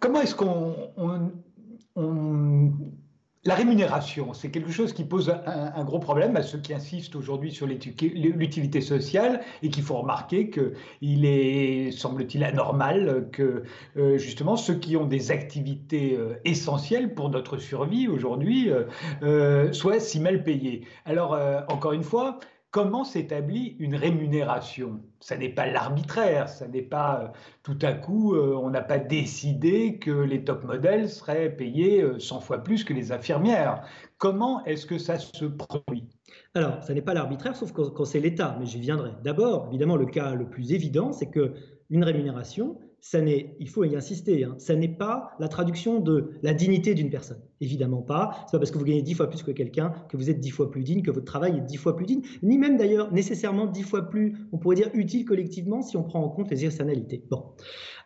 Comment 0.00 0.20
est-ce 0.20 0.34
qu'on 0.34 0.74
on, 1.96 2.72
la 3.44 3.54
rémunération, 3.54 4.34
c'est 4.34 4.50
quelque 4.50 4.70
chose 4.70 4.92
qui 4.92 5.02
pose 5.04 5.34
un, 5.46 5.82
gros 5.84 5.98
problème 5.98 6.36
à 6.36 6.42
ceux 6.42 6.58
qui 6.58 6.74
insistent 6.74 7.16
aujourd'hui 7.16 7.50
sur 7.50 7.66
l'utilité 7.66 8.82
sociale 8.82 9.40
et 9.62 9.70
qu'il 9.70 9.82
faut 9.82 9.96
remarquer 9.96 10.50
qu'il 10.50 11.24
est, 11.24 11.90
semble-t-il, 11.90 12.44
anormal 12.44 13.30
que 13.32 13.62
euh, 13.96 14.18
justement 14.18 14.56
ceux 14.56 14.74
qui 14.74 14.94
ont 14.98 15.06
des 15.06 15.30
activités 15.30 16.16
euh, 16.18 16.34
essentielles 16.44 17.14
pour 17.14 17.30
notre 17.30 17.56
survie 17.56 18.08
aujourd'hui 18.08 18.70
euh, 19.22 19.72
soient 19.72 20.00
si 20.00 20.20
mal 20.20 20.44
payés. 20.44 20.84
Alors, 21.06 21.38
encore 21.68 21.92
une 21.94 22.04
fois, 22.04 22.40
comment 22.70 23.04
s'établit 23.04 23.76
une 23.78 23.94
rémunération? 23.94 25.00
Ça 25.20 25.36
n'est 25.36 25.48
pas 25.48 25.66
l'arbitraire, 25.66 26.48
ça 26.48 26.68
n'est 26.68 26.82
pas 26.82 27.22
euh, 27.22 27.28
tout 27.62 27.78
à 27.82 27.92
coup, 27.92 28.34
euh, 28.34 28.54
on 28.54 28.70
n'a 28.70 28.82
pas 28.82 28.98
décidé 28.98 29.98
que 29.98 30.10
les 30.10 30.44
top 30.44 30.64
modèles 30.64 31.08
seraient 31.08 31.50
payés 31.50 32.04
100 32.18 32.36
euh, 32.36 32.40
fois 32.40 32.58
plus 32.58 32.84
que 32.84 32.92
les 32.92 33.12
infirmières. 33.12 33.82
Comment 34.18 34.64
est-ce 34.64 34.86
que 34.86 34.98
ça 34.98 35.18
se 35.18 35.44
produit? 35.44 36.08
Alors, 36.54 36.82
ça 36.82 36.94
n'est 36.94 37.02
pas 37.02 37.14
l'arbitraire, 37.14 37.56
sauf 37.56 37.72
quand, 37.72 38.04
c'est 38.04 38.20
l'État, 38.20 38.56
mais 38.58 38.66
j'y 38.66 38.80
viendrai. 38.80 39.10
D'abord, 39.24 39.66
évidemment, 39.68 39.96
le 39.96 40.06
cas 40.06 40.34
le 40.34 40.48
plus 40.48 40.72
évident, 40.72 41.12
c'est 41.12 41.30
que 41.30 41.54
une 41.90 42.04
rémunération, 42.04 42.78
il 43.14 43.68
faut 43.68 43.84
y 43.84 43.96
insister, 43.96 44.44
hein, 44.44 44.54
ça 44.58 44.74
n'est 44.76 44.88
pas 44.88 45.30
la 45.38 45.48
traduction 45.48 46.00
de 46.00 46.32
la 46.42 46.54
dignité 46.54 46.94
d'une 46.94 47.10
personne. 47.10 47.40
Évidemment 47.60 48.02
pas. 48.02 48.44
C'est 48.46 48.52
pas 48.52 48.58
parce 48.58 48.70
que 48.70 48.78
vous 48.78 48.84
gagnez 48.84 49.02
dix 49.02 49.14
fois 49.14 49.28
plus 49.28 49.42
que 49.42 49.50
quelqu'un 49.50 49.92
que 50.08 50.16
vous 50.16 50.30
êtes 50.30 50.40
dix 50.40 50.50
fois 50.50 50.70
plus 50.70 50.82
digne, 50.82 51.02
que 51.02 51.10
votre 51.10 51.26
travail 51.26 51.58
est 51.58 51.62
dix 51.62 51.76
fois 51.76 51.96
plus 51.96 52.06
digne, 52.06 52.22
ni 52.42 52.58
même 52.58 52.76
d'ailleurs 52.76 53.12
nécessairement 53.12 53.66
dix 53.66 53.82
fois 53.82 54.08
plus, 54.08 54.36
on 54.52 54.58
pourrait 54.58 54.76
dire, 54.76 54.90
utile 54.94 55.24
collectivement 55.24 55.82
si 55.82 55.96
on 55.96 56.02
prend 56.02 56.22
en 56.22 56.28
compte 56.28 56.50
les 56.50 56.64
externalités. 56.64 57.24
Bon. 57.30 57.44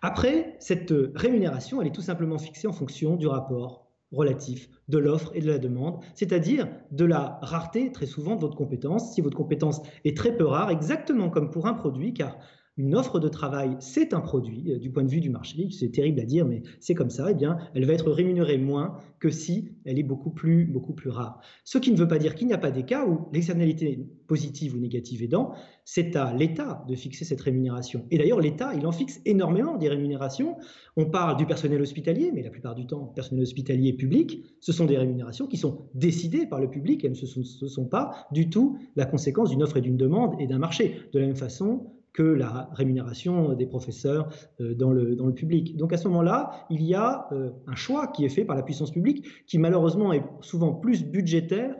Après, 0.03 0.57
cette 0.59 0.93
rémunération, 1.15 1.81
elle 1.81 1.89
est 1.89 1.95
tout 1.95 2.03
simplement 2.03 2.39
fixée 2.39 2.67
en 2.67 2.73
fonction 2.73 3.17
du 3.17 3.27
rapport 3.27 3.85
relatif 4.13 4.69
de 4.89 4.99
l'offre 4.99 5.33
et 5.35 5.41
de 5.41 5.49
la 5.49 5.59
demande, 5.59 5.99
c'est-à-dire 6.15 6.69
de 6.93 7.05
la 7.05 7.39
rareté 7.43 7.91
très 7.91 8.07
souvent 8.07 8.37
de 8.37 8.41
votre 8.41 8.57
compétence. 8.57 9.13
Si 9.15 9.21
votre 9.21 9.37
compétence 9.37 9.83
est 10.05 10.17
très 10.17 10.37
peu 10.37 10.45
rare, 10.45 10.71
exactement 10.71 11.31
comme 11.31 11.51
pour 11.51 11.67
un 11.67 11.75
produit, 11.75 12.15
car 12.15 12.39
une 12.77 12.97
offre 12.97 13.21
de 13.21 13.29
travail, 13.29 13.77
c'est 13.79 14.15
un 14.15 14.21
produit 14.21 14.73
euh, 14.73 14.79
du 14.79 14.91
point 14.91 15.05
de 15.05 15.11
vue 15.11 15.21
du 15.21 15.31
marché, 15.31 15.69
c'est 15.71 15.91
terrible 15.91 16.21
à 16.21 16.25
dire, 16.25 16.45
mais 16.45 16.63
c'est 16.81 16.95
comme 16.95 17.11
ça, 17.11 17.29
eh 17.31 17.35
bien, 17.35 17.59
elle 17.75 17.85
va 17.85 17.93
être 17.93 18.11
rémunérée 18.11 18.59
moins 18.59 18.99
que 19.21 19.31
si 19.31 19.71
elle 19.85 19.99
est 19.99 20.05
beaucoup 20.05 20.31
plus, 20.31 20.67
beaucoup 20.67 20.93
plus 20.93 21.11
rare. 21.11 21.41
Ce 21.63 21.79
qui 21.79 21.93
ne 21.93 21.97
veut 21.97 22.09
pas 22.09 22.19
dire 22.19 22.35
qu'il 22.35 22.49
n'y 22.49 22.53
a 22.53 22.59
pas 22.59 22.73
des 22.73 22.83
cas 22.83 23.07
où 23.07 23.29
l'externalité 23.33 24.05
positive 24.27 24.75
ou 24.75 24.79
négative 24.79 25.23
aidant, 25.23 25.53
c'est 25.85 26.17
à 26.17 26.35
l'État 26.35 26.85
de 26.89 26.95
fixer 26.97 27.25
cette 27.25 27.41
rémunération. 27.41 28.07
Et 28.11 28.19
d'ailleurs, 28.19 28.41
l'État, 28.41 28.75
il 28.75 28.87
en 28.87 28.93
fixe 28.93 29.21
énormément 29.25 29.77
des 29.77 29.89
rémunérations. 29.89 30.57
On 30.97 31.07
parle 31.07 31.37
du 31.37 31.47
personnel 31.47 31.81
hospitalier, 31.81 32.33
mais 32.35 32.43
la 32.43 32.51
plupart 32.51 32.75
du 32.75 32.87
temps, 32.87 33.05
personnel 33.15 33.43
hospitalier 33.43 33.93
public, 33.93 34.45
ce 34.61 34.73
sont 34.73 34.87
des 34.87 34.99
rémunérations 34.99 35.47
qui 35.47 35.59
sont 35.59 35.89
décidées 35.95 36.47
par 36.47 36.61
le 36.61 36.69
public, 36.69 37.05
elles 37.05 37.13
ne 37.13 37.69
sont 37.69 37.87
pas 37.87 38.27
du 38.33 38.51
tout 38.51 38.79
la 38.97 39.07
conséquence 39.07 39.51
d'une 39.51 39.63
offre 39.63 39.77
et 39.77 39.81
d'une 39.81 39.97
demande 39.97 40.35
et 40.41 40.47
d'un 40.47 40.59
marché. 40.59 41.01
De 41.13 41.19
la 41.19 41.27
même 41.27 41.37
façon, 41.37 41.93
que 42.15 42.23
la 42.23 42.71
rémunération 42.73 43.53
des 43.53 43.67
professeurs 43.67 44.29
euh, 44.61 44.75
dans 44.75 44.93
le, 44.93 45.15
dans 45.15 45.27
le 45.27 45.35
public. 45.35 45.77
Donc 45.77 45.93
à 45.93 45.99
ce 45.99 46.09
moment-là, 46.09 46.67
il 46.71 46.83
y 46.83 46.95
a 46.95 47.27
euh, 47.33 47.51
un 47.67 47.75
choix 47.75 48.07
qui 48.07 48.25
est 48.25 48.31
fait 48.31 48.47
par 48.47 48.57
la 48.57 48.63
puissance 48.63 48.91
publique 48.91 49.27
qui 49.47 49.59
malheureusement 49.59 50.15
est 50.15 50.25
souvent 50.41 50.73
plus 50.73 51.05
budgétaire 51.05 51.75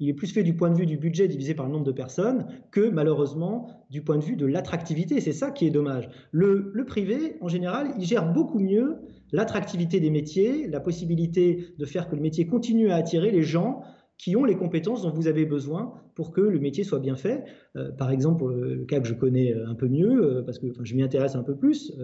il 0.00 0.08
est 0.08 0.14
plus 0.14 0.32
fait 0.32 0.44
du 0.44 0.54
point 0.54 0.70
de 0.70 0.76
vue 0.76 0.86
du 0.86 0.96
budget 0.96 1.26
divisé 1.26 1.54
par 1.54 1.66
le 1.66 1.72
nombre 1.72 1.84
de 1.84 1.92
personnes 1.92 2.46
que 2.70 2.88
malheureusement 2.88 3.84
du 3.90 4.02
point 4.02 4.16
de 4.16 4.22
vue 4.22 4.36
de 4.36 4.46
l'attractivité. 4.46 5.20
C'est 5.20 5.32
ça 5.32 5.50
qui 5.50 5.66
est 5.66 5.70
dommage. 5.70 6.08
Le, 6.30 6.70
le, 6.72 6.84
privé, 6.84 7.36
en 7.40 7.48
général, 7.48 7.88
il 7.98 8.04
gère 8.04 8.32
beaucoup 8.32 8.60
mieux 8.60 8.98
l'attractivité 9.32 9.98
des 9.98 10.10
métiers, 10.10 10.68
la 10.68 10.80
possibilité 10.80 11.74
de 11.78 11.84
faire 11.84 12.08
que 12.08 12.14
le 12.14 12.22
métier 12.22 12.46
continue 12.46 12.90
à 12.90 12.96
attirer 12.96 13.32
les 13.32 13.42
gens 13.42 13.82
qui 14.18 14.36
ont 14.36 14.44
les 14.44 14.56
compétences 14.56 15.02
dont 15.02 15.10
vous 15.10 15.28
avez 15.28 15.46
besoin 15.46 15.94
pour 16.14 16.32
que 16.32 16.40
le 16.40 16.58
métier 16.58 16.84
soit 16.84 16.98
bien 16.98 17.16
fait. 17.16 17.44
Euh, 17.76 17.90
par 17.92 18.10
exemple, 18.10 18.52
le 18.52 18.84
cas 18.84 19.00
que 19.00 19.08
je 19.08 19.14
connais 19.14 19.54
un 19.54 19.74
peu 19.74 19.88
mieux, 19.88 20.42
parce 20.44 20.58
que 20.58 20.66
je 20.82 20.94
m'y 20.94 21.02
intéresse 21.02 21.36
un 21.36 21.44
peu 21.44 21.56
plus, 21.56 21.96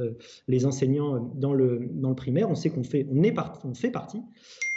les 0.48 0.64
enseignants 0.66 1.32
dans 1.34 1.52
le, 1.52 1.88
dans 1.92 2.10
le 2.10 2.14
primaire, 2.14 2.48
on 2.48 2.54
sait 2.54 2.70
qu'on 2.70 2.84
fait, 2.84 3.06
on 3.10 3.22
est 3.22 3.34
on 3.64 3.74
fait 3.74 3.90
partie 3.90 4.22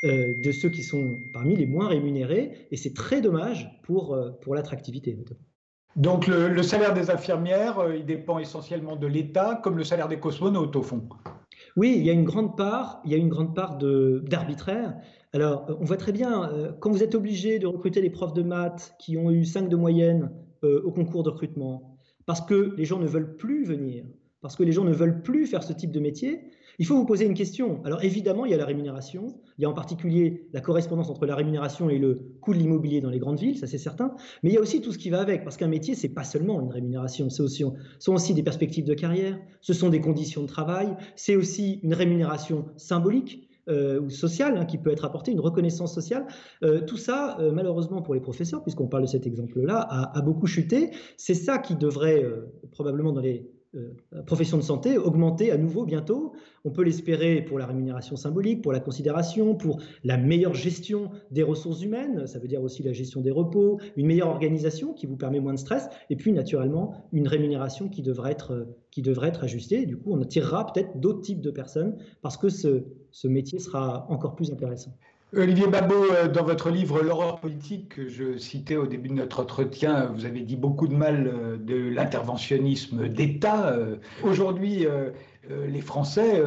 de 0.03 0.51
ceux 0.51 0.69
qui 0.69 0.81
sont 0.81 1.15
parmi 1.33 1.55
les 1.55 1.67
moins 1.67 1.87
rémunérés, 1.87 2.67
et 2.71 2.77
c'est 2.77 2.93
très 2.93 3.21
dommage 3.21 3.69
pour, 3.83 4.17
pour 4.41 4.55
l'attractivité. 4.55 5.15
Donc 5.97 6.27
le, 6.27 6.61
salaire 6.61 6.93
des 6.93 7.09
infirmières, 7.09 7.79
euh, 7.79 7.95
il 7.95 8.05
dépend 8.05 8.37
essentiellement 8.37 8.95
de 8.95 9.07
l'État, 9.07 9.59
comme 9.63 9.77
le 9.79 9.83
salaire 9.83 10.07
des 10.07 10.19
cosmonautes 10.19 10.75
au 10.75 10.83
fond. 10.83 11.09
Oui, 11.77 11.93
il 11.95 12.03
y 12.03 12.09
a 12.09 12.13
une 12.13 12.23
grande 12.23 12.57
part, 12.57 13.01
il 13.05 13.11
y 13.11 13.13
a 13.13 13.17
une 13.17 13.29
grande 13.29 13.53
part 13.55 13.77
d'arbitraire. 13.77 14.97
Alors, 15.31 15.77
on 15.79 15.85
voit 15.85 15.97
très 15.97 16.11
bien, 16.11 16.49
euh, 16.51 16.71
quand 16.79 16.89
vous 16.89 17.03
êtes 17.03 17.13
obligé 17.13 17.59
de 17.59 17.67
recruter 17.67 18.01
des 18.01 18.09
profs 18.09 18.33
de 18.33 18.41
maths 18.41 18.95
qui 18.97 19.15
ont 19.15 19.29
eu 19.29 19.45
5 19.45 19.69
de 19.69 19.75
moyenne 19.75 20.31
euh, 20.63 20.81
au 20.83 20.91
concours 20.91 21.21
de 21.21 21.29
recrutement, 21.29 21.99
parce 22.25 22.41
que 22.41 22.73
les 22.77 22.85
gens 22.85 22.97
ne 22.97 23.05
veulent 23.05 23.35
plus 23.37 23.63
venir, 23.63 24.05
parce 24.41 24.55
que 24.55 24.63
les 24.63 24.71
gens 24.71 24.85
ne 24.85 24.91
veulent 24.91 25.21
plus 25.21 25.45
faire 25.45 25.61
ce 25.61 25.71
type 25.71 25.91
de 25.91 25.99
métier, 25.99 26.49
il 26.79 26.85
faut 26.85 26.95
vous 26.95 27.05
poser 27.05 27.25
une 27.25 27.33
question. 27.33 27.81
Alors 27.85 28.03
évidemment, 28.03 28.45
il 28.45 28.51
y 28.51 28.53
a 28.53 28.57
la 28.57 28.65
rémunération, 28.65 29.35
il 29.57 29.63
y 29.63 29.65
a 29.65 29.69
en 29.69 29.73
particulier 29.73 30.47
la 30.53 30.61
correspondance 30.61 31.09
entre 31.09 31.25
la 31.25 31.35
rémunération 31.35 31.89
et 31.89 31.97
le 31.97 32.15
coût 32.41 32.53
de 32.53 32.59
l'immobilier 32.59 33.01
dans 33.01 33.09
les 33.09 33.19
grandes 33.19 33.39
villes, 33.39 33.57
ça 33.57 33.67
c'est 33.67 33.77
certain, 33.77 34.13
mais 34.43 34.49
il 34.51 34.53
y 34.53 34.57
a 34.57 34.61
aussi 34.61 34.81
tout 34.81 34.91
ce 34.91 34.97
qui 34.97 35.09
va 35.09 35.19
avec, 35.19 35.43
parce 35.43 35.57
qu'un 35.57 35.67
métier, 35.67 35.95
c'est 35.95 36.09
pas 36.09 36.23
seulement 36.23 36.61
une 36.61 36.71
rémunération, 36.71 37.27
aussi, 37.39 37.63
sont 37.99 38.13
aussi 38.13 38.33
des 38.33 38.43
perspectives 38.43 38.85
de 38.85 38.93
carrière, 38.93 39.39
ce 39.61 39.73
sont 39.73 39.89
des 39.89 40.01
conditions 40.01 40.41
de 40.43 40.47
travail, 40.47 40.95
c'est 41.15 41.35
aussi 41.35 41.79
une 41.83 41.93
rémunération 41.93 42.65
symbolique, 42.77 43.47
euh, 43.69 43.99
ou 43.99 44.09
sociale 44.09 44.55
hein, 44.55 44.63
qui 44.63 44.77
peut 44.77 44.91
être 44.91 45.03
apportée, 45.03 45.33
une 45.33 45.41
reconnaissance 45.41 45.93
sociale. 45.93 46.25
Euh, 46.63 46.79
tout 46.79 46.95
ça, 46.95 47.37
euh, 47.41 47.51
malheureusement 47.51 48.01
pour 48.01 48.13
les 48.13 48.21
professeurs, 48.21 48.63
puisqu'on 48.63 48.87
parle 48.87 49.03
de 49.03 49.09
cet 49.09 49.27
exemple-là, 49.27 49.79
a, 49.79 50.17
a, 50.17 50.21
beaucoup 50.21 50.47
chuté. 50.47 50.91
C'est 51.17 51.33
ça 51.33 51.57
qui 51.57 51.75
devrait 51.75 52.23
probablement 52.71 53.11
dans 53.11 53.19
les 53.19 53.45
euh, 53.75 53.93
profession 54.25 54.57
de 54.57 54.63
santé 54.63 54.97
augmenter 54.97 55.51
à 55.51 55.57
nouveau 55.57 55.83
bientôt. 55.83 56.31
On 56.63 56.71
peut 56.71 56.83
l'espérer 56.83 57.41
pour 57.41 57.59
la 57.59 57.65
rémunération 57.65 58.15
symbolique, 58.15 58.61
pour 58.61 58.71
la 58.71 58.79
considération, 58.79 59.55
pour 59.55 59.81
la 60.03 60.17
meilleure 60.17 60.53
gestion 60.53 61.11
des 61.31 61.43
ressources 61.43 61.81
humaines, 61.81 62.27
ça 62.27 62.39
veut 62.39 62.47
dire 62.47 62.61
aussi 62.61 62.81
la 62.81 62.93
gestion 62.93 63.19
des 63.19 63.31
repos, 63.31 63.79
une 63.97 64.05
meilleure 64.05 64.29
organisation 64.29 64.93
qui 64.93 65.05
vous 65.05 65.17
permet 65.17 65.39
moins 65.41 65.53
de 65.53 65.59
stress, 65.59 65.89
et 66.09 66.15
puis 66.15 66.31
naturellement 66.31 66.93
une 67.11 67.27
rémunération 67.27 67.89
qui 67.89 68.01
devrait 68.01 68.31
être, 68.31 68.67
qui 68.89 69.01
devrait 69.01 69.29
être 69.29 69.43
ajustée. 69.43 69.85
Du 69.85 69.97
coup, 69.97 70.11
on 70.13 70.21
attirera 70.21 70.65
peut-être 70.71 70.97
d'autres 70.99 71.21
types 71.21 71.41
de 71.41 71.51
personnes 71.51 71.97
parce 72.21 72.37
que 72.37 72.49
ce 72.49 73.27
métier 73.27 73.59
sera 73.59 74.07
encore 74.09 74.35
plus 74.35 74.51
intéressant. 74.51 74.97
Olivier 75.35 75.67
Babot, 75.67 76.05
euh, 76.13 76.29
dans 76.29 76.45
votre 76.45 76.69
livre 76.69 77.01
L'horreur 77.01 77.41
politique 77.41 77.89
que 77.89 78.07
je 78.07 78.37
citais 78.37 78.77
au 78.77 78.87
début 78.87 79.09
de 79.09 79.15
notre 79.15 79.41
entretien, 79.41 80.05
vous 80.15 80.25
avez 80.25 80.39
dit 80.39 80.55
beaucoup 80.55 80.87
de 80.87 80.95
mal 80.95 81.27
euh, 81.27 81.57
de 81.57 81.75
l'interventionnisme 81.75 83.09
d'État. 83.09 83.67
Euh, 83.67 83.97
aujourd'hui, 84.23 84.85
les 85.49 85.81
Français 85.81 86.41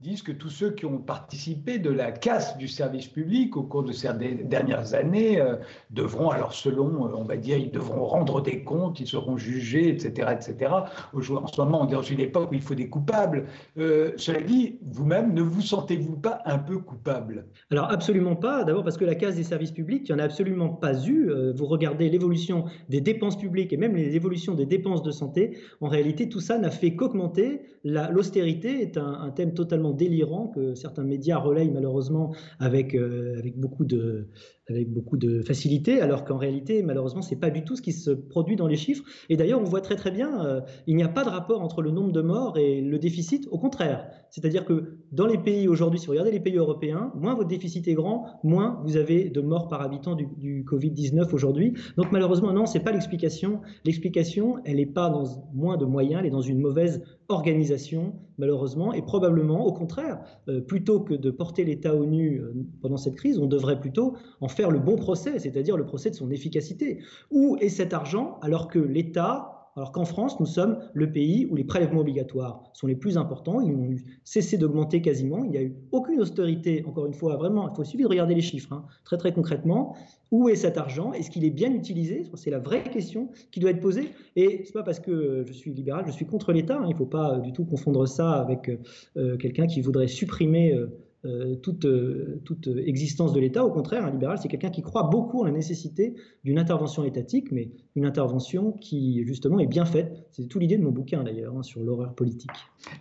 disent 0.00 0.22
que 0.22 0.30
tous 0.30 0.50
ceux 0.50 0.70
qui 0.70 0.86
ont 0.86 0.98
participé 0.98 1.80
de 1.80 1.90
la 1.90 2.12
casse 2.12 2.56
du 2.56 2.68
service 2.68 3.08
public 3.08 3.56
au 3.56 3.64
cours 3.64 3.82
de 3.82 3.90
ces 3.90 4.08
dernières 4.44 4.94
années 4.94 5.40
euh, 5.40 5.56
devront, 5.90 6.30
alors 6.30 6.54
selon, 6.54 7.06
euh, 7.06 7.16
on 7.16 7.24
va 7.24 7.36
dire, 7.36 7.58
ils 7.58 7.72
devront 7.72 8.04
rendre 8.04 8.40
des 8.40 8.62
comptes, 8.62 9.00
ils 9.00 9.08
seront 9.08 9.36
jugés, 9.36 9.88
etc. 9.88 10.28
etc. 10.30 10.72
En 11.12 11.20
ce 11.20 11.60
moment, 11.60 11.82
on 11.82 11.88
est 11.88 11.94
dans 11.94 12.02
une 12.02 12.20
époque 12.20 12.52
où 12.52 12.54
il 12.54 12.60
faut 12.60 12.76
des 12.76 12.88
coupables. 12.88 13.46
Euh, 13.76 14.12
cela 14.16 14.40
dit, 14.40 14.78
vous-même, 14.86 15.34
ne 15.34 15.42
vous 15.42 15.62
sentez-vous 15.62 16.16
pas 16.16 16.42
un 16.44 16.58
peu 16.58 16.78
coupable? 16.78 17.46
Alors 17.72 17.90
absolument 17.90 18.36
pas. 18.36 18.62
D'abord 18.62 18.84
parce 18.84 18.98
que 18.98 19.04
la 19.04 19.16
casse 19.16 19.34
des 19.34 19.42
services 19.42 19.72
publics, 19.72 20.08
il 20.08 20.14
n'y 20.14 20.20
en 20.20 20.22
a 20.22 20.26
absolument 20.26 20.68
pas 20.68 20.94
eu. 21.08 21.28
Vous 21.56 21.66
regardez 21.66 22.08
l'évolution 22.08 22.66
des 22.88 23.00
dépenses 23.00 23.36
publiques 23.36 23.72
et 23.72 23.76
même 23.76 23.96
les 23.96 24.14
évolutions 24.14 24.54
des 24.54 24.66
dépenses 24.66 25.02
de 25.02 25.10
santé. 25.10 25.58
En 25.80 25.88
réalité, 25.88 26.28
tout 26.28 26.40
ça 26.40 26.56
n'a 26.56 26.70
fait 26.70 26.94
qu'augmenter. 26.94 27.62
L'austérité 27.82 28.80
est 28.82 28.96
un, 28.96 29.20
un 29.22 29.30
thème 29.30 29.54
totalement 29.54 29.87
délirant 29.92 30.48
que 30.48 30.74
certains 30.74 31.04
médias 31.04 31.38
relayent 31.38 31.70
malheureusement 31.70 32.34
avec, 32.58 32.94
euh, 32.94 33.38
avec, 33.38 33.58
beaucoup, 33.58 33.84
de, 33.84 34.28
avec 34.68 34.92
beaucoup 34.92 35.16
de 35.16 35.42
facilité, 35.42 36.00
alors 36.00 36.24
qu'en 36.24 36.36
réalité, 36.36 36.82
malheureusement, 36.82 37.22
c'est 37.22 37.36
pas 37.36 37.50
du 37.50 37.64
tout 37.64 37.76
ce 37.76 37.82
qui 37.82 37.92
se 37.92 38.10
produit 38.10 38.56
dans 38.56 38.66
les 38.66 38.76
chiffres. 38.76 39.04
Et 39.28 39.36
d'ailleurs, 39.36 39.60
on 39.60 39.64
voit 39.64 39.80
très 39.80 39.96
très 39.96 40.10
bien, 40.10 40.44
euh, 40.44 40.60
il 40.86 40.96
n'y 40.96 41.02
a 41.02 41.08
pas 41.08 41.24
de 41.24 41.30
rapport 41.30 41.62
entre 41.62 41.82
le 41.82 41.90
nombre 41.90 42.12
de 42.12 42.20
morts 42.20 42.58
et 42.58 42.80
le 42.80 42.98
déficit. 42.98 43.48
Au 43.50 43.58
contraire, 43.58 44.08
c'est-à-dire 44.30 44.64
que 44.64 44.98
dans 45.12 45.26
les 45.26 45.38
pays 45.38 45.68
aujourd'hui, 45.68 45.98
si 45.98 46.06
vous 46.06 46.12
regardez 46.12 46.32
les 46.32 46.40
pays 46.40 46.56
européens, 46.56 47.12
moins 47.14 47.34
votre 47.34 47.48
déficit 47.48 47.88
est 47.88 47.94
grand, 47.94 48.26
moins 48.42 48.80
vous 48.84 48.96
avez 48.96 49.30
de 49.30 49.40
morts 49.40 49.68
par 49.68 49.82
habitant 49.82 50.14
du, 50.14 50.26
du 50.36 50.64
Covid-19 50.64 51.32
aujourd'hui. 51.32 51.74
Donc 51.96 52.12
malheureusement, 52.12 52.52
non, 52.52 52.66
c'est 52.66 52.80
pas 52.80 52.92
l'explication. 52.92 53.60
L'explication, 53.84 54.56
elle 54.64 54.76
n'est 54.76 54.86
pas 54.86 55.08
dans 55.10 55.24
moins 55.54 55.76
de 55.76 55.84
moyens, 55.84 56.20
elle 56.20 56.26
est 56.26 56.30
dans 56.30 56.40
une 56.40 56.60
mauvaise 56.60 57.02
organisation, 57.28 58.14
malheureusement, 58.38 58.92
et 58.92 59.02
probablement, 59.02 59.66
au 59.66 59.72
contraire, 59.72 60.20
euh, 60.48 60.60
plutôt 60.60 61.00
que 61.00 61.14
de 61.14 61.30
porter 61.30 61.64
l'État 61.64 61.94
au 61.94 62.06
nu 62.06 62.40
euh, 62.40 62.54
pendant 62.80 62.96
cette 62.96 63.16
crise, 63.16 63.38
on 63.38 63.46
devrait 63.46 63.78
plutôt 63.78 64.16
en 64.40 64.48
faire 64.48 64.70
le 64.70 64.78
bon 64.78 64.96
procès, 64.96 65.38
c'est-à-dire 65.38 65.76
le 65.76 65.84
procès 65.84 66.10
de 66.10 66.14
son 66.14 66.30
efficacité. 66.30 67.00
Où 67.30 67.56
est 67.60 67.68
cet 67.68 67.92
argent 67.92 68.38
alors 68.40 68.68
que 68.68 68.78
l'État 68.78 69.57
alors 69.78 69.92
qu'en 69.92 70.04
France, 70.04 70.40
nous 70.40 70.46
sommes 70.46 70.80
le 70.92 71.12
pays 71.12 71.46
où 71.48 71.54
les 71.54 71.62
prélèvements 71.62 72.00
obligatoires 72.00 72.64
sont 72.72 72.88
les 72.88 72.96
plus 72.96 73.16
importants. 73.16 73.60
Ils 73.60 73.72
ont 73.72 73.94
cessé 74.24 74.58
d'augmenter 74.58 75.00
quasiment. 75.00 75.44
Il 75.44 75.50
n'y 75.50 75.56
a 75.56 75.62
eu 75.62 75.76
aucune 75.92 76.20
austérité, 76.20 76.84
encore 76.84 77.06
une 77.06 77.14
fois, 77.14 77.36
vraiment, 77.36 77.70
il 77.70 77.76
faut 77.76 77.84
suffire 77.84 78.08
de 78.08 78.10
regarder 78.10 78.34
les 78.34 78.40
chiffres, 78.40 78.72
hein, 78.72 78.84
très 79.04 79.18
très 79.18 79.32
concrètement. 79.32 79.94
Où 80.32 80.48
est 80.48 80.56
cet 80.56 80.78
argent? 80.78 81.12
Est-ce 81.12 81.30
qu'il 81.30 81.44
est 81.44 81.50
bien 81.50 81.72
utilisé? 81.72 82.24
C'est 82.34 82.50
la 82.50 82.58
vraie 82.58 82.82
question 82.82 83.30
qui 83.52 83.60
doit 83.60 83.70
être 83.70 83.80
posée. 83.80 84.08
Et 84.34 84.64
ce 84.64 84.70
n'est 84.70 84.72
pas 84.72 84.82
parce 84.82 84.98
que 84.98 85.44
je 85.46 85.52
suis 85.52 85.72
libéral, 85.72 86.04
je 86.08 86.12
suis 86.12 86.26
contre 86.26 86.52
l'État. 86.52 86.78
Hein. 86.78 86.86
il 86.86 86.94
ne 86.94 86.96
faut 86.96 87.06
pas 87.06 87.38
du 87.38 87.52
tout 87.52 87.64
confondre 87.64 88.06
ça 88.08 88.32
avec 88.32 88.68
euh, 89.16 89.36
quelqu'un 89.36 89.68
qui 89.68 89.80
voudrait 89.80 90.08
supprimer. 90.08 90.74
Euh, 90.74 90.88
euh, 91.24 91.56
toute, 91.56 91.84
euh, 91.84 92.40
toute, 92.44 92.68
existence 92.68 93.32
de 93.32 93.40
l'État. 93.40 93.64
Au 93.64 93.72
contraire, 93.72 94.06
un 94.06 94.10
libéral, 94.12 94.38
c'est 94.38 94.46
quelqu'un 94.46 94.70
qui 94.70 94.82
croit 94.82 95.02
beaucoup 95.02 95.40
en 95.40 95.44
la 95.46 95.50
nécessité 95.50 96.14
d'une 96.44 96.60
intervention 96.60 97.02
étatique, 97.02 97.50
mais 97.50 97.72
une 97.96 98.04
intervention 98.04 98.70
qui, 98.70 99.24
justement, 99.26 99.58
est 99.58 99.66
bien 99.66 99.84
faite. 99.84 100.28
C'est 100.30 100.46
tout 100.46 100.60
l'idée 100.60 100.76
de 100.76 100.84
mon 100.84 100.92
bouquin, 100.92 101.24
d'ailleurs, 101.24 101.56
hein, 101.56 101.64
sur 101.64 101.82
l'horreur 101.82 102.14
politique. 102.14 102.52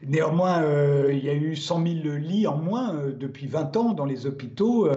Néanmoins, 0.08 0.64
euh, 0.64 1.14
il 1.14 1.24
y 1.24 1.30
a 1.30 1.36
eu 1.36 1.56
100 1.56 1.86
000 2.04 2.16
lits 2.16 2.48
en 2.48 2.58
moins 2.58 3.04
depuis 3.20 3.46
20 3.46 3.78
ans 3.78 3.94
dans 3.94 4.06
les 4.06 4.26
hôpitaux. 4.26 4.90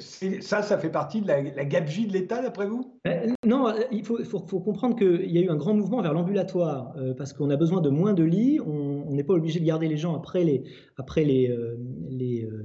ça, 0.00 0.62
ça 0.62 0.78
fait 0.78 0.90
partie 0.90 1.20
de 1.20 1.28
la, 1.28 1.40
la 1.40 1.64
gabegie 1.64 2.08
de 2.08 2.12
l'État, 2.12 2.42
d'après 2.42 2.66
vous? 2.66 2.98
Non, 3.46 3.72
il 3.92 4.04
faut, 4.04 4.22
faut, 4.24 4.44
faut 4.44 4.60
comprendre 4.60 4.96
qu'il 4.96 5.30
y 5.30 5.38
a 5.38 5.42
eu 5.42 5.50
un 5.50 5.56
grand 5.56 5.74
mouvement 5.74 6.02
vers 6.02 6.14
l'ambulatoire, 6.14 6.96
parce 7.16 7.32
qu'on 7.32 7.50
a 7.50 7.56
besoin 7.56 7.80
de 7.80 7.90
moins 7.90 8.12
de 8.12 8.24
lits. 8.24 8.58
On 8.60 8.91
n'est 9.12 9.24
pas 9.24 9.34
obligé 9.34 9.60
de 9.60 9.64
garder 9.64 9.88
les 9.88 9.96
gens 9.96 10.14
après 10.14 10.44
les, 10.44 10.64
après 10.96 11.24
les, 11.24 11.48
les, 12.10 12.44
euh, 12.44 12.64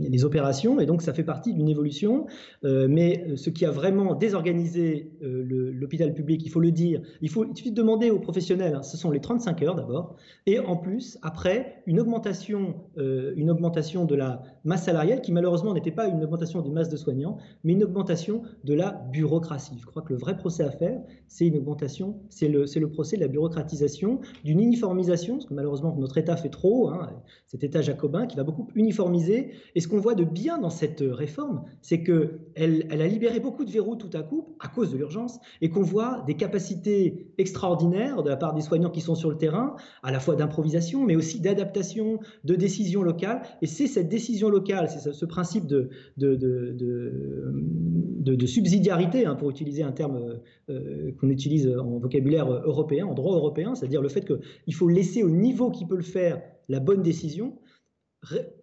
les, 0.00 0.24
opérations, 0.24 0.80
et 0.80 0.86
donc 0.86 1.02
ça 1.02 1.12
fait 1.12 1.24
partie 1.24 1.54
d'une 1.54 1.68
évolution. 1.68 2.26
Euh, 2.64 2.86
mais 2.88 3.36
ce 3.36 3.50
qui 3.50 3.64
a 3.64 3.70
vraiment 3.70 4.14
désorganisé 4.14 5.12
euh, 5.22 5.72
l'hôpital 5.72 6.12
public, 6.12 6.42
il 6.44 6.50
faut 6.50 6.60
le 6.60 6.70
dire, 6.70 7.00
il, 7.20 7.30
faut, 7.30 7.44
il 7.44 7.56
suffit 7.56 7.70
de 7.70 7.76
demander 7.76 8.10
aux 8.10 8.18
professionnels, 8.18 8.74
hein, 8.74 8.82
ce 8.82 8.96
sont 8.96 9.10
les 9.10 9.20
35 9.20 9.62
heures 9.62 9.74
d'abord, 9.74 10.16
et 10.46 10.58
en 10.58 10.76
plus, 10.76 11.18
après, 11.22 11.82
une 11.86 12.00
augmentation, 12.00 12.74
une 12.96 13.50
augmentation 13.50 14.04
de 14.04 14.14
la 14.14 14.42
masse 14.64 14.84
salariale 14.84 15.20
qui 15.20 15.32
malheureusement 15.32 15.74
n'était 15.74 15.90
pas 15.90 16.08
une 16.08 16.22
augmentation 16.22 16.60
des 16.60 16.70
masses 16.70 16.88
de 16.88 16.96
soignants, 16.96 17.38
mais 17.64 17.72
une 17.72 17.84
augmentation 17.84 18.42
de 18.64 18.74
la 18.74 18.92
bureaucratie. 19.12 19.76
Je 19.80 19.86
crois 19.86 20.02
que 20.02 20.12
le 20.12 20.18
vrai 20.18 20.36
procès 20.36 20.64
à 20.64 20.70
faire, 20.70 21.00
c'est 21.26 21.46
une 21.46 21.56
augmentation, 21.56 22.18
c'est 22.28 22.48
le, 22.48 22.64
le 22.74 22.90
procès 22.90 23.16
de 23.16 23.22
la 23.22 23.28
bureaucratisation, 23.28 24.20
d'une 24.44 24.60
uniformisation, 24.60 25.34
parce 25.34 25.46
que 25.46 25.54
malheureusement 25.54 25.87
notre 25.96 26.18
État 26.18 26.36
fait 26.36 26.48
trop, 26.48 26.88
hein, 26.88 27.10
cet 27.46 27.64
État 27.64 27.80
jacobin 27.80 28.26
qui 28.26 28.36
va 28.36 28.44
beaucoup 28.44 28.68
uniformiser. 28.74 29.52
Et 29.74 29.80
ce 29.80 29.88
qu'on 29.88 30.00
voit 30.00 30.14
de 30.14 30.24
bien 30.24 30.58
dans 30.58 30.70
cette 30.70 31.02
réforme, 31.02 31.64
c'est 31.82 32.02
qu'elle 32.02 32.40
elle 32.54 33.02
a 33.02 33.06
libéré 33.06 33.40
beaucoup 33.40 33.64
de 33.64 33.70
verrous 33.70 33.96
tout 33.96 34.10
à 34.16 34.22
coup 34.22 34.56
à 34.60 34.68
cause 34.68 34.92
de 34.92 34.96
l'urgence 34.96 35.38
et 35.60 35.70
qu'on 35.70 35.82
voit 35.82 36.22
des 36.26 36.34
capacités 36.34 37.32
extraordinaires 37.38 38.22
de 38.22 38.28
la 38.28 38.36
part 38.36 38.54
des 38.54 38.60
soignants 38.60 38.90
qui 38.90 39.00
sont 39.00 39.14
sur 39.14 39.30
le 39.30 39.36
terrain, 39.36 39.76
à 40.02 40.12
la 40.12 40.20
fois 40.20 40.36
d'improvisation, 40.36 41.04
mais 41.04 41.16
aussi 41.16 41.40
d'adaptation, 41.40 42.20
de 42.44 42.54
décision 42.54 43.02
locale. 43.02 43.42
Et 43.62 43.66
c'est 43.66 43.86
cette 43.86 44.08
décision 44.08 44.48
locale, 44.50 44.88
c'est 44.88 45.12
ce 45.12 45.24
principe 45.24 45.66
de, 45.66 45.90
subsidiarité, 48.46 49.26
hein, 49.26 49.34
pour 49.34 49.50
utiliser 49.50 49.82
un 49.82 49.92
terme 49.92 50.40
euh, 50.70 51.12
qu'on 51.20 51.28
utilise 51.28 51.68
en 51.68 51.98
vocabulaire 51.98 52.50
européen, 52.50 53.06
en 53.06 53.14
droit 53.14 53.34
européen, 53.34 53.74
c'est-à-dire 53.74 54.02
le 54.02 54.08
fait 54.08 54.24
qu'il 54.24 54.74
faut 54.74 54.88
laisser 54.88 55.22
au 55.22 55.30
niveau 55.30 55.70
qui 55.78 55.86
peut 55.86 55.96
le 55.96 56.02
faire 56.02 56.42
la 56.68 56.80
bonne 56.80 57.02
décision, 57.02 57.58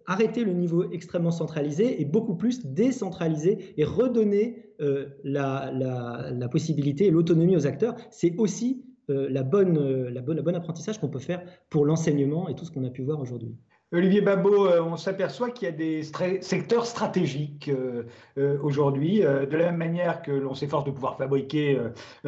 arrêter 0.06 0.44
le 0.44 0.52
niveau 0.52 0.90
extrêmement 0.90 1.30
centralisé 1.30 2.00
et 2.00 2.04
beaucoup 2.04 2.36
plus 2.36 2.66
décentraliser 2.66 3.74
et 3.76 3.84
redonner 3.84 4.74
euh, 4.80 5.06
la, 5.24 6.48
possibilité 6.50 7.06
et 7.06 7.10
l'autonomie 7.10 7.56
aux 7.56 7.66
acteurs. 7.66 7.96
C'est 8.10 8.36
aussi 8.38 8.84
euh, 9.10 9.28
la, 9.30 9.42
bonne, 9.42 10.08
la 10.08 10.20
bonne 10.20 10.54
apprentissage 10.54 11.00
qu'on 11.00 11.08
peut 11.08 11.18
faire 11.18 11.42
pour 11.70 11.84
l'enseignement 11.84 12.48
et 12.48 12.54
tout 12.54 12.64
ce 12.64 12.70
qu'on 12.70 12.84
a 12.84 12.90
pu 12.90 13.02
voir 13.02 13.20
aujourd'hui. 13.20 13.56
Olivier 13.92 14.20
Babot, 14.20 14.66
euh, 14.66 14.82
on 14.82 14.96
s'aperçoit 14.96 15.50
qu'il 15.50 15.66
y 15.66 15.68
a 15.68 15.72
des 15.72 16.02
secteurs 16.40 16.86
stratégiques 16.86 17.68
euh, 17.68 18.02
euh, 18.36 18.58
aujourd'hui, 18.60 19.20
de 19.20 19.56
la 19.56 19.66
même 19.66 19.76
manière 19.76 20.22
que 20.22 20.32
l'on 20.32 20.54
s'efforce 20.54 20.84
de 20.84 20.90
pouvoir 20.90 21.16
fabriquer 21.16 21.78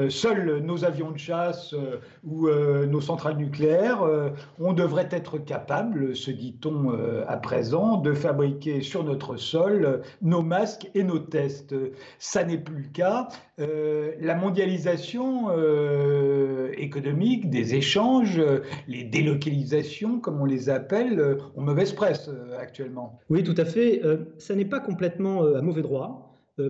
seuls 0.09 0.61
nos 0.61 0.85
avions 0.85 1.11
de 1.11 1.19
chasse 1.19 1.75
ou 2.25 2.49
nos 2.49 3.01
centrales 3.01 3.37
nucléaires, 3.37 4.05
on 4.59 4.73
devrait 4.73 5.09
être 5.11 5.39
capable, 5.39 6.15
se 6.15 6.31
dit-on 6.31 6.93
à 7.27 7.37
présent, 7.37 7.97
de 7.97 8.15
fabriquer 8.15 8.81
sur 8.81 9.05
notre 9.05 9.37
sol 9.37 10.03
nos 10.23 10.43
masques 10.43 10.89
et 10.95 11.03
nos 11.03 11.19
tests. 11.19 11.75
Ça 12.19 12.45
n'est 12.45 12.59
plus 12.59 12.83
le 12.83 12.89
cas. 12.93 13.29
la 13.59 14.35
mondialisation 14.35 15.49
économique, 16.77 17.51
des 17.51 17.75
échanges, 17.75 18.41
les 18.87 19.05
délocalisations, 19.05 20.21
comme 20.21 20.41
on 20.41 20.47
les 20.47 20.71
appelle, 20.71 21.39
mauvaise 21.61 21.93
presse 21.93 22.29
euh, 22.29 22.59
actuellement. 22.59 23.19
Oui, 23.29 23.43
tout 23.43 23.55
à 23.57 23.65
fait. 23.65 24.05
Euh, 24.05 24.19
ça 24.39 24.55
n'est 24.55 24.65
pas 24.65 24.81
complètement 24.81 25.45
euh, 25.45 25.59
à 25.59 25.63
mauvais 25.63 25.83
droit. 25.83 26.25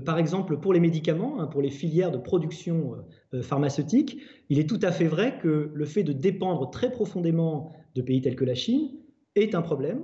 Par 0.05 0.19
exemple, 0.19 0.59
pour 0.59 0.75
les 0.75 0.81
médicaments, 0.81 1.41
hein, 1.41 1.47
pour 1.47 1.63
les 1.63 1.71
filières 1.71 2.11
de 2.11 2.19
production 2.19 2.97
pharmaceutique, 3.41 4.19
il 4.51 4.59
est 4.59 4.69
tout 4.69 4.81
à 4.83 4.93
fait 4.93 5.07
vrai 5.07 5.39
que 5.39 5.71
le 5.73 5.85
fait 5.87 6.03
de 6.03 6.13
dépendre 6.13 6.69
très 6.69 6.91
profondément 6.91 7.73
de 7.95 8.03
pays 8.03 8.21
tels 8.21 8.37
que 8.37 8.45
la 8.45 8.55
Chine 8.55 8.91
est 9.35 9.55
un 9.55 9.63
problème. 9.63 10.03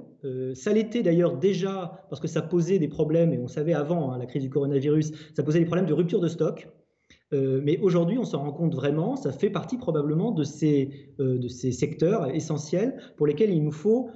ça 0.54 0.72
l'était 0.72 1.02
d'ailleurs 1.02 1.36
déjà 1.36 2.06
parce 2.08 2.18
que 2.18 2.28
ça 2.28 2.40
posait 2.40 2.78
des 2.78 2.88
problèmes, 2.88 3.34
et 3.34 3.38
on 3.38 3.46
savait 3.46 3.74
avant 3.74 4.10
hein, 4.10 4.16
la 4.16 4.24
crise 4.24 4.42
du 4.42 4.48
coronavirus, 4.48 5.12
ça 5.36 5.42
posait 5.42 5.58
des 5.58 5.66
problèmes 5.66 5.84
de 5.84 5.92
rupture 5.92 6.20
de 6.20 6.28
stock. 6.28 6.66
mais 7.32 7.78
aujourd'hui, 7.80 8.16
on 8.16 8.24
s'en 8.24 8.38
rend 8.38 8.52
compte 8.52 8.74
vraiment, 8.74 9.16
ça 9.16 9.32
fait 9.32 9.50
partie 9.50 9.76
probablement 9.76 10.30
de 10.30 10.44
ces, 10.44 11.12
de 11.18 11.48
ces 11.48 11.72
secteurs 11.72 12.34
essentiels 12.34 12.96
pour 13.18 13.26
lesquels 13.26 13.50
il 13.50 13.62
nous 13.62 13.70
faut 13.70 14.08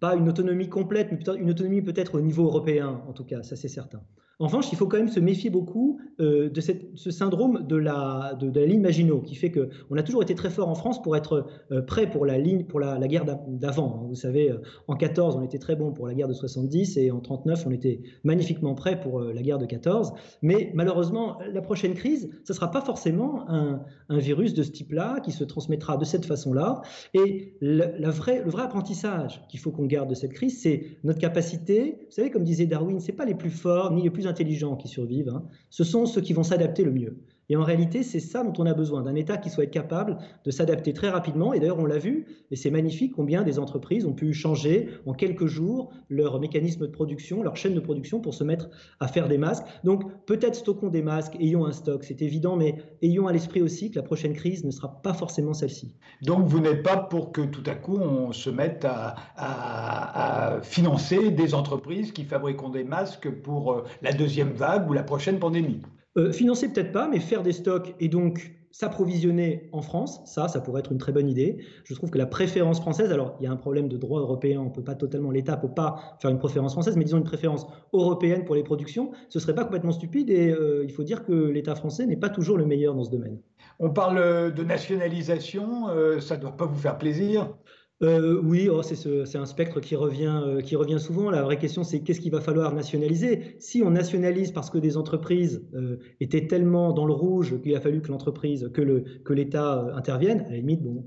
pas 0.00 0.14
une 0.14 0.28
autonomie 0.28 0.68
complète, 0.68 1.10
mais 1.12 1.18
une 1.36 1.50
autonomie 1.50 1.82
peut-être 1.82 2.14
au 2.16 2.20
niveau 2.20 2.44
européen, 2.44 3.02
en 3.08 3.12
tout 3.12 3.24
cas, 3.24 3.42
ça 3.42 3.56
c'est 3.56 3.68
certain. 3.68 4.02
En 4.40 4.46
revanche, 4.46 4.70
il 4.70 4.78
faut 4.78 4.86
quand 4.86 4.98
même 4.98 5.08
se 5.08 5.18
méfier 5.18 5.50
beaucoup 5.50 6.00
euh, 6.20 6.48
de 6.48 6.60
ce 6.60 7.10
syndrome 7.10 7.66
de 7.66 7.74
la, 7.74 8.36
de, 8.38 8.56
la 8.56 8.66
ligne 8.66 8.80
Maginot, 8.80 9.20
qui 9.20 9.34
fait 9.34 9.50
qu'on 9.50 9.96
a 9.96 10.02
toujours 10.04 10.22
été 10.22 10.36
très 10.36 10.50
fort 10.50 10.68
en 10.68 10.76
France 10.76 11.02
pour 11.02 11.16
être 11.16 11.48
euh, 11.72 11.82
prêt 11.82 12.08
pour 12.08 12.24
la 12.24 12.38
ligne, 12.38 12.64
pour 12.64 12.78
la, 12.78 12.98
guerre 13.08 13.24
d'avant. 13.24 14.00
Hein. 14.00 14.06
Vous 14.08 14.14
savez, 14.14 14.52
euh, 14.52 14.62
en 14.86 14.94
14, 14.94 15.34
on 15.36 15.42
était 15.42 15.58
très 15.58 15.74
bon 15.74 15.92
pour 15.92 16.06
la 16.06 16.14
guerre 16.14 16.28
de 16.28 16.34
70, 16.34 16.98
et 16.98 17.10
en 17.10 17.18
39, 17.18 17.64
on 17.66 17.72
était 17.72 18.00
magnifiquement 18.22 18.76
prêt 18.76 19.00
pour 19.00 19.20
la 19.20 19.42
guerre 19.42 19.58
de 19.58 19.66
14. 19.66 20.12
Mais 20.42 20.70
malheureusement, 20.72 21.38
la 21.52 21.60
prochaine 21.60 21.94
crise, 21.94 22.30
ce 22.44 22.52
ne 22.52 22.54
sera 22.54 22.70
pas 22.70 22.80
forcément 22.80 23.48
un, 23.48 23.80
virus 24.10 24.54
de 24.54 24.62
ce 24.62 24.70
type-là 24.70 25.20
qui 25.20 25.32
se 25.32 25.44
transmettra 25.44 25.96
de 25.96 26.04
cette 26.04 26.24
façon-là. 26.24 26.82
Et 27.12 27.54
le 27.60 28.08
vrai 28.08 28.42
apprentissage 28.62 29.42
qu'il 29.48 29.58
faut 29.58 29.70
qu'on 29.70 29.86
garde 29.86 30.08
de 30.08 30.14
cette 30.14 30.32
crise, 30.32 30.60
c'est 30.60 30.98
notre 31.04 31.18
capacité. 31.18 31.98
Vous 32.06 32.12
savez, 32.12 32.30
comme 32.30 32.44
disait 32.44 32.66
Darwin, 32.66 33.00
c'est 33.00 33.12
pas 33.12 33.24
les 33.24 33.34
plus 33.34 33.50
forts 33.50 33.92
ni 33.92 34.02
les 34.02 34.10
plus 34.10 34.27
intelligents 34.28 34.76
qui 34.76 34.88
survivent, 34.88 35.30
hein. 35.30 35.44
ce 35.70 35.84
sont 35.84 36.06
ceux 36.06 36.20
qui 36.20 36.32
vont 36.32 36.42
s'adapter 36.42 36.84
le 36.84 36.92
mieux. 36.92 37.16
Et 37.48 37.56
en 37.56 37.64
réalité, 37.64 38.02
c'est 38.02 38.20
ça 38.20 38.44
dont 38.44 38.52
on 38.58 38.66
a 38.66 38.74
besoin, 38.74 39.02
d'un 39.02 39.14
État 39.14 39.38
qui 39.38 39.48
soit 39.48 39.66
capable 39.66 40.18
de 40.44 40.50
s'adapter 40.50 40.92
très 40.92 41.08
rapidement. 41.08 41.54
Et 41.54 41.60
d'ailleurs, 41.60 41.78
on 41.78 41.86
l'a 41.86 41.98
vu, 41.98 42.26
et 42.50 42.56
c'est 42.56 42.70
magnifique 42.70 43.12
combien 43.14 43.42
des 43.42 43.58
entreprises 43.58 44.04
ont 44.04 44.12
pu 44.12 44.32
changer 44.32 44.88
en 45.06 45.14
quelques 45.14 45.46
jours 45.46 45.90
leur 46.10 46.40
mécanisme 46.40 46.86
de 46.86 46.92
production, 46.92 47.42
leur 47.42 47.56
chaîne 47.56 47.74
de 47.74 47.80
production 47.80 48.20
pour 48.20 48.34
se 48.34 48.44
mettre 48.44 48.68
à 49.00 49.08
faire 49.08 49.28
des 49.28 49.38
masques. 49.38 49.64
Donc 49.84 50.04
peut-être 50.26 50.56
stockons 50.56 50.88
des 50.88 51.02
masques, 51.02 51.36
ayons 51.40 51.64
un 51.64 51.72
stock, 51.72 52.04
c'est 52.04 52.20
évident, 52.22 52.56
mais 52.56 52.76
ayons 53.02 53.26
à 53.26 53.32
l'esprit 53.32 53.62
aussi 53.62 53.90
que 53.90 53.96
la 53.96 54.02
prochaine 54.02 54.34
crise 54.34 54.64
ne 54.64 54.70
sera 54.70 55.00
pas 55.02 55.14
forcément 55.14 55.54
celle-ci. 55.54 55.94
Donc 56.22 56.46
vous 56.46 56.60
n'êtes 56.60 56.82
pas 56.82 56.96
pour 56.96 57.32
que 57.32 57.40
tout 57.40 57.62
à 57.66 57.74
coup 57.74 57.96
on 57.96 58.32
se 58.32 58.50
mette 58.50 58.84
à, 58.84 59.14
à 59.36 60.60
financer 60.62 61.30
des 61.30 61.54
entreprises 61.54 62.12
qui 62.12 62.24
fabriqueront 62.24 62.68
des 62.68 62.84
masques 62.84 63.30
pour 63.30 63.72
euh, 63.72 63.84
la 64.02 64.12
deuxième 64.12 64.52
vague 64.52 64.88
ou 64.88 64.92
la 64.92 65.02
prochaine 65.02 65.38
pandémie 65.38 65.80
euh, 66.18 66.32
financer 66.32 66.68
peut-être 66.68 66.92
pas, 66.92 67.08
mais 67.08 67.20
faire 67.20 67.42
des 67.42 67.52
stocks 67.52 67.94
et 68.00 68.08
donc 68.08 68.52
s'approvisionner 68.70 69.68
en 69.72 69.82
France, 69.82 70.20
ça, 70.26 70.46
ça 70.48 70.60
pourrait 70.60 70.80
être 70.80 70.92
une 70.92 70.98
très 70.98 71.12
bonne 71.12 71.28
idée. 71.28 71.58
Je 71.84 71.94
trouve 71.94 72.10
que 72.10 72.18
la 72.18 72.26
préférence 72.26 72.80
française, 72.80 73.10
alors 73.12 73.36
il 73.40 73.44
y 73.44 73.46
a 73.46 73.50
un 73.50 73.56
problème 73.56 73.88
de 73.88 73.96
droit 73.96 74.20
européen, 74.20 74.60
on 74.60 74.70
peut 74.70 74.84
pas 74.84 74.94
totalement, 74.94 75.30
l'État 75.30 75.56
peut 75.56 75.72
pas 75.74 76.16
faire 76.20 76.30
une 76.30 76.38
préférence 76.38 76.72
française, 76.72 76.96
mais 76.96 77.04
disons 77.04 77.18
une 77.18 77.24
préférence 77.24 77.66
européenne 77.92 78.44
pour 78.44 78.54
les 78.54 78.62
productions, 78.62 79.10
ce 79.30 79.40
serait 79.40 79.54
pas 79.54 79.64
complètement 79.64 79.92
stupide 79.92 80.30
et 80.30 80.50
euh, 80.50 80.84
il 80.84 80.92
faut 80.92 81.02
dire 81.02 81.24
que 81.24 81.32
l'État 81.32 81.74
français 81.74 82.06
n'est 82.06 82.16
pas 82.16 82.28
toujours 82.28 82.58
le 82.58 82.66
meilleur 82.66 82.94
dans 82.94 83.04
ce 83.04 83.10
domaine. 83.10 83.38
On 83.80 83.90
parle 83.90 84.52
de 84.52 84.64
nationalisation, 84.64 85.88
euh, 85.88 86.20
ça 86.20 86.36
ne 86.36 86.42
doit 86.42 86.56
pas 86.56 86.66
vous 86.66 86.78
faire 86.78 86.98
plaisir 86.98 87.54
euh, 88.00 88.40
oui, 88.44 88.68
oh, 88.68 88.82
c'est 88.82 89.38
un 89.38 89.46
spectre 89.46 89.80
qui 89.80 89.96
revient, 89.96 90.40
euh, 90.46 90.60
qui 90.60 90.76
revient 90.76 91.00
souvent. 91.00 91.30
La 91.30 91.42
vraie 91.42 91.58
question, 91.58 91.82
c'est 91.82 92.00
qu'est-ce 92.00 92.20
qu'il 92.20 92.30
va 92.30 92.40
falloir 92.40 92.72
nationaliser? 92.72 93.56
Si 93.58 93.82
on 93.82 93.90
nationalise 93.90 94.52
parce 94.52 94.70
que 94.70 94.78
des 94.78 94.96
entreprises 94.96 95.66
euh, 95.74 95.96
étaient 96.20 96.46
tellement 96.46 96.92
dans 96.92 97.06
le 97.06 97.12
rouge 97.12 97.60
qu'il 97.60 97.74
a 97.74 97.80
fallu 97.80 98.00
que 98.00 98.08
l'entreprise, 98.08 98.70
que 98.72 99.32
l'État 99.32 99.92
intervienne, 99.96 100.44
à 100.46 100.50
la 100.50 100.56
limite, 100.58 100.82
bon, 100.82 101.06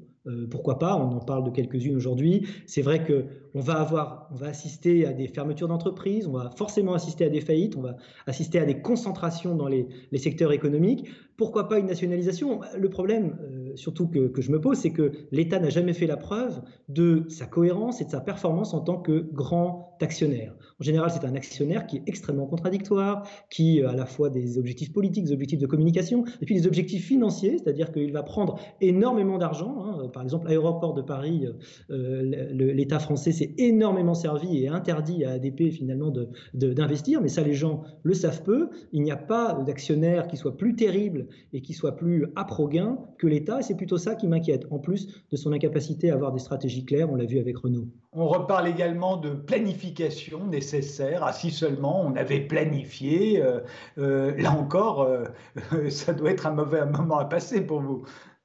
pourquoi 0.50 0.78
pas? 0.78 0.96
On 0.98 1.16
en 1.16 1.20
parle 1.20 1.46
de 1.46 1.50
quelques-unes 1.50 1.96
aujourd'hui. 1.96 2.46
C'est 2.68 2.82
vrai 2.84 3.04
que 3.04 3.26
on 3.54 3.60
va 3.60 3.74
avoir, 3.74 4.30
on 4.32 4.36
va 4.36 4.48
assister 4.48 5.06
à 5.06 5.14
des 5.14 5.28
fermetures 5.28 5.68
d'entreprises, 5.68 6.28
on 6.28 6.32
va 6.32 6.50
forcément 6.56 6.94
assister 6.94 7.26
à 7.26 7.30
des 7.30 7.42
faillites, 7.42 7.76
on 7.76 7.82
va 7.82 7.96
assister 8.28 8.60
à 8.60 8.66
des 8.66 8.82
concentrations 8.82 9.56
dans 9.56 9.68
les, 9.68 9.88
secteurs 10.18 10.52
économiques. 10.52 11.10
Pourquoi 11.38 11.68
pas 11.68 11.80
une 11.80 11.88
nationalisation? 11.88 12.60
Le 12.78 12.90
problème, 12.90 13.38
surtout 13.76 14.08
que, 14.08 14.30
je 14.40 14.52
me 14.52 14.62
pose, 14.62 14.78
c'est 14.78 14.92
que 14.92 15.12
l'État 15.32 15.60
n'a 15.60 15.70
jamais 15.70 15.94
fait 15.94 16.06
la 16.06 16.18
preuve 16.18 16.62
de 16.88 17.26
sa 17.30 17.48
cohérence 17.48 18.02
et 18.02 18.06
de 18.06 18.12
sa 18.12 18.22
performance 18.22 18.74
en 18.74 18.82
tant 18.82 18.98
que 18.98 19.28
grand 19.34 19.98
actionnaire. 20.02 20.56
En 20.80 20.84
général, 20.84 21.12
c'est 21.12 21.26
un 21.26 21.36
actionnaire 21.36 21.88
qui 21.88 21.98
est 21.98 22.04
extrêmement 22.08 22.46
contradictoire, 22.46 23.28
qui 23.50 23.82
a 23.82 23.92
à 23.92 23.96
la 23.96 24.06
fois 24.06 24.30
des 24.30 24.58
objectifs 24.58 24.92
politiques, 24.94 25.26
des 25.26 25.32
objectifs 25.32 25.60
de 25.60 25.68
communication, 25.68 26.26
et 26.42 26.46
puis 26.46 26.56
des 26.56 26.68
objectifs 26.68 27.06
financiers, 27.06 27.58
c'est-à-dire 27.58 27.92
qu'il 27.92 28.12
va 28.12 28.24
prendre 28.24 28.60
énormément 28.80 29.38
d'argent. 29.38 29.84
Hein. 29.86 30.10
Par 30.10 30.24
exemple, 30.24 30.48
l'aéroport 30.48 30.94
de 30.94 31.02
Paris, 31.02 31.48
euh, 31.90 32.52
l'État 32.52 33.00
français 33.00 33.32
s'est 33.42 33.54
énormément 33.58 34.14
servi 34.14 34.64
et 34.64 34.68
interdit 34.68 35.26
à 35.26 35.32
ADP 35.32 35.72
finalement 35.72 36.14
d'investir, 36.54 37.20
de, 37.20 37.24
mais 37.24 37.30
ça 37.30 37.42
les 37.42 37.54
gens 37.54 37.84
le 38.04 38.14
savent 38.14 38.44
peu. 38.44 38.70
Il 38.92 39.02
n'y 39.02 39.12
a 39.12 39.18
pas 39.18 39.54
d'actionnaire 39.66 40.28
qui 40.28 40.38
soit 40.38 40.58
plus 40.58 40.76
terrible 40.76 41.28
et 41.54 41.62
qui 41.62 41.74
soit 41.74 41.96
plus 41.96 42.28
à 42.36 42.44
pro-gain 42.44 43.00
que 43.18 43.28
l'État 43.28 43.62
c'est 43.62 43.76
plutôt 43.76 43.98
ça 43.98 44.16
qui 44.16 44.28
m'inquiète, 44.28 44.66
en 44.70 44.80
plus 44.80 45.08
de 45.32 45.38
son 45.38 45.52
incapacité 45.52 46.12
à 46.12 46.14
avoir 46.14 46.32
des 46.32 46.40
stratégies 46.40 46.86
claires, 46.86 47.12
on 47.12 47.16
l'a 47.16 47.26
vu 47.26 47.40
avec 47.40 47.58
Renault. 47.58 47.88
On 48.14 48.28
reparle 48.28 48.68
également 48.68 49.18
de 49.18 49.30
planification 49.30 50.46
nécessaire. 50.46 51.24
Ah, 51.24 51.32
si 51.32 51.50
seulement 51.50 52.02
on 52.02 52.16
avait 52.16 52.42
planifié, 52.42 53.42
euh, 53.42 53.62
euh, 53.98 54.36
là 54.38 54.52
encore, 54.52 55.04
euh, 55.04 55.26
ça 55.90 56.14
doit 56.14 56.32
être 56.32 56.46
un 56.46 56.52
mauvais 56.52 56.86
moment 56.86 57.18
à 57.18 57.26
passer 57.26 57.62
pour 57.62 57.80
vous. 57.80 58.04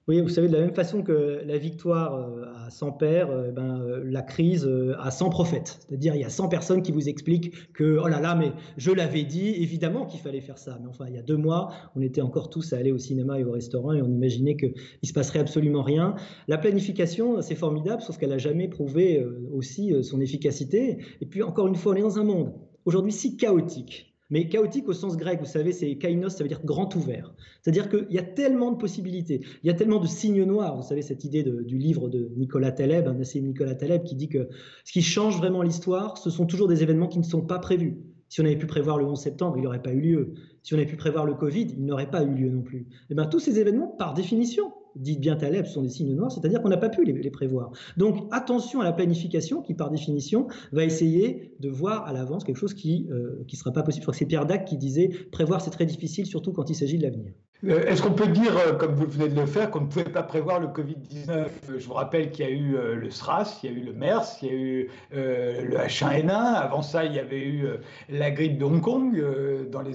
Vous 0.08 0.28
savez, 0.28 0.46
de 0.46 0.52
la 0.52 0.60
même 0.60 0.74
façon 0.74 1.02
que 1.02 1.40
la 1.44 1.58
victoire 1.58 2.14
euh, 2.14 2.44
a 2.64 2.70
100 2.70 2.92
pères, 2.92 3.28
euh, 3.28 3.50
ben, 3.50 3.80
euh, 3.80 4.04
la 4.04 4.22
crise 4.22 4.68
a 5.00 5.10
100 5.10 5.30
prophètes. 5.30 5.80
C'est-à-dire, 5.80 6.14
il 6.14 6.20
y 6.20 6.24
a 6.24 6.28
100 6.28 6.48
personnes 6.48 6.80
qui 6.82 6.92
vous 6.92 7.08
expliquent 7.08 7.72
que, 7.72 7.98
oh 8.00 8.06
là 8.06 8.20
là, 8.20 8.36
mais 8.36 8.52
je 8.76 8.92
l'avais 8.92 9.24
dit, 9.24 9.48
évidemment 9.48 10.06
qu'il 10.06 10.20
fallait 10.20 10.40
faire 10.40 10.58
ça. 10.58 10.78
Mais 10.80 10.86
enfin, 10.86 11.06
il 11.08 11.16
y 11.16 11.18
a 11.18 11.22
deux 11.22 11.36
mois, 11.36 11.72
on 11.96 12.02
était 12.02 12.20
encore 12.20 12.50
tous 12.50 12.72
à 12.72 12.76
aller 12.76 12.92
au 12.92 12.98
cinéma 12.98 13.40
et 13.40 13.44
au 13.44 13.50
restaurant 13.50 13.94
et 13.94 14.00
on 14.00 14.08
imaginait 14.08 14.56
qu'il 14.56 14.74
ne 15.02 15.08
se 15.08 15.12
passerait 15.12 15.40
absolument 15.40 15.82
rien. 15.82 16.14
La 16.46 16.58
planification, 16.58 17.42
c'est 17.42 17.56
formidable, 17.56 18.00
sauf 18.00 18.16
qu'elle 18.16 18.30
n'a 18.30 18.38
jamais 18.38 18.68
prouvé 18.68 19.26
aussi 19.52 19.92
son 20.04 20.20
efficacité. 20.20 20.98
Et 21.20 21.26
puis, 21.26 21.42
encore 21.42 21.66
une 21.66 21.74
fois, 21.74 21.94
on 21.94 21.96
est 21.96 22.02
dans 22.02 22.20
un 22.20 22.24
monde 22.24 22.52
aujourd'hui 22.84 23.12
si 23.12 23.36
chaotique 23.36 24.15
mais 24.30 24.48
chaotique 24.48 24.88
au 24.88 24.92
sens 24.92 25.16
grec, 25.16 25.38
vous 25.40 25.46
savez, 25.46 25.72
c'est 25.72 25.96
kainos, 25.96 26.34
ça 26.34 26.42
veut 26.42 26.48
dire 26.48 26.64
grand 26.64 26.94
ouvert. 26.96 27.34
C'est-à-dire 27.62 27.88
qu'il 27.88 28.06
y 28.10 28.18
a 28.18 28.22
tellement 28.22 28.72
de 28.72 28.76
possibilités, 28.76 29.40
il 29.62 29.66
y 29.66 29.70
a 29.70 29.74
tellement 29.74 30.00
de 30.00 30.06
signes 30.06 30.44
noirs. 30.44 30.76
Vous 30.76 30.86
savez, 30.86 31.02
cette 31.02 31.24
idée 31.24 31.42
du 31.42 31.78
livre 31.78 32.08
de 32.08 32.30
Nicolas 32.36 32.72
Taleb, 32.72 33.06
un 33.06 33.18
essai 33.18 33.40
de 33.40 33.46
Nicolas 33.46 33.74
Taleb, 33.74 34.04
qui 34.04 34.14
dit 34.14 34.28
que 34.28 34.48
ce 34.84 34.92
qui 34.92 35.02
change 35.02 35.38
vraiment 35.38 35.62
l'histoire, 35.62 36.18
ce 36.18 36.30
sont 36.30 36.46
toujours 36.46 36.68
des 36.68 36.82
événements 36.82 37.08
qui 37.08 37.18
ne 37.18 37.24
sont 37.24 37.42
pas 37.42 37.58
prévus. 37.58 37.98
Si 38.28 38.40
on 38.40 38.44
avait 38.44 38.56
pu 38.56 38.66
prévoir 38.66 38.98
le 38.98 39.04
11 39.04 39.18
septembre, 39.18 39.56
il 39.56 39.62
n'aurait 39.62 39.82
pas 39.82 39.92
eu 39.92 40.00
lieu. 40.00 40.34
Si 40.66 40.74
on 40.74 40.78
avait 40.78 40.86
pu 40.86 40.96
prévoir 40.96 41.26
le 41.26 41.34
Covid, 41.34 41.68
il 41.78 41.84
n'aurait 41.84 42.10
pas 42.10 42.24
eu 42.24 42.34
lieu 42.34 42.50
non 42.50 42.62
plus. 42.62 42.88
Eh 43.08 43.14
bien, 43.14 43.26
tous 43.26 43.38
ces 43.38 43.60
événements, 43.60 43.86
par 43.86 44.14
définition, 44.14 44.72
dites 44.96 45.20
bien 45.20 45.36
Taleb, 45.36 45.64
sont 45.64 45.82
des 45.82 45.90
signes 45.90 46.16
noirs, 46.16 46.32
c'est-à-dire 46.32 46.60
qu'on 46.60 46.70
n'a 46.70 46.76
pas 46.76 46.88
pu 46.88 47.04
les, 47.04 47.30
prévoir. 47.30 47.70
Donc 47.96 48.26
attention 48.32 48.80
à 48.80 48.84
la 48.84 48.92
planification 48.92 49.62
qui, 49.62 49.74
par 49.74 49.90
définition, 49.90 50.48
va 50.72 50.84
essayer 50.84 51.54
de 51.60 51.68
voir 51.68 52.04
à 52.08 52.12
l'avance 52.12 52.42
quelque 52.42 52.56
chose 52.56 52.74
qui 52.74 53.04
ne 53.08 53.14
euh, 53.14 53.46
sera 53.54 53.70
pas 53.70 53.84
possible. 53.84 54.02
Je 54.02 54.06
crois 54.06 54.12
que 54.12 54.18
c'est 54.18 54.26
Pierre 54.26 54.44
Dac 54.44 54.64
qui 54.64 54.76
disait 54.76 55.10
prévoir 55.30 55.60
c'est 55.60 55.70
très 55.70 55.86
difficile, 55.86 56.26
surtout 56.26 56.52
quand 56.52 56.68
il 56.68 56.74
s'agit 56.74 56.98
de 56.98 57.04
l'avenir. 57.04 57.32
Euh, 57.64 57.86
est-ce 57.86 58.02
qu'on 58.02 58.12
peut 58.12 58.26
dire, 58.26 58.56
euh, 58.56 58.74
comme 58.74 58.94
vous 58.94 59.06
venez 59.06 59.28
de 59.28 59.40
le 59.40 59.46
faire, 59.46 59.70
qu'on 59.70 59.80
ne 59.80 59.86
pouvait 59.86 60.04
pas 60.04 60.22
prévoir 60.22 60.60
le 60.60 60.66
Covid-19 60.66 61.46
Je 61.78 61.86
vous 61.86 61.94
rappelle 61.94 62.30
qu'il 62.30 62.44
y 62.44 62.48
a 62.48 62.50
eu 62.50 62.76
le 62.96 63.10
SRAS, 63.10 63.60
il 63.62 63.70
y 63.70 63.74
a 63.74 63.76
eu 63.76 63.82
le 63.82 63.92
MERS, 63.92 64.38
il 64.42 64.48
y 64.48 64.50
a 64.50 64.54
eu 64.54 64.90
le 65.12 65.76
H1N1. 65.76 66.30
Avant 66.30 66.82
ça, 66.82 67.04
il 67.04 67.14
y 67.14 67.18
avait 67.18 67.44
eu 67.44 67.66
la 68.08 68.30
grippe 68.30 68.58
de 68.58 68.64
Hong 68.64 68.80
Kong 68.80 69.22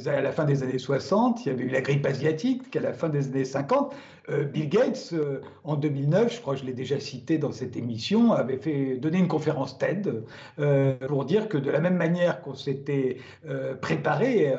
à 0.07 0.21
la 0.21 0.31
fin 0.31 0.45
des 0.45 0.63
années 0.63 0.79
60. 0.79 1.45
Il 1.45 1.49
y 1.49 1.51
avait 1.51 1.63
eu 1.63 1.69
la 1.69 1.81
grippe 1.81 2.05
asiatique 2.05 2.75
à 2.75 2.79
la 2.79 2.93
fin 2.93 3.09
des 3.09 3.27
années 3.27 3.45
50. 3.45 3.93
Bill 4.29 4.69
Gates, 4.69 5.13
en 5.63 5.75
2009, 5.75 6.35
je 6.35 6.41
crois 6.41 6.53
que 6.53 6.61
je 6.61 6.65
l'ai 6.65 6.73
déjà 6.73 6.99
cité 6.99 7.37
dans 7.37 7.51
cette 7.51 7.75
émission, 7.75 8.31
avait 8.33 8.57
fait 8.57 8.97
donner 8.97 9.17
une 9.17 9.27
conférence 9.27 9.77
TED 9.77 10.23
pour 11.07 11.25
dire 11.25 11.49
que 11.49 11.57
de 11.57 11.69
la 11.69 11.79
même 11.79 11.95
manière 11.95 12.41
qu'on 12.41 12.55
s'était 12.55 13.17
préparé 13.81 14.53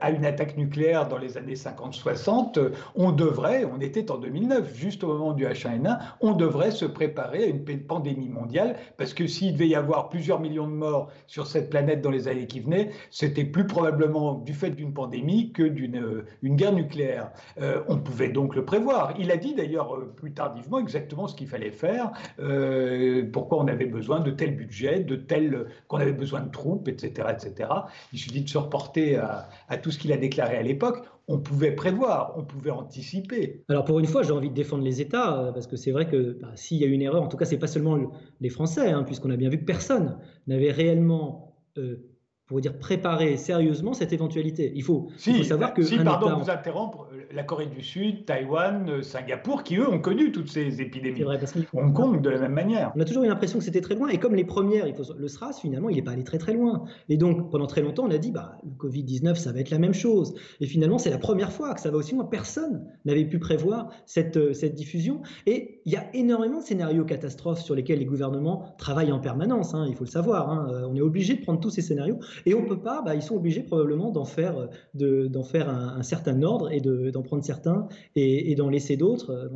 à 0.00 0.10
une 0.10 0.24
attaque 0.24 0.56
nucléaire 0.56 1.08
dans 1.08 1.18
les 1.18 1.38
années 1.38 1.54
50-60, 1.54 2.72
on 2.94 3.12
devrait, 3.12 3.64
on 3.64 3.80
était 3.80 4.10
en 4.10 4.18
2009, 4.18 4.74
juste 4.74 5.02
au 5.02 5.08
moment 5.08 5.32
du 5.32 5.46
H1N1, 5.46 5.98
on 6.20 6.32
devrait 6.32 6.70
se 6.70 6.84
préparer 6.84 7.44
à 7.44 7.46
une 7.46 7.64
pandémie 7.86 8.28
mondiale, 8.28 8.76
parce 8.96 9.14
que 9.14 9.26
s'il 9.26 9.54
devait 9.54 9.68
y 9.68 9.74
avoir 9.74 10.08
plusieurs 10.08 10.40
millions 10.40 10.68
de 10.68 10.74
morts 10.74 11.10
sur 11.26 11.46
cette 11.46 11.70
planète 11.70 12.00
dans 12.02 12.10
les 12.10 12.28
années 12.28 12.46
qui 12.46 12.60
venaient, 12.60 12.90
c'était 13.10 13.44
plus 13.44 13.66
probablement 13.66 14.34
du 14.34 14.54
fait 14.54 14.70
d'une 14.70 14.92
pandémie 14.92 15.52
que 15.52 15.62
d'une 15.62 16.24
une 16.42 16.56
guerre 16.56 16.72
nucléaire. 16.72 17.30
Euh, 17.60 17.82
on 17.88 17.98
pouvait 17.98 18.28
donc 18.28 18.54
le 18.54 18.64
prévoir. 18.64 19.05
Il 19.18 19.30
a 19.30 19.36
dit 19.36 19.54
d'ailleurs 19.54 19.94
euh, 19.94 20.12
plus 20.14 20.32
tardivement 20.32 20.78
exactement 20.78 21.26
ce 21.26 21.34
qu'il 21.34 21.48
fallait 21.48 21.70
faire, 21.70 22.12
euh, 22.38 23.24
pourquoi 23.32 23.58
on 23.58 23.68
avait 23.68 23.86
besoin 23.86 24.20
de 24.20 24.30
tel 24.30 24.56
budget, 24.56 25.00
de 25.00 25.16
tel 25.16 25.66
qu'on 25.88 25.98
avait 25.98 26.12
besoin 26.12 26.40
de 26.40 26.50
troupes, 26.50 26.88
etc., 26.88 27.28
etc. 27.30 27.70
Il 28.12 28.18
suffit 28.18 28.42
de 28.42 28.48
se 28.48 28.58
reporter 28.58 29.16
à, 29.16 29.76
tout 29.78 29.90
ce 29.90 29.98
qu'il 29.98 30.12
a 30.12 30.16
déclaré 30.16 30.56
à 30.56 30.62
l'époque 30.62 31.04
on 31.28 31.40
pouvait 31.40 31.72
prévoir, 31.72 32.34
on 32.36 32.44
pouvait 32.44 32.70
anticiper. 32.70 33.64
Alors 33.68 33.84
pour 33.84 33.98
une 33.98 34.06
fois, 34.06 34.22
j'ai 34.22 34.30
envie 34.30 34.48
de 34.48 34.54
défendre 34.54 34.84
les 34.84 35.00
États, 35.00 35.50
parce 35.52 35.66
que 35.66 35.74
c'est 35.74 35.90
vrai 35.90 36.06
que 36.06 36.38
bah, 36.40 36.52
s'il 36.54 36.78
y 36.78 36.84
a 36.84 36.86
une 36.86 37.02
erreur, 37.02 37.20
en 37.20 37.26
tout 37.26 37.36
cas, 37.36 37.44
c'est 37.44 37.58
pas 37.58 37.66
seulement 37.66 37.98
les 38.40 38.48
Français, 38.48 38.90
hein, 38.90 39.02
puisqu'on 39.02 39.30
a 39.30 39.36
bien 39.36 39.48
vu 39.48 39.58
que 39.58 39.64
personne 39.64 40.18
n'avait 40.46 40.70
réellement 40.70 41.56
pour 42.46 42.60
dire 42.60 42.78
préparer 42.78 43.36
sérieusement 43.36 43.92
cette 43.92 44.12
éventualité. 44.12 44.72
Il 44.74 44.82
faut, 44.82 45.08
savoir 45.18 45.74
que. 45.74 45.82
Si, 45.82 45.98
pardon 45.98 46.38
de 46.38 46.44
vous 46.44 46.50
interrompre, 46.50 47.08
la 47.32 47.42
Corée 47.42 47.66
du 47.66 47.82
Sud, 47.82 48.24
Taïwan, 48.24 48.88
euh, 48.88 49.02
Singapour, 49.02 49.64
qui 49.64 49.76
eux 49.76 49.88
ont 49.88 49.98
connu 49.98 50.30
toutes 50.30 50.48
ces 50.48 50.80
épidémies. 50.80 51.22
Vrai, 51.22 51.38
parce 51.38 51.54
Hong 51.72 51.92
Kong 51.92 52.20
de 52.20 52.30
la 52.30 52.38
même 52.38 52.52
manière. 52.52 52.92
On 52.94 53.00
a 53.00 53.04
toujours 53.04 53.24
eu 53.24 53.28
l'impression 53.28 53.58
que 53.58 53.64
c'était 53.64 53.80
très 53.80 53.94
loin, 53.94 54.08
et 54.08 54.18
comme 54.18 54.34
les 54.34 54.44
premières, 54.44 54.86
il 54.86 54.94
faut... 54.94 55.02
le 55.16 55.28
SRAS 55.28 55.58
finalement, 55.60 55.88
il 55.88 55.96
n'est 55.96 56.02
pas 56.02 56.12
allé 56.12 56.24
très 56.24 56.38
très 56.38 56.52
loin. 56.52 56.84
Et 57.08 57.16
donc 57.16 57.50
pendant 57.50 57.66
très 57.66 57.82
longtemps, 57.82 58.04
on 58.04 58.10
a 58.10 58.18
dit, 58.18 58.30
bah, 58.30 58.58
le 58.64 58.70
Covid-19, 58.70 59.34
ça 59.34 59.52
va 59.52 59.60
être 59.60 59.70
la 59.70 59.78
même 59.78 59.94
chose. 59.94 60.34
Et 60.60 60.66
finalement, 60.66 60.98
c'est 60.98 61.10
la 61.10 61.18
première 61.18 61.52
fois 61.52 61.74
que 61.74 61.80
ça 61.80 61.90
va 61.90 61.96
aussi 61.96 62.14
loin. 62.14 62.24
Personne 62.24 62.86
n'avait 63.04 63.24
pu 63.24 63.38
prévoir 63.38 63.90
cette, 64.04 64.36
euh, 64.36 64.52
cette 64.52 64.74
diffusion. 64.74 65.22
Et 65.46 65.80
il 65.84 65.92
y 65.92 65.96
a 65.96 66.04
énormément 66.14 66.60
de 66.60 66.64
scénarios 66.64 67.04
catastrophes 67.04 67.60
sur 67.60 67.74
lesquels 67.74 67.98
les 67.98 68.04
gouvernements 68.04 68.74
travaillent 68.78 69.12
en 69.12 69.20
permanence, 69.20 69.74
hein, 69.74 69.86
il 69.88 69.94
faut 69.94 70.04
le 70.04 70.10
savoir. 70.10 70.50
Hein. 70.50 70.68
Euh, 70.70 70.88
on 70.88 70.94
est 70.94 71.00
obligé 71.00 71.34
de 71.34 71.42
prendre 71.42 71.60
tous 71.60 71.70
ces 71.70 71.82
scénarios. 71.82 72.18
Et 72.44 72.54
on 72.54 72.64
peut 72.64 72.80
pas, 72.80 73.02
bah, 73.02 73.14
ils 73.14 73.22
sont 73.22 73.36
obligés 73.36 73.62
probablement 73.62 74.10
d'en 74.10 74.24
faire, 74.24 74.68
de, 74.94 75.26
d'en 75.26 75.42
faire 75.42 75.68
un, 75.68 76.02
certain 76.02 76.42
ordre 76.42 76.70
et 76.70 76.80
de, 76.80 77.10
d'en 77.10 77.22
prendre 77.22 77.44
certains 77.44 77.88
et, 78.14 78.54
d'en 78.54 78.68
laisser 78.68 78.96
d'autres. 78.96 79.50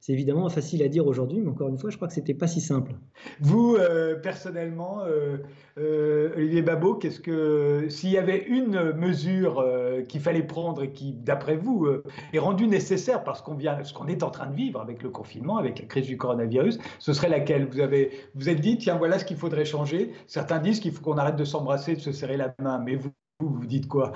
C'est 0.00 0.12
évidemment 0.12 0.48
facile 0.48 0.82
à 0.82 0.88
dire 0.88 1.06
aujourd'hui, 1.06 1.40
mais 1.40 1.50
encore 1.50 1.68
une 1.68 1.78
fois, 1.78 1.90
je 1.90 1.96
crois 1.96 2.08
que 2.08 2.14
c'était 2.14 2.34
pas 2.34 2.46
si 2.46 2.60
simple. 2.60 2.92
Vous, 3.40 3.76
euh, 3.76 4.16
personnellement, 4.16 5.02
euh, 5.04 6.34
Olivier 6.36 6.62
Babot, 6.62 6.94
qu'est-ce 6.94 7.20
que 7.20 7.86
s'il 7.88 8.10
y 8.10 8.18
avait 8.18 8.44
une 8.46 8.92
mesure 8.92 9.64
qu'il 10.08 10.20
fallait 10.20 10.42
prendre 10.42 10.82
et 10.82 10.92
qui, 10.92 11.12
d'après 11.12 11.56
vous, 11.56 11.86
est 12.32 12.38
rendue 12.38 12.66
nécessaire 12.66 13.24
parce 13.24 13.42
qu'on 13.42 13.54
vient, 13.54 13.82
ce 13.84 13.92
qu'on 13.92 14.06
est 14.06 14.22
en 14.22 14.30
train 14.30 14.46
de 14.46 14.54
vivre 14.54 14.80
avec 14.80 15.02
le 15.02 15.10
confinement, 15.10 15.58
avec 15.58 15.78
la 15.78 15.86
crise 15.86 16.06
du 16.06 16.16
coronavirus, 16.16 16.78
ce 16.98 17.12
serait 17.12 17.28
laquelle? 17.28 17.66
Vous 17.66 17.80
avez, 17.80 18.10
vous 18.34 18.48
êtes 18.48 18.60
dit, 18.60 18.78
tiens, 18.78 18.96
voilà 18.96 19.18
ce 19.18 19.24
qu'il 19.24 19.36
faudrait 19.36 19.64
changer. 19.64 20.12
Certains 20.26 20.58
disent 20.58 20.80
qu'il 20.80 20.92
faut 20.92 21.02
qu'on 21.02 21.18
arrête 21.18 21.36
de 21.36 21.44
s'embrasser, 21.44 21.94
de 21.94 22.00
se 22.00 22.12
serrer 22.12 22.36
la 22.36 22.54
main, 22.58 22.78
mais 22.78 22.96
vous, 22.96 23.10
vous 23.48 23.66
dites 23.66 23.88
quoi? 23.88 24.12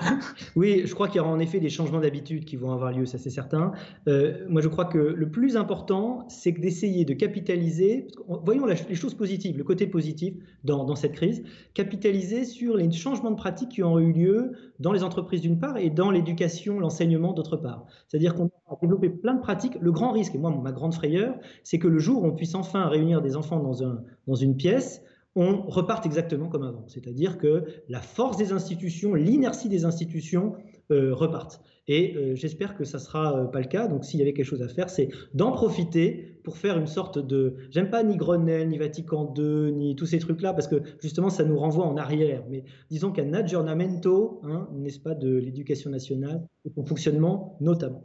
Oui, 0.55 0.83
je 0.85 0.93
crois 0.93 1.07
qu'il 1.07 1.17
y 1.17 1.19
aura 1.19 1.31
en 1.31 1.39
effet 1.39 1.59
des 1.59 1.69
changements 1.69 1.99
d'habitude 1.99 2.45
qui 2.45 2.55
vont 2.55 2.71
avoir 2.71 2.91
lieu, 2.91 3.05
ça 3.05 3.17
c'est 3.17 3.29
certain. 3.29 3.71
Euh, 4.07 4.45
moi 4.49 4.61
je 4.61 4.67
crois 4.67 4.85
que 4.85 4.97
le 4.97 5.29
plus 5.29 5.57
important, 5.57 6.25
c'est 6.29 6.51
d'essayer 6.51 7.05
de 7.05 7.13
capitaliser, 7.13 8.07
voyons 8.27 8.65
les 8.65 8.95
choses 8.95 9.13
positives, 9.13 9.57
le 9.57 9.63
côté 9.63 9.87
positif 9.87 10.35
dans, 10.63 10.83
dans, 10.85 10.95
cette 10.95 11.13
crise, 11.13 11.43
capitaliser 11.73 12.45
sur 12.45 12.77
les 12.77 12.91
changements 12.91 13.31
de 13.31 13.35
pratiques 13.35 13.69
qui 13.69 13.83
ont 13.83 13.99
eu 13.99 14.11
lieu 14.11 14.51
dans 14.79 14.91
les 14.91 15.03
entreprises 15.03 15.41
d'une 15.41 15.59
part 15.59 15.77
et 15.77 15.89
dans 15.89 16.11
l'éducation, 16.11 16.79
l'enseignement 16.79 17.33
d'autre 17.33 17.57
part. 17.57 17.85
C'est-à-dire 18.07 18.35
qu'on 18.35 18.51
a 18.69 18.77
développé 18.81 19.09
plein 19.09 19.35
de 19.35 19.41
pratiques. 19.41 19.77
Le 19.79 19.91
grand 19.91 20.11
risque, 20.11 20.35
et 20.35 20.37
moi 20.37 20.51
ma 20.51 20.71
grande 20.71 20.93
frayeur, 20.93 21.35
c'est 21.63 21.79
que 21.79 21.87
le 21.87 21.99
jour 21.99 22.23
où 22.23 22.27
on 22.27 22.31
puisse 22.31 22.55
enfin 22.55 22.87
réunir 22.87 23.21
des 23.21 23.35
enfants 23.35 23.59
dans, 23.59 23.83
un, 23.83 24.01
dans 24.27 24.35
une 24.35 24.55
pièce, 24.55 25.01
on 25.35 25.61
reparte 25.63 26.05
exactement 26.05 26.47
comme 26.47 26.63
avant. 26.63 26.85
C'est-à-dire 26.87 27.37
que 27.37 27.65
la 27.89 28.01
force 28.01 28.37
des 28.37 28.53
institutions, 28.53 29.13
l'inertie 29.13 29.69
des 29.69 29.85
institutions 29.85 30.55
repartent. 30.89 31.61
Et 31.87 32.15
euh, 32.15 32.35
j'espère 32.35 32.75
que 32.75 32.83
ça 32.83 32.97
ne 32.97 33.03
sera 33.03 33.37
euh, 33.37 33.45
pas 33.45 33.59
le 33.59 33.67
cas. 33.67 33.87
Donc 33.87 34.05
s'il 34.05 34.19
y 34.19 34.23
avait 34.23 34.33
quelque 34.33 34.45
chose 34.45 34.63
à 34.63 34.67
faire, 34.67 34.89
c'est 34.89 35.09
d'en 35.33 35.51
profiter 35.51 36.39
pour 36.43 36.57
faire 36.57 36.77
une 36.77 36.87
sorte 36.87 37.19
de... 37.19 37.55
J'aime 37.69 37.89
pas 37.89 38.03
ni 38.03 38.17
Grenelle, 38.17 38.69
ni 38.69 38.77
Vatican 38.77 39.31
II, 39.37 39.71
ni 39.71 39.95
tous 39.95 40.07
ces 40.07 40.19
trucs-là, 40.19 40.53
parce 40.53 40.67
que 40.67 40.81
justement, 41.01 41.29
ça 41.29 41.43
nous 41.43 41.57
renvoie 41.57 41.85
en 41.85 41.97
arrière. 41.97 42.43
Mais 42.49 42.63
disons 42.89 43.11
qu'un 43.11 43.33
aggiornamento, 43.33 44.41
hein, 44.43 44.67
n'est-ce 44.73 44.99
pas, 44.99 45.13
de 45.13 45.35
l'éducation 45.35 45.89
nationale 45.89 46.41
et 46.65 46.71
son 46.75 46.85
fonctionnement 46.85 47.57
notamment. 47.61 48.03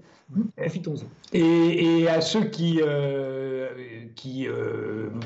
Profitons-en. 0.56 1.06
Et, 1.32 2.06
à 2.06 2.20
ceux 2.20 2.44
qui, 2.44 2.80
qui 4.14 4.46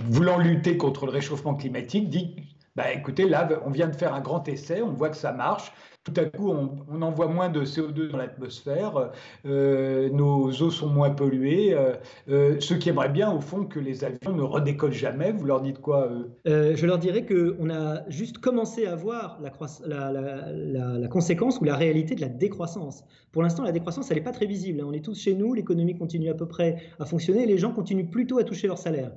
voulant 0.09 0.39
lutter 0.39 0.77
contre 0.77 1.07
le 1.07 1.13
réchauffement 1.13 1.55
climatique, 1.55 2.09
disent 2.09 2.29
bah, 2.75 2.93
écoutez, 2.93 3.29
là, 3.29 3.49
on 3.67 3.71
vient 3.71 3.87
de 3.87 3.95
faire 3.95 4.15
un 4.15 4.21
grand 4.21 4.49
essai, 4.49 4.83
on 4.83 4.93
voit 4.93 5.11
que 5.11 5.17
ça 5.17 5.33
marche 5.33 5.73
tout 6.05 6.13
à 6.21 6.27
coup, 6.27 6.51
on, 6.51 7.03
envoie 7.03 7.29
moins 7.29 7.49
de 7.49 7.65
CO2 7.65 8.09
dans 8.09 8.19
l'atmosphère, 8.19 9.11
euh, 9.47 10.11
nos 10.11 10.51
eaux 10.51 10.71
sont 10.71 10.89
moins 10.89 11.11
polluées. 11.11 11.73
Euh, 11.73 11.95
euh, 12.29 12.61
ceux 12.61 12.77
qui 12.77 12.91
aimeraient 12.91 13.09
bien, 13.09 13.33
au 13.33 13.41
fond, 13.41 13.65
que 13.65 13.81
les 13.81 14.05
avions 14.05 14.35
ne 14.35 14.43
redécollent 14.43 14.93
jamais, 14.93 15.33
vous 15.33 15.47
leur 15.47 15.63
dites 15.63 15.81
quoi 15.81 16.11
Je 16.45 16.87
leur 16.87 16.99
dirais 16.99 17.25
qu'on 17.25 17.71
a 17.71 18.09
juste 18.11 18.39
commencé 18.39 18.87
à 18.87 18.95
voir 18.95 19.41
la, 19.41 20.13
la, 20.13 21.09
conséquence 21.09 21.59
ou 21.61 21.65
la 21.65 21.77
réalité 21.77 22.15
de 22.15 22.21
la 22.21 22.29
décroissance. 22.29 23.03
Pour 23.33 23.43
l'instant, 23.43 23.63
la 23.63 23.73
décroissance, 23.73 24.11
elle 24.11 24.19
n'est 24.19 24.25
pas 24.25 24.33
très 24.33 24.47
visible. 24.47 24.81
Hein. 24.83 24.87
On 24.87 24.93
est 24.93 25.05
tous 25.05 25.19
chez 25.19 25.35
nous, 25.35 25.55
l'économie 25.55 25.97
continue 25.97 26.29
à 26.29 26.35
peu 26.35 26.47
près 26.47 26.83
à 26.99 27.07
fonctionner, 27.07 27.47
les 27.47 27.57
gens 27.57 27.73
continuent 27.73 28.11
plutôt 28.11 28.39
à 28.39 28.45
toucher 28.45 28.67
leur 28.67 28.79
salaire 28.79 29.13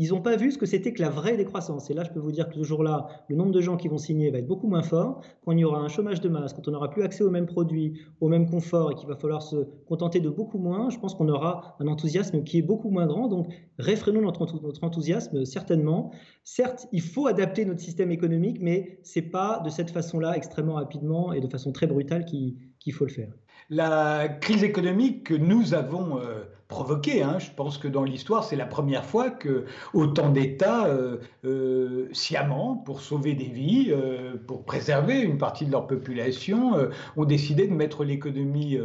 ils 0.00 0.14
n'ont 0.14 0.22
pas 0.22 0.34
vu 0.34 0.50
ce 0.50 0.56
que 0.56 0.64
c'était 0.64 0.94
que 0.94 1.02
la 1.02 1.10
vraie 1.10 1.36
décroissance. 1.36 1.90
Et 1.90 1.94
là, 1.94 2.04
je 2.04 2.10
peux 2.10 2.20
vous 2.20 2.32
dire 2.32 2.48
que 2.48 2.54
ce 2.54 2.62
jour-là, 2.62 3.06
le 3.28 3.36
nombre 3.36 3.52
de 3.52 3.60
gens 3.60 3.76
qui 3.76 3.86
vont 3.86 3.98
signer 3.98 4.30
va 4.30 4.38
être 4.38 4.46
beaucoup 4.46 4.66
moins 4.66 4.80
fort. 4.80 5.20
Quand 5.44 5.52
il 5.52 5.58
y 5.58 5.64
aura 5.64 5.78
un 5.78 5.88
chômage 5.88 6.22
de 6.22 6.30
masse, 6.30 6.54
quand 6.54 6.66
on 6.68 6.70
n'aura 6.70 6.88
plus 6.88 7.02
accès 7.02 7.22
aux 7.22 7.28
mêmes 7.28 7.44
produits, 7.44 8.00
au 8.22 8.28
même 8.28 8.48
confort 8.48 8.90
et 8.90 8.94
qu'il 8.94 9.06
va 9.06 9.16
falloir 9.16 9.42
se 9.42 9.56
contenter 9.86 10.20
de 10.20 10.30
beaucoup 10.30 10.56
moins, 10.56 10.88
je 10.88 10.98
pense 10.98 11.14
qu'on 11.14 11.28
aura 11.28 11.76
un 11.80 11.86
enthousiasme 11.86 12.42
qui 12.44 12.56
est 12.56 12.62
beaucoup 12.62 12.88
moins 12.88 13.06
grand. 13.06 13.28
Donc, 13.28 13.48
réfrénons 13.78 14.22
notre, 14.22 14.48
enthousiasme, 14.82 15.44
certainement. 15.44 16.12
Certes, 16.44 16.88
il 16.92 17.02
faut 17.02 17.26
adapter 17.26 17.66
notre 17.66 17.80
système 17.80 18.10
économique, 18.10 18.56
mais 18.58 19.00
ce 19.02 19.18
n'est 19.18 19.26
pas 19.26 19.60
de 19.62 19.68
cette 19.68 19.90
façon-là, 19.90 20.34
extrêmement 20.34 20.76
rapidement 20.76 21.34
et 21.34 21.40
de 21.40 21.46
façon 21.46 21.72
très 21.72 21.86
brutale, 21.86 22.24
qu'il 22.24 22.92
faut 22.94 23.04
le 23.04 23.10
faire. 23.10 23.34
La 23.68 24.28
crise 24.30 24.64
économique 24.64 25.24
que 25.24 25.34
nous 25.34 25.74
avons... 25.74 26.18
Euh, 26.20 26.42
provoqué. 26.70 27.22
Hein. 27.22 27.38
Je 27.38 27.50
pense 27.54 27.76
que 27.76 27.88
dans 27.88 28.04
l'histoire, 28.04 28.44
c'est 28.44 28.56
la 28.56 28.64
première 28.64 29.04
fois 29.04 29.28
que 29.28 29.64
autant 29.92 30.30
d'États 30.30 30.86
euh, 30.86 31.18
euh, 31.44 32.08
sciemment, 32.12 32.76
pour 32.76 33.02
sauver 33.02 33.34
des 33.34 33.44
vies, 33.44 33.88
euh, 33.90 34.36
pour 34.46 34.64
préserver 34.64 35.20
une 35.20 35.36
partie 35.36 35.66
de 35.66 35.72
leur 35.72 35.86
population, 35.86 36.72
ont 37.16 37.24
décidé 37.24 37.66
de 37.66 37.74
mettre 37.74 38.04
l'économie 38.04 38.78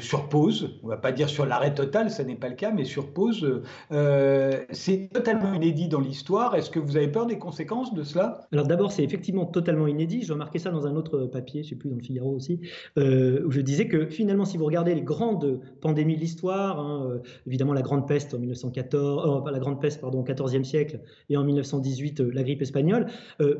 sur 0.00 0.28
pause. 0.28 0.78
On 0.82 0.86
ne 0.86 0.92
va 0.92 0.98
pas 0.98 1.12
dire 1.12 1.28
sur 1.28 1.46
l'arrêt 1.46 1.74
total, 1.74 2.10
ça 2.10 2.22
n'est 2.22 2.36
pas 2.36 2.48
le 2.48 2.54
cas, 2.54 2.70
mais 2.70 2.84
sur 2.84 3.12
pause. 3.12 3.62
c'est 4.70 5.08
totalement 5.12 5.54
inédit 5.54 5.88
dans 5.88 6.00
l'histoire. 6.00 6.54
Est-ce 6.54 6.70
que 6.70 6.78
vous 6.78 6.96
avez 6.96 7.08
peur 7.08 7.26
des 7.26 7.38
conséquences 7.38 7.94
de 7.94 8.02
cela? 8.02 8.46
Alors 8.52 8.66
d'abord, 8.66 8.92
c'est 8.92 9.02
effectivement 9.02 9.46
totalement 9.46 9.86
inédit. 9.86 10.22
J'ai 10.22 10.34
remarqué 10.34 10.58
ça 10.58 10.70
dans 10.70 10.86
un 10.86 10.94
autre 10.94 11.24
papier, 11.24 11.62
je 11.62 11.68
ne 11.68 11.70
sais 11.70 11.76
plus, 11.76 11.88
dans 11.88 11.96
le 11.96 12.02
Figaro 12.02 12.32
aussi, 12.34 12.60
où 12.96 13.50
je 13.50 13.60
disais 13.60 13.88
que 13.88 14.06
finalement, 14.06 14.44
si 14.44 14.58
vous 14.58 14.66
regardez 14.66 14.94
les 14.94 15.02
grandes 15.02 15.60
pandémies 15.80 16.16
de 16.16 16.20
l'histoire, 16.20 16.78
hein, 16.78 17.13
évidemment 17.46 17.72
la 17.72 17.82
Grande 17.82 18.06
Peste 18.06 18.34
en 18.34 18.38
1914, 18.38 19.46
euh, 19.46 19.50
la 19.50 19.58
Grande 19.58 19.80
Peste 19.80 20.00
pardon, 20.00 20.20
au 20.20 20.22
XIVe 20.22 20.64
siècle 20.64 21.00
et 21.28 21.36
en 21.36 21.44
1918 21.44 22.20
euh, 22.20 22.30
la 22.32 22.42
grippe 22.42 22.62
espagnole. 22.62 23.06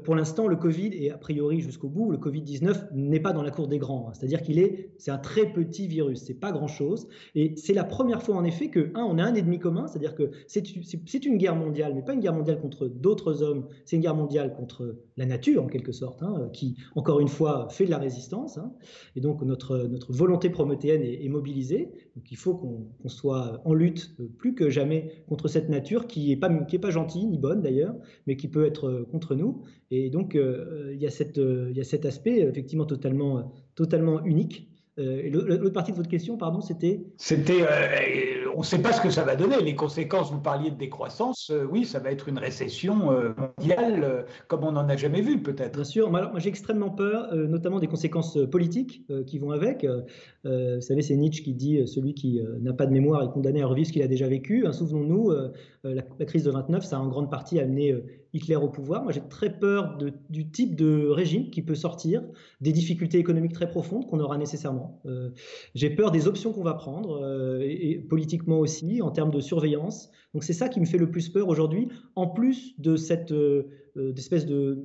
pour 0.04 0.14
l'instant, 0.14 0.48
le 0.48 0.56
Covid 0.56 0.90
et 0.94 1.10
a 1.10 1.18
priori 1.18 1.60
jusqu'au 1.60 1.88
bout, 1.88 2.10
le 2.10 2.18
Covid-19 2.18 2.92
n'est 2.94 3.20
pas 3.20 3.32
dans 3.32 3.42
la 3.42 3.50
cour 3.50 3.68
des 3.68 3.78
grands. 3.78 4.08
Hein. 4.08 4.12
C'est-à-dire 4.14 4.42
qu'il 4.42 4.58
est, 4.58 4.90
c'est 4.98 5.10
un 5.10 5.18
très 5.18 5.52
petit 5.52 5.86
virus, 5.86 6.22
c'est 6.24 6.40
pas 6.40 6.52
grand-chose. 6.52 7.08
Et 7.34 7.54
c'est 7.56 7.74
la 7.74 7.84
première 7.84 8.22
fois 8.22 8.36
en 8.36 8.44
effet 8.44 8.68
que 8.68 8.90
un, 8.94 9.02
on 9.02 9.18
a 9.18 9.24
un 9.24 9.34
ennemi 9.34 9.58
commun, 9.58 9.86
c'est-à-dire 9.86 10.14
que 10.14 10.30
c'est 10.46 11.24
une 11.24 11.36
guerre 11.36 11.56
mondiale, 11.56 11.92
mais 11.94 12.02
pas 12.02 12.14
une 12.14 12.20
guerre 12.20 12.34
mondiale 12.34 12.60
contre 12.60 12.86
d'autres 12.86 13.42
hommes, 13.42 13.66
c'est 13.84 13.96
une 13.96 14.02
guerre 14.02 14.16
mondiale 14.16 14.54
contre 14.54 14.96
la 15.16 15.26
nature 15.26 15.62
en 15.62 15.66
quelque 15.66 15.92
sorte, 15.92 16.22
hein, 16.22 16.48
qui 16.52 16.76
encore 16.94 17.20
une 17.20 17.28
fois 17.28 17.68
fait 17.70 17.86
de 17.86 17.90
la 17.90 17.98
résistance. 17.98 18.58
Et 19.16 19.20
donc 19.20 19.42
notre 19.42 19.88
volonté 20.08 20.50
prométhéenne 20.50 21.02
est 21.02 21.28
mobilisée. 21.28 21.92
Donc 22.16 22.30
il 22.30 22.36
faut 22.36 22.54
qu'on 22.54 23.08
soit 23.08 23.60
en 23.64 23.74
lutte 23.74 24.14
euh, 24.20 24.28
plus 24.38 24.54
que 24.54 24.70
jamais 24.70 25.24
contre 25.28 25.48
cette 25.48 25.68
nature 25.68 26.06
qui 26.06 26.28
n'est 26.28 26.36
pas, 26.36 26.48
pas 26.48 26.90
gentille 26.90 27.26
ni 27.26 27.38
bonne 27.38 27.60
d'ailleurs, 27.60 27.96
mais 28.26 28.36
qui 28.36 28.48
peut 28.48 28.64
être 28.64 28.88
euh, 28.88 29.04
contre 29.10 29.34
nous. 29.34 29.62
Et 29.90 30.10
donc 30.10 30.36
euh, 30.36 30.90
il, 30.94 31.00
y 31.02 31.06
a 31.06 31.10
cette, 31.10 31.38
il 31.38 31.76
y 31.76 31.80
a 31.80 31.84
cet 31.84 32.06
aspect 32.06 32.40
effectivement 32.40 32.86
totalement, 32.86 33.52
totalement 33.74 34.24
unique 34.24 34.73
Euh, 35.00 35.28
l'autre 35.28 35.70
partie 35.70 35.90
de 35.90 35.96
votre 35.96 36.08
question, 36.08 36.36
pardon, 36.36 36.60
c'était 36.60 37.04
C'était, 37.16 37.62
euh, 37.62 38.48
on 38.54 38.60
ne 38.60 38.64
sait 38.64 38.80
pas 38.80 38.92
ce 38.92 39.00
que 39.00 39.10
ça 39.10 39.24
va 39.24 39.34
donner. 39.34 39.60
Les 39.60 39.74
conséquences, 39.74 40.30
vous 40.30 40.40
parliez 40.40 40.70
de 40.70 40.76
décroissance, 40.76 41.50
euh, 41.50 41.66
oui, 41.68 41.84
ça 41.84 41.98
va 41.98 42.12
être 42.12 42.28
une 42.28 42.38
récession 42.38 42.94
mondiale 43.36 44.26
comme 44.46 44.62
on 44.62 44.72
n'en 44.72 44.88
a 44.88 44.96
jamais 44.96 45.20
vu 45.20 45.42
peut-être. 45.42 45.74
Bien 45.74 45.84
sûr, 45.84 46.10
moi, 46.10 46.30
j'ai 46.36 46.48
extrêmement 46.48 46.90
peur, 46.90 47.34
notamment 47.34 47.80
des 47.80 47.88
conséquences 47.88 48.38
politiques 48.50 49.04
qui 49.26 49.38
vont 49.38 49.50
avec. 49.50 49.84
vous 50.44 50.80
savez, 50.80 51.02
c'est 51.02 51.16
Nietzsche 51.16 51.42
qui 51.42 51.54
dit 51.54 51.86
celui 51.86 52.14
qui 52.14 52.40
n'a 52.60 52.72
pas 52.72 52.86
de 52.86 52.92
mémoire 52.92 53.22
est 53.22 53.32
condamné 53.32 53.62
à 53.62 53.66
revivre 53.66 53.88
ce 53.88 53.92
qu'il 53.92 54.02
a 54.02 54.08
déjà 54.08 54.28
vécu. 54.28 54.66
Hein, 54.66 54.72
souvenons-nous, 54.72 55.32
la, 55.82 56.02
la, 56.18 56.24
crise 56.24 56.44
de 56.44 56.50
29, 56.50 56.84
ça 56.84 56.96
a 56.96 57.00
en 57.00 57.08
grande 57.08 57.30
partie 57.30 57.58
amené 57.58 57.94
Hitler 58.34 58.56
au 58.56 58.68
pouvoir. 58.68 59.04
Moi, 59.04 59.12
j'ai 59.12 59.22
très 59.22 59.58
peur 59.58 59.96
du 60.28 60.50
type 60.50 60.74
de 60.74 61.06
régime 61.08 61.50
qui 61.50 61.62
peut 61.62 61.76
sortir, 61.76 62.22
des 62.60 62.72
difficultés 62.72 63.18
économiques 63.18 63.52
très 63.52 63.68
profondes 63.68 64.06
qu'on 64.06 64.18
aura 64.18 64.36
nécessairement. 64.36 65.00
Euh, 65.06 65.30
j'ai 65.74 65.88
peur 65.88 66.10
des 66.10 66.26
options 66.26 66.52
qu'on 66.52 66.64
va 66.64 66.74
prendre, 66.74 67.22
euh, 67.22 67.96
politiquement 68.08 68.58
aussi, 68.58 69.00
en 69.00 69.12
termes 69.12 69.30
de 69.30 69.40
surveillance. 69.40 70.10
Donc, 70.34 70.42
c'est 70.42 70.52
ça 70.52 70.68
qui 70.68 70.80
me 70.80 70.84
fait 70.84 70.98
le 70.98 71.10
plus 71.10 71.28
peur 71.28 71.48
aujourd'hui, 71.48 71.88
en 72.16 72.26
plus 72.26 72.74
de 72.80 72.96
cette 72.96 73.30
euh, 73.30 73.68
espèce 74.16 74.46
de 74.46 74.84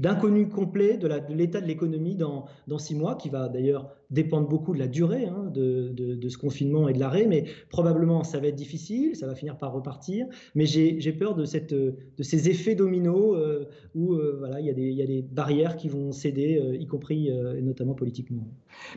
d'inconnu 0.00 0.48
complet 0.48 0.96
de 0.96 1.08
l'état 1.34 1.60
de 1.60 1.66
l'économie 1.66 2.16
dans, 2.16 2.46
dans 2.66 2.78
six 2.78 2.94
mois, 2.94 3.16
qui 3.16 3.28
va 3.28 3.48
d'ailleurs 3.48 3.90
dépendre 4.10 4.48
beaucoup 4.48 4.72
de 4.72 4.78
la 4.78 4.88
durée 4.88 5.26
hein, 5.26 5.50
de, 5.52 6.28
ce 6.28 6.38
confinement 6.38 6.88
et 6.88 6.94
de 6.94 6.98
l'arrêt, 6.98 7.26
mais 7.26 7.44
probablement 7.68 8.24
ça 8.24 8.40
va 8.40 8.48
être 8.48 8.56
difficile, 8.56 9.14
ça 9.14 9.26
va 9.26 9.34
finir 9.34 9.58
par 9.58 9.72
repartir. 9.72 10.26
Mais 10.54 10.64
j'ai 10.66 11.12
peur 11.12 11.34
de, 11.34 11.44
cette, 11.44 11.74
de 11.74 12.22
ces 12.22 12.48
effets 12.48 12.74
dominos 12.74 13.36
euh, 13.36 13.66
où 13.94 14.14
euh, 14.14 14.36
voilà, 14.38 14.60
il 14.60 14.66
y, 14.66 14.70
a 14.70 14.72
des, 14.72 14.90
y, 14.90 15.02
a 15.02 15.06
des 15.06 15.22
barrières 15.22 15.76
qui 15.76 15.88
vont 15.88 16.12
céder, 16.12 16.58
euh, 16.58 16.76
y 16.76 16.86
compris 16.86 17.28
et 17.28 17.62
notamment 17.62 17.94
politiquement. 17.94 18.46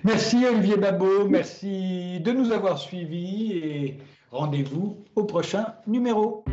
Merci 0.03 0.37
Olivier 0.45 0.77
Babot, 0.77 1.27
merci 1.27 2.19
de 2.21 2.31
nous 2.31 2.51
avoir 2.51 2.79
suivis 2.79 3.51
et 3.53 3.97
rendez-vous 4.31 5.03
au 5.15 5.25
prochain 5.25 5.65
numéro. 5.85 6.45